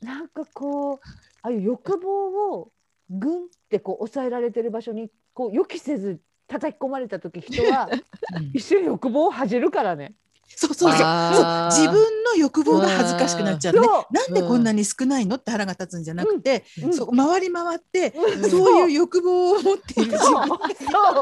[0.02, 1.00] なんかこう
[1.42, 2.72] ああいう欲望を
[3.10, 7.90] ぐんってこう抑えられてる場所にこう予期せず叩き込まれた時人は
[8.38, 8.52] うん。
[8.54, 10.16] 一瞬欲望を恥じるからね。
[10.56, 11.70] そうそうそう。
[11.72, 16.94] 自分の欲望が恥ずかしくなっちゃうのねなんでこんなに少ないのって腹が立つんじゃなくて、うん。
[16.94, 18.50] そう回り回って、うん。
[18.50, 18.90] そう。
[18.90, 20.12] いう欲望を持っている。
[20.12, 20.48] 自そう。
[20.48, 21.22] 分そ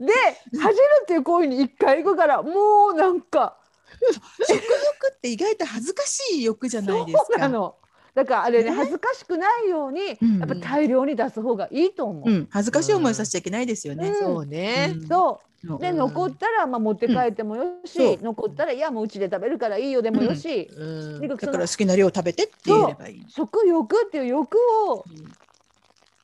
[0.00, 0.06] う。
[0.06, 0.12] で
[0.58, 3.58] 恥じるっていう行為に一回行くからもうなんか。
[4.46, 4.62] 食欲
[5.14, 7.48] って意外と恥ずかしい欲じゃないですか。
[8.14, 8.76] だからあれねね。
[8.76, 10.38] 恥ずかしくないように、うん。
[10.38, 12.30] やっぱ大量に出す方がいいと思う。
[12.30, 14.08] うん、恥ずかしい思いさせちゃいけないですよね。
[14.08, 14.18] うん。
[14.18, 14.92] そうね。
[14.94, 15.06] うん。
[15.06, 15.78] そう。
[15.80, 18.24] で残ったらまあ持って帰ってもよし、うん。
[18.24, 21.18] 残ったらいやもううちで食べるからいいよでもよし、うん。
[21.18, 23.26] とにかくそのだから好きな量食べてって言えればいい。
[23.30, 24.56] 食欲っていう欲
[24.88, 25.04] を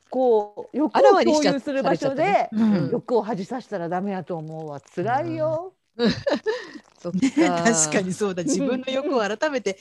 [0.09, 2.89] こう欲を共有する場所で、うん。
[2.91, 4.79] 欲を恥じさせたらダメやと思うわ。
[4.95, 5.73] 辛いよ。
[7.01, 9.79] そっね、か確かにそうだ自分の欲を改めて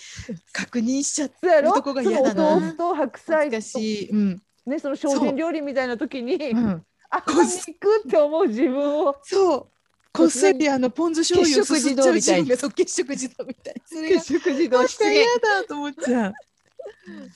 [0.53, 2.55] 確認しちゃってとこが嫌だな。
[2.55, 4.11] 豆腐と白菜難しい。
[4.11, 4.43] うん。
[4.66, 9.66] ねその精進料理みたいな時に、うん、あ肉って思う自分をそう。
[10.12, 13.83] こっそりあのポン酢醤油をすすっちゃう自分血がそう血色児童みたいな。
[13.87, 16.35] それが食事なんか同出嫌現だと思っちゃう。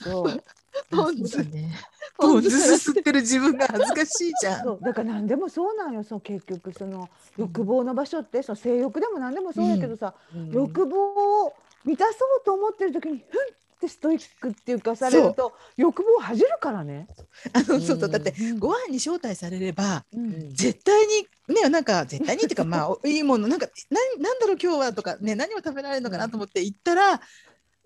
[0.01, 0.43] そう
[0.91, 1.73] ポン酢そうだね。
[2.17, 4.63] ポン酢すすってる自分が恥ずかしいじゃん。
[4.63, 4.79] そう。
[4.81, 10.15] だから何でもそうなんよそう結局その欲望の場所ってその性欲でも何でもそうやけどさ、
[10.51, 11.53] 欲望を
[11.83, 17.07] 満たそうと思ってる時にふんってストイックっていうかされると欲望を恥じるからね。
[17.53, 18.09] あのそうそう。
[18.09, 18.59] だってうん。
[18.59, 20.55] ご飯に招待されればうん。
[20.55, 27.21] 絶対にねなんか絶対にっていうかまあ おいいものなんかなんなんだろう今日はとかね何を食べられるのかなと思って行ったら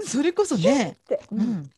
[0.06, 1.70] それこそね、って、う、ん、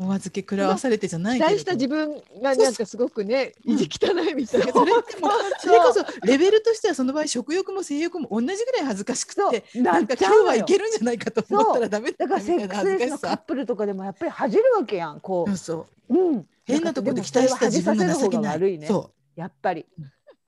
[0.00, 1.56] お預け食らわされてじゃないけれど。
[1.56, 4.72] 期待した自分がなんかすごくね意地汚いみたいな。
[4.72, 15.56] それってもうそれこそレベルとしてはその場合食欲も性欲も同じぐらい恥ずかしくてななんか今日はいけるんじゃないかと思ったらダメだからセックスレスのカップルとかでもやっぱり恥じるわけやんこそう。
[15.56, 16.36] そうう、う。
[16.36, 18.54] ん、変なところで期待した自分が情けない。
[18.54, 18.86] 悪いね。
[18.86, 19.86] そやっぱり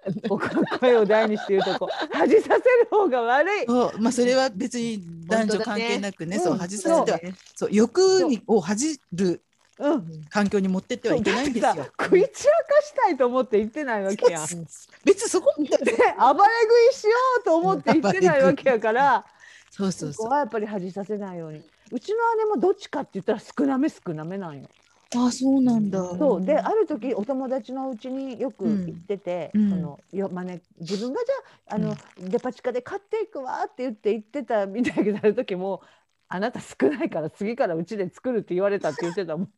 [0.28, 3.62] 僕の声を大にして言うとこ恥じさせる方が悪い。
[3.64, 7.20] うそうまあそれは別に男女関係なくねそううん恥させては
[7.54, 9.42] そう欲にを恥じる
[9.80, 14.46] うん、環境に持ってってはいけないんですよだってさ食い散らかしたいと思って言ってないわけやん。
[14.46, 14.56] で
[15.04, 19.24] 別にそこ暴れ食いしようと思って言ってないわけやから、
[19.70, 21.62] そうそうそうここはやっぱり恥じさせないように。
[21.92, 24.68] うちの姉もどっちかって言ったら少なめ少なめなんよ。
[25.16, 25.98] あそうなんだ。
[26.16, 26.44] そう。
[26.44, 29.70] である時お友達のうちによく行ってて、うん。
[29.70, 35.82] そのよまね自分がじゃああの、デパ地下で買っていくわって言って言ってたみたいなる時も
[36.28, 39.52] あなた少ないから次からうちで作るって言われたって言ってたもん。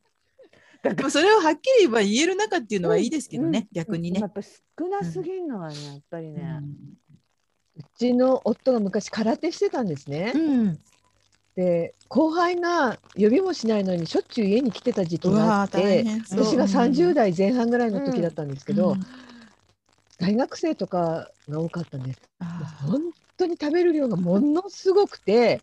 [0.81, 4.19] だ でもそれをはっきり言えば言える中っていうのはいいですけどね、うん逆にね。
[4.19, 6.61] やっぱり少なすぎんのはね、やっぱりね。
[7.75, 10.33] うちの夫が昔空手してたんですね。
[10.35, 10.37] う。
[10.37, 10.79] ん、
[11.55, 19.05] で後輩が呼びもしないのにしょっちゅう家に来てた時期があって私が30代前半ぐらいの時だったんですけど、うん
[20.19, 22.21] 大学生とかが多かったんです。
[22.87, 23.01] 本
[23.35, 25.59] 当に食べる量がものすごくて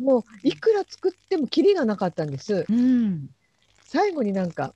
[0.00, 2.66] もういくら作ってもキリがなかったんです。
[2.68, 3.28] うん
[3.84, 4.74] 最後になんか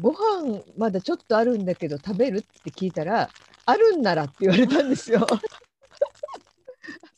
[0.00, 3.30] ご飯まだちょっとあるんだけど食べるって聞いたら
[3.64, 5.26] あるんならって言われたんですよ。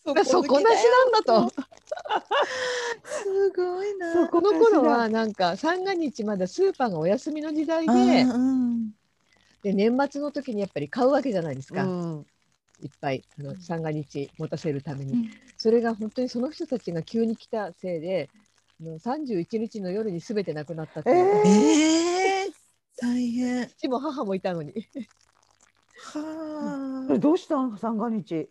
[0.04, 1.52] 底なしなんだと。
[3.04, 8.90] すごいなそこの頃はなんか三が日まだスーパーがお休みの時代でうん
[9.62, 12.26] で年末の時にやっぱり買うわけじゃないですか、うん。
[12.82, 15.30] いっぱいあの三が日持たせるために、うん。
[15.58, 18.30] それが本当にその人たちが急に来たせいで
[18.80, 22.52] あの31日の夜に全てなくなったっていう、ええー、
[23.00, 23.68] 大変。
[23.68, 24.72] 父も母もいたのに。
[26.14, 27.18] はあ。
[27.18, 27.76] どうしたん？
[27.76, 28.48] 三が日。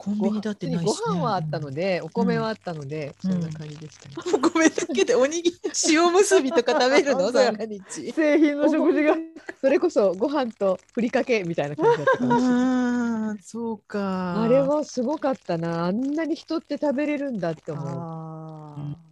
[0.00, 3.32] コンビニだってないし、ごね、飯はあったので、お米はあったので、うん。
[3.32, 4.14] そんな感じでしたね。
[4.34, 5.60] お米だけでおにぎり
[5.92, 7.30] 塩むすびとか食べるの？
[7.30, 8.10] そうや三が日。
[8.10, 9.14] 製品の食事が。
[9.60, 12.50] それこそご飯とふりかけみたいな感じだったかもしれない。
[13.30, 14.42] ああそうか。
[14.42, 15.84] あれはすごかったな。
[15.84, 19.09] あんなに人って食べれるんだって思う。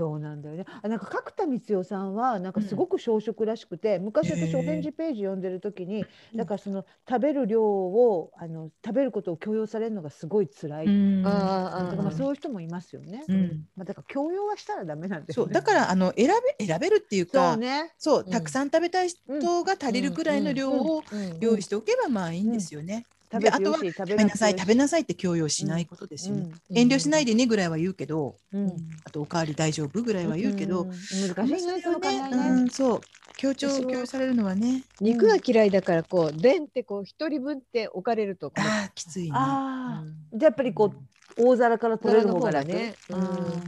[0.00, 0.64] そうなんだよね。
[0.82, 10.86] あなんか角田光代さんはなんかすごく小食らしくて、昔私へーお返事ページ読んでる時に、うんだからその食べる量をあの食べることを強要されるのがすごい辛い。
[10.86, 11.22] うん。
[11.26, 13.24] あーだからまあそういう人もいますよね。
[13.28, 13.66] うん。
[13.76, 17.92] まあだから強要はしたらダメなんですそうだからあの選べ選べるっていうそかうね。
[17.98, 18.30] そううん。
[18.30, 21.38] たくさん食べたい人が足りるくらいの量をうん。
[21.40, 23.06] 用意しておけばまあいいんですよね。
[23.32, 26.46] 食べあとは食べなさい食べななさいって強要しないことですよね。
[26.70, 28.76] うん遠慮しないでねぐらいは言うけど、うん。
[29.04, 32.64] あとおかわり大丈夫ぐらいは言うけど、ん難しいねその考えうね。
[32.64, 33.02] ん、そう。
[33.36, 39.30] 強調強要されるのはね、肉が嫌いだからこうでんってこう一人分って置かれるとああきついね。
[39.34, 40.92] ああ、じゃあやっぱりこ
[41.38, 43.22] う大皿から取れる方が楽ねうんう
[43.56, 43.62] ん。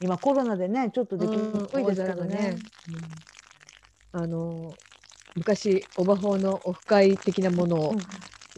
[0.00, 2.58] 今コロナでねちょっとできにくいですけどね。
[4.12, 4.74] あの
[5.36, 8.00] 昔おばほうのオフ会的なものをうん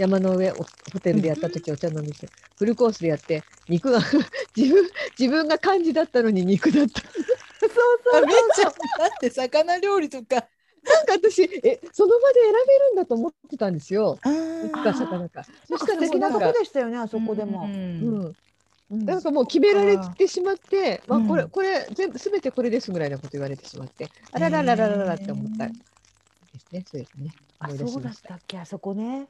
[0.02, 0.66] 山の上おホ
[1.00, 4.00] テルでやった時お茶飲みして、フルコースでやって肉が
[4.56, 7.02] 自分自分が漢字だったのに肉だった。
[8.16, 10.48] あめっちゃだって魚料理とか。
[10.84, 14.18] なんか私えその場で選べるんだと思ってたんですよ。
[14.22, 14.28] あ
[14.64, 15.44] 肉か魚か。
[15.68, 16.52] そしたらもうなんか。
[16.52, 17.62] でしたよね、あそこでも。
[17.62, 18.36] ううんん、
[18.90, 25.74] うんなんかもう決められてしまって、まあ、うんこれこれ全部すべてこれですぐらいなこと言われてしまって、あららららららって思ったで
[26.58, 26.84] すね。
[26.84, 27.30] そうですね。
[27.60, 28.34] あ、そうだった。
[28.34, 29.28] っけ、あそこね。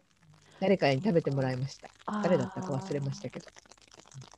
[0.62, 1.90] 誰かに食べてもらいました。
[2.22, 3.47] 誰だったか忘れまししたけど。
[3.47, 3.52] た。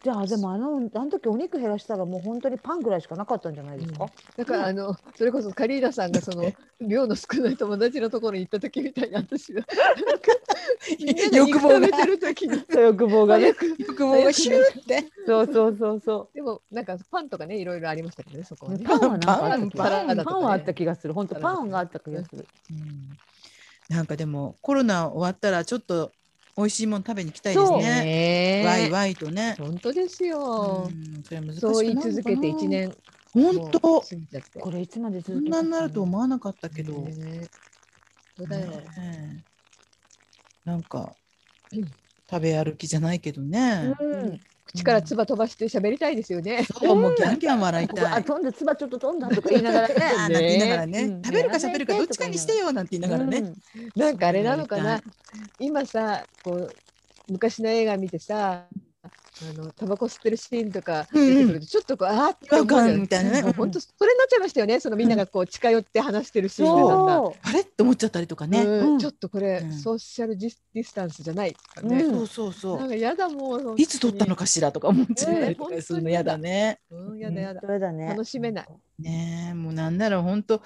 [0.02, 4.06] じゃあ、でも、あの、あの時お肉減らしたら、もう本当にパンぐらいしかなかったんじゃないですか？
[4.36, 9.62] だからあのそれこそカリーナさんがその量の少ない友達のところに行った時みたいに私は
[11.32, 13.54] 欲望がてる時に欲望がね。
[13.78, 15.04] 欲望がヒューって。
[15.26, 18.78] そうそうそうそでもなんかパンとかねいろいろありましたけどねそこはう。
[18.78, 18.84] ね。
[18.84, 19.76] パンはなんかあった気
[20.24, 21.14] パンはあった気がする。
[21.14, 22.46] 本当パンがあった気がする。
[22.70, 23.18] うん
[23.88, 26.12] なんかでもコロナ終わったらちょっと
[26.56, 27.78] 美味しいもの食べに行きたいですね。
[27.78, 29.56] ねえワイワイとね。
[29.58, 30.88] 本当ですよ。
[30.88, 32.68] うんそれ難しくそう言い続けて一。
[32.68, 32.94] 年
[33.32, 33.80] 本当。
[33.80, 36.92] これいつまでそ続けんなになると思わなかったけど。
[38.36, 38.72] そうだよ。
[40.64, 41.14] なんか
[41.72, 41.84] うん
[42.30, 43.92] 食べ歩きじゃないけどね。
[44.00, 44.40] うん。
[44.66, 46.64] 口から唾飛ばして喋りたいですよね。
[46.64, 48.24] そうもうギャンギャン笑いたあ、い。
[48.24, 49.94] 飛んで、つばちょっと飛んだとか言いながらね。
[49.96, 53.38] あーなんて言いながらね、うん食べるか喋るかどっちかにしてよなんて言いながらね。
[53.38, 53.54] うん
[53.94, 55.00] なんかあれなのかな。
[55.58, 56.74] 今さこう
[57.28, 58.64] 昔の映画見てさ
[59.42, 61.34] あのタバコ吸ってるシーンとかうんうん。
[61.34, 63.42] 出てくるとちょっとこう、あーって思うみたいなね。
[63.52, 64.78] 本当それになっちゃいましたよね。
[64.80, 67.60] そのみんながこう近寄って話してるシーンでだんだんそあれ？
[67.60, 68.62] って思っちゃったりとかね。
[68.62, 68.92] うん。
[68.92, 68.98] うん。
[68.98, 69.72] ちょっとこれ、うん。
[69.72, 72.14] ソーシャルディスタンスじゃないとかね、うん。
[72.14, 72.78] そうそうそう。
[72.78, 76.78] なんかやだもういつ撮ったのか、かしらとか思っちゃったりとかするのねやだね。
[76.90, 78.08] うん、やだやだね。
[78.08, 78.66] 楽しめない。
[78.98, 80.62] ねえもうなんなら本当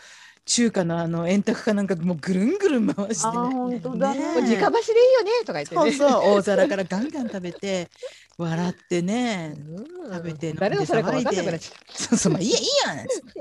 [0.48, 3.32] 中華のあの円卓かなんかもうぐるんぐるん回してね。
[3.34, 4.20] 本当だね。
[4.20, 5.92] 直箸でいいよねとか言ってね。
[5.92, 7.90] そうそう大皿からガンガン食べて
[8.38, 9.54] 笑ってね。
[9.58, 12.64] うん食べて誰のそれか分かんなくなっちゃっそうそうまあいいやいい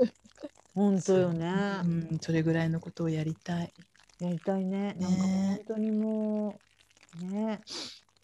[0.04, 0.12] や。
[0.74, 1.46] 本当よね。
[1.82, 3.72] うんそれぐらいのことをやりたい。
[4.20, 4.94] やりたいね。
[5.00, 6.58] なんかね本当にも
[7.22, 7.24] う。
[7.24, 7.60] ね。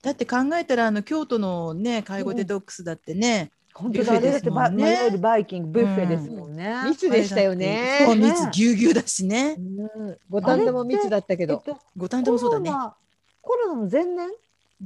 [0.02, 4.12] だって考えたらあの京都のね介護デトックスだってね、本当だ。
[4.14, 6.64] あれだってバ、ビュッフェですもんねまあいわゆるバイキング、ビュッフェですもんね。
[6.64, 6.88] た。
[6.88, 8.02] 密でしたよね。
[8.04, 9.56] そうね密ぎゅうぎゅうだしね。
[9.58, 11.62] うん、五反田も密だったけど。
[11.66, 12.70] えっと、五反田もそうだね。
[12.70, 12.96] コロナ
[13.42, 14.30] コロナの前年？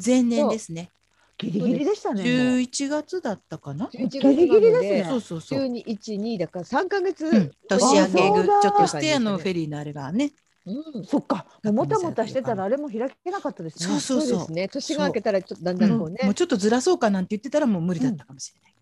[0.05, 0.91] 前年ですね。
[1.37, 2.23] ギリギリでしたね。
[2.23, 5.61] もう11月だったかな？11ギリギリですねそうそうそう。
[5.61, 10.33] 12、1、2だから3ヶ月、うん、年明けぐちょっとしてあのフェリーのあれがね。
[10.67, 11.47] うんそっか。
[11.65, 13.87] もたもたしてたらあれも開けなかったですね。
[13.87, 14.69] そうそうそうですね。
[14.69, 16.19] 年が明けたらちょっとだんだんこうね。
[16.25, 18.75] もうちょっとずらそうかなんて言ってたらもう無理だったかもしれない。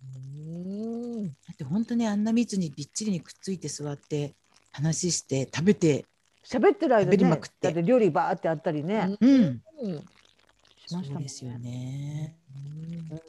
[0.57, 4.35] うんだって本当にあんな密にびっちりにくっついて座って
[4.73, 6.05] 話して食べて、
[6.45, 7.17] 喋ってる間ね。
[7.17, 9.17] 喋りまくってだって料理バーってあったりね。
[9.21, 10.05] うん、うん
[10.89, 12.37] そしましたですよね。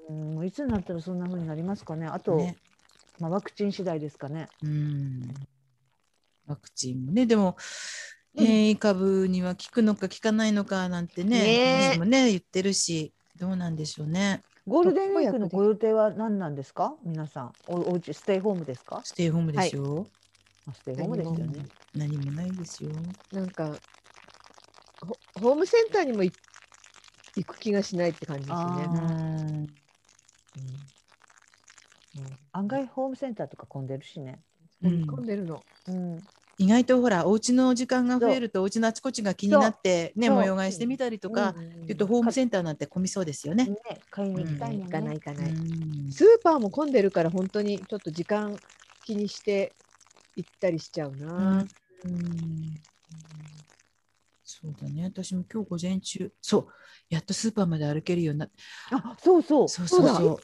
[0.10, 0.36] うん。
[0.36, 2.06] もういつになったらそんな風になりますかね。
[2.06, 2.56] あと、ね
[3.20, 4.48] まあワクチン次第ですかね。
[4.64, 5.34] うん、
[6.46, 7.58] ワクチンもねでも
[8.36, 14.44] うん変異株には効くのか効かないのかなんてねねもね言ってるしどうなんでしょうね。
[14.68, 16.94] ゴールデンウィークのご予定は何なんですか？
[17.06, 17.52] 皆さん。
[17.68, 19.00] おおうちステイホームですか？
[19.02, 20.06] ステイホームですよ。
[20.68, 21.66] あステイホームですよね。
[21.96, 22.92] 何もないですよ。
[23.32, 23.78] なんか
[25.00, 26.34] ホホームセンターにも行
[27.38, 28.66] 行く気がしないって感じですね。
[28.98, 29.68] うん
[32.52, 34.42] 案外ホームセンターとか混んでるしね。
[34.84, 35.64] うん混んでるの。
[35.88, 36.18] うん。
[36.60, 43.64] 意外とほらお家の時間が増えるとお家のあちこちが気になってね模様替えしてみたりとか、うんちょっとホームセンターなんて混みそうですよね。
[43.66, 43.78] ね、
[44.10, 45.20] 買いに行きたいもん行かないね。
[45.24, 45.52] 行かない。
[45.52, 45.54] う
[46.10, 48.58] んスーパーも混んでるから本当にちょっと時間
[49.06, 49.72] 気にして
[50.36, 51.66] 行ったりしちゃうな。
[52.04, 52.76] うん
[54.44, 56.68] そうだね私も今日午前中そう
[57.10, 58.56] やっとスーパーまで歩けるようになって
[58.92, 59.70] あ、そうそう。
[59.70, 60.40] そうそうそうそ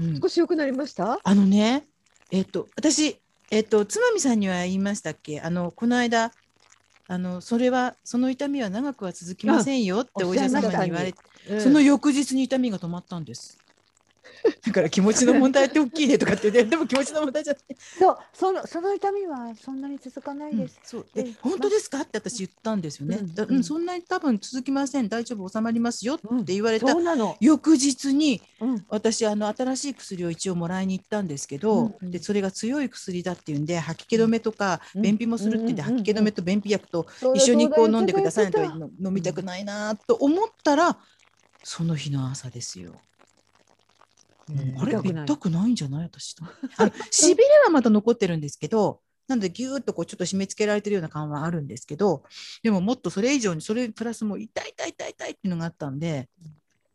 [0.00, 0.04] う。
[0.04, 1.18] うん少し良くなりました？
[1.22, 1.86] あのね
[2.30, 3.18] えっと私
[3.50, 5.40] えっとつまみさんには言いましたっけ？
[5.40, 6.32] あのこの間
[7.08, 11.18] あのそれはその痛みは長くは続きませんよってあお医者様に言われて、
[11.50, 11.60] うん。
[11.60, 13.58] その翌日に痛みが止まったんです。
[14.66, 20.78] だから気持ちの問題って大きいねとかって言ってでも気持ちの問題じゃなくてそう、その、その痛みはそんなに続かないです。
[20.84, 23.16] そうえうん本当ですかって私言ったんですよね。
[23.16, 27.36] うんだうん、そんなに多分続きません大丈夫収まりますよって言われたそうなの。
[27.40, 28.86] 翌日にうん。
[28.88, 40.98] 私あの新しい薬を一応もらいに行ったんですけど、うんでそれが強い薬だっていうんで吐き気止めとかうん便秘もするっていうんで、うんうんうん吐き気止めと便秘薬と一緒にこう飲んでくださいと飲みたくないなと思ったら
[41.62, 43.00] その日の朝ですよ。
[44.50, 44.80] うん。
[44.80, 45.24] あれ痛くない。
[45.24, 46.04] 痛くないんじゃない？
[46.04, 46.44] 私と。
[46.76, 52.22] あの しびれはまだ残ってるんですけどなのでギューッとこうちょっと締め付けられてるような感はあるんですけど
[52.62, 56.28] でももっとそれ以上にそれプラスもう痛い痛い痛い痛いっていうのがあったんで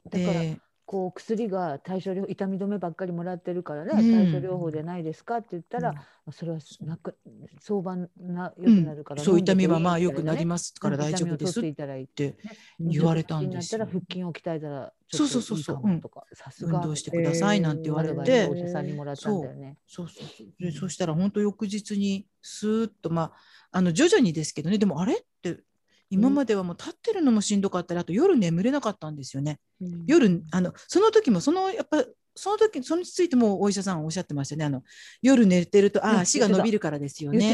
[0.09, 0.59] だからで
[0.91, 4.29] こう薬が対処療痛み止めばっかりもらってるからね、うん。
[4.29, 5.93] 対処療法じゃないですかって言ったら、
[6.33, 7.15] それはなく
[7.61, 12.37] 相場な良くうんなるから、そう痛みはまあ良くなりまますから大丈夫ですっていただいてて
[12.77, 13.79] 言われたんですよ。
[13.79, 16.35] なったら腹筋を鍛えたらちそうそうそうそう。
[16.35, 18.49] さすが運動してくださいなんて言われて。
[18.49, 19.77] お医者さんにもらったんだよね。
[19.87, 20.47] そうそうそう。
[20.59, 23.31] でそしたら本当翌日にスーッとま
[23.71, 24.77] ああの徐々にですけどね。
[24.77, 25.63] でもあれって
[26.11, 29.59] 今まではもう立ってるのもしんどかったりあと夜眠れなかったんですよね。
[30.05, 32.03] 夜あのその時もそのやっぱ
[32.35, 34.83] その時それについてもお医者さんはおっしゃってましたねあの
[35.21, 37.53] 夜寝てるとあ足が伸びるからですよね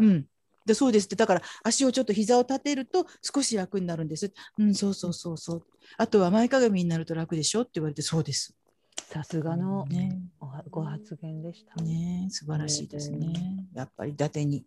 [0.00, 0.04] う。
[0.04, 0.26] ん、
[0.64, 4.32] でそうですってだから足をちょっと膝を立てると少し楽になるんです。
[4.58, 5.62] うんそうそうそうそう
[5.98, 8.54] あとは前かがみになると楽でしょって言われてそうです。
[8.96, 11.82] さすがのねおご発言でした。
[11.82, 13.66] ね素晴らしいですね。
[13.74, 14.64] やっぱり伊達に。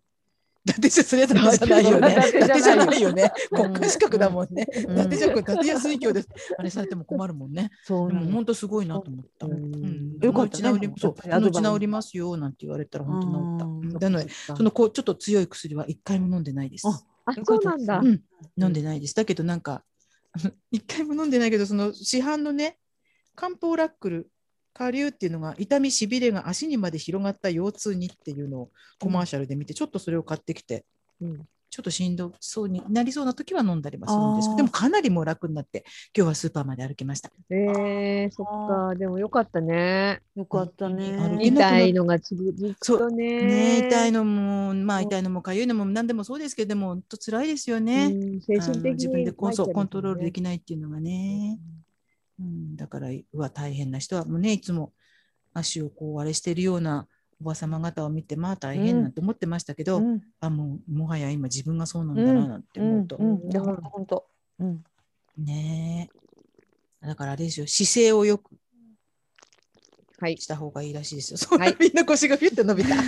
[0.64, 2.16] 伊達じゃそれじゃないよね。
[2.36, 3.32] 伊達じゃなないいよね。
[3.50, 4.66] うん国家資格だもんね。
[4.74, 6.28] 伊うん達じゃ伊達や水郷です。
[6.56, 7.70] あれされても困るもんね。
[7.82, 9.46] そう本当すごいなと思った。
[9.46, 14.08] よかったねそのうち治りそう、やっぱりアドバイスそのうち治りますよなんて言われたら本当治った。
[14.08, 16.86] なので、そのこうちょっと強い薬は一回も飲んでないです。
[16.86, 16.90] あ
[17.26, 18.04] あ、そうなんだう。
[18.04, 18.22] ん、
[18.56, 19.14] 飲んでないです。
[19.14, 19.82] だけどなんか
[20.70, 22.78] 一回も飲んでないけどその市販のね
[23.34, 24.30] 漢方ラックル
[24.72, 30.84] 下流っていうのが痛みしびれが足にまで広がった腰痛にっていうのをコマーシャルで見て、ちょっとそれを買ってきて
[31.20, 37.30] うんちょっとしんどそうになりそうな時は飲んだりはするんですでもかなりもう楽になって今日はスーパーまで歩きました。
[37.48, 38.94] えー、そっか。
[38.94, 40.20] でもよかったね。
[40.36, 41.38] よかった歩ね。
[41.40, 43.42] 痛いのが続くとね。
[43.46, 48.06] ね痛いのもまあ痛いのもかゆいのも何でもそうですけどでも本当辛いですよね。
[48.08, 51.58] うん精神的に自分でコンそうコントロールでききないっていうのがね。
[51.58, 51.81] うん、
[52.76, 54.92] だからうわ大変な人はもうねいつも
[55.54, 57.06] 足をこうあれしてるような
[57.40, 64.26] おば様方を見てまあ大変なんて思ってましたけど、うんあもうもはや今自分がそうなんだななんて思うと、本当本当。
[64.60, 64.84] うん。
[65.38, 66.08] ね
[67.02, 68.50] えだからあれですよ姿勢をよく
[70.20, 70.36] はい。
[70.38, 71.38] した方がいいらしいですよ。
[71.58, 72.94] はいみんな腰がピュッと伸びた。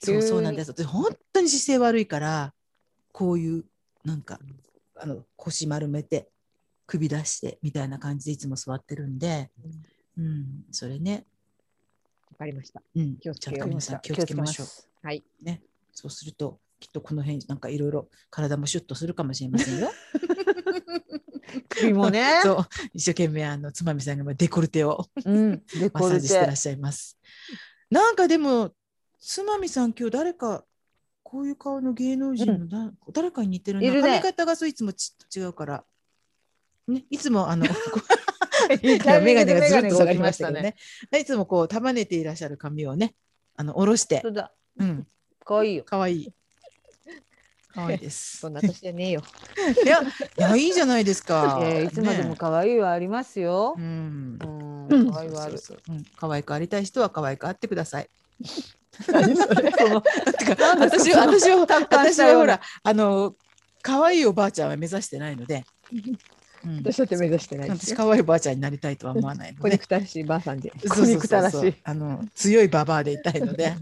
[0.00, 0.70] そうそうなんです。
[0.70, 2.54] 私本当に姿勢悪いから
[3.12, 3.64] こういう
[4.04, 4.38] なんか
[4.96, 6.31] あの腰丸めて
[6.92, 9.50] 首出してみたいな感じでいつも座ってるんで、
[10.18, 11.24] うん、それね、
[12.30, 12.82] わかりました。
[12.94, 14.66] うん、気をつけようちゃんと皆さん気をつけましょう。
[14.66, 14.88] す。
[15.02, 15.24] はい。
[15.92, 19.90] そうするときっとこの辺なんかいろいろ体もシュッとするかもしれませんよ。
[21.68, 22.40] 首もね。
[22.44, 25.62] そう一生懸命あのつまみさんが今デコルテをうん。
[25.78, 26.56] デ マッコルテサージしてらっ。
[26.56, 27.18] しゃいます。
[27.90, 28.74] なんかでも、
[29.20, 30.64] つまみさん、今日誰か、
[31.22, 33.92] こういう顔の芸能人のだ、誰かに似てるな。
[33.92, 35.84] ね髪型がそういつもち違うから。
[36.88, 37.66] ね、いつもあの、
[38.82, 40.74] 今メガネがずるっと下がりましけどね。
[41.18, 43.14] いつもこう束ねていらっしゃる髪をね、
[43.56, 44.52] あの下ろしてそ、うだ。
[44.78, 45.06] うん、
[45.44, 45.84] 可愛いよ。
[45.86, 46.32] 可愛い
[47.72, 48.38] 可愛いです。
[48.38, 49.22] そんな年じゃねえよ。
[49.84, 50.06] いや、い
[50.36, 51.60] や、いいじゃないですか。
[51.84, 53.80] いつまでもね可愛いはありますよう。
[53.80, 54.38] ん
[55.12, 55.60] 可愛いはある。
[56.16, 58.08] 可愛くありたい人は可愛くあってください。
[59.08, 59.70] 何それ？
[59.70, 60.02] 私かは
[60.76, 61.10] 私
[61.50, 63.34] は私はほらあの
[63.80, 66.18] 可愛いおばあちゃんは目指してないので、うん、
[66.82, 67.96] 私だって目指してない私よ。
[67.96, 70.70] 可愛いおばあちゃんになりたいとは思わないので小憎たしいばあさんで。
[70.70, 71.14] そうそうそうそう。
[71.16, 73.74] 憎たらしいあの強いババアでいたいので、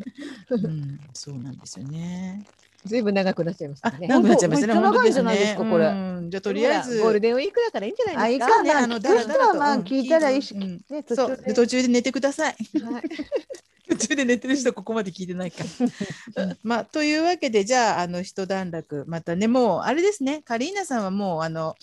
[0.51, 2.45] うん、そうなんですよね。
[2.85, 4.09] ずいぶん長くなっちゃいましたあ、ね。
[4.09, 4.75] 長くなっちゃいましたね。
[4.75, 5.91] 本当ですかこれう
[6.23, 6.31] ん。
[6.31, 7.01] じゃあとりあえず。
[7.01, 8.63] ゴールデンウィークだからいいんじゃあないですか？
[8.63, 8.85] いいかね。
[8.85, 9.55] あのだらだらと。
[9.59, 10.81] まあうん聞いたらいいしうん。
[10.89, 11.31] ね途そう。
[11.31, 11.43] 中で。
[11.49, 12.57] で途中で寝てください。
[12.83, 13.03] はい。
[13.91, 15.65] 途中で寝てる人ここまで聞いてないか
[16.63, 19.05] まあというわけでじゃああの一段落。
[19.09, 20.43] またねもうあれですね。
[20.43, 21.75] カリーナさんはもうあの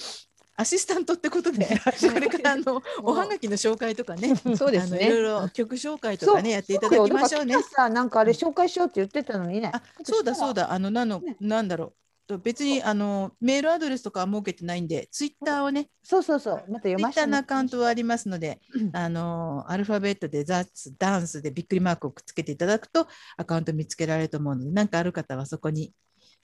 [0.58, 1.66] アシスタントってことで
[2.14, 5.06] これからあのおはがきの紹介とかねそうですね。
[5.06, 7.56] あのいろいろ曲紹介とかねやっていただきましょうね。
[7.62, 9.72] さなんかあれ紹介しようって言ってたのにね。
[9.72, 10.74] あそうだそうだ。
[10.74, 11.38] あのなの、ね。
[11.40, 11.94] なんだろう。
[12.28, 16.64] と別にあのメールアドレスとかは設けてないんでツイッターをねそうそうそう。
[16.68, 18.90] またツイ読ませてッターのアカウントはありますので、うん。
[18.96, 23.08] あのアルファベットでザッツダンスでびっくりマークをくっつけていただくと
[23.38, 25.94] アカウント見つけられると思うので何かある方はそこに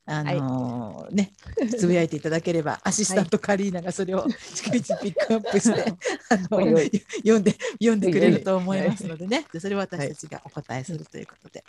[0.06, 1.32] あのね
[1.78, 5.94] つぶやいていただければアシスタントカリーナがそれを 逐一ピックアップして
[6.30, 6.78] あの
[7.18, 11.64] 読んで読んでくれると思いますのでねでそれを私たちがお答えするということで。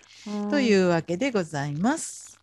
[0.51, 2.39] とういうわけでございます。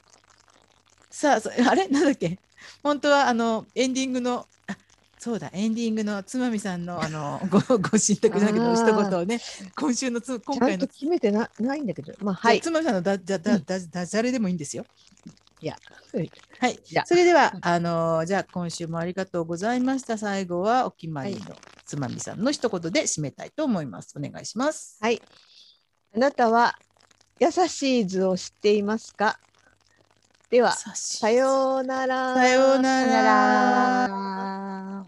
[1.09, 1.88] さあ、そあれ？
[1.89, 2.39] なんだっけ？
[2.84, 4.77] 本当はあのエンディングの、あ
[5.19, 9.41] そうだ、エンディングのつまみさんのあのごご神託だけど一言をね、
[9.76, 12.13] 今週のつ今ちゃん回のと決めてなないんだけど。
[12.22, 12.61] まあ、は、はいい。
[12.61, 14.85] つまみさんのだだだだダジャレでもいいんですよ。
[15.61, 15.77] いや、
[16.59, 20.17] はいじゃあ、それではあのじゃあ今週もありがとうございました。
[20.17, 21.55] 最後はお決まりの
[21.85, 24.15] つまみさんの一言で締めたいと思います。
[24.17, 24.97] お願いします。
[24.99, 25.21] はい。
[26.15, 26.75] あなたは
[27.39, 29.39] 優しい図を知っていますか？
[30.49, 32.33] では、さようなら。
[32.35, 33.05] さような。
[34.07, 35.05] ら。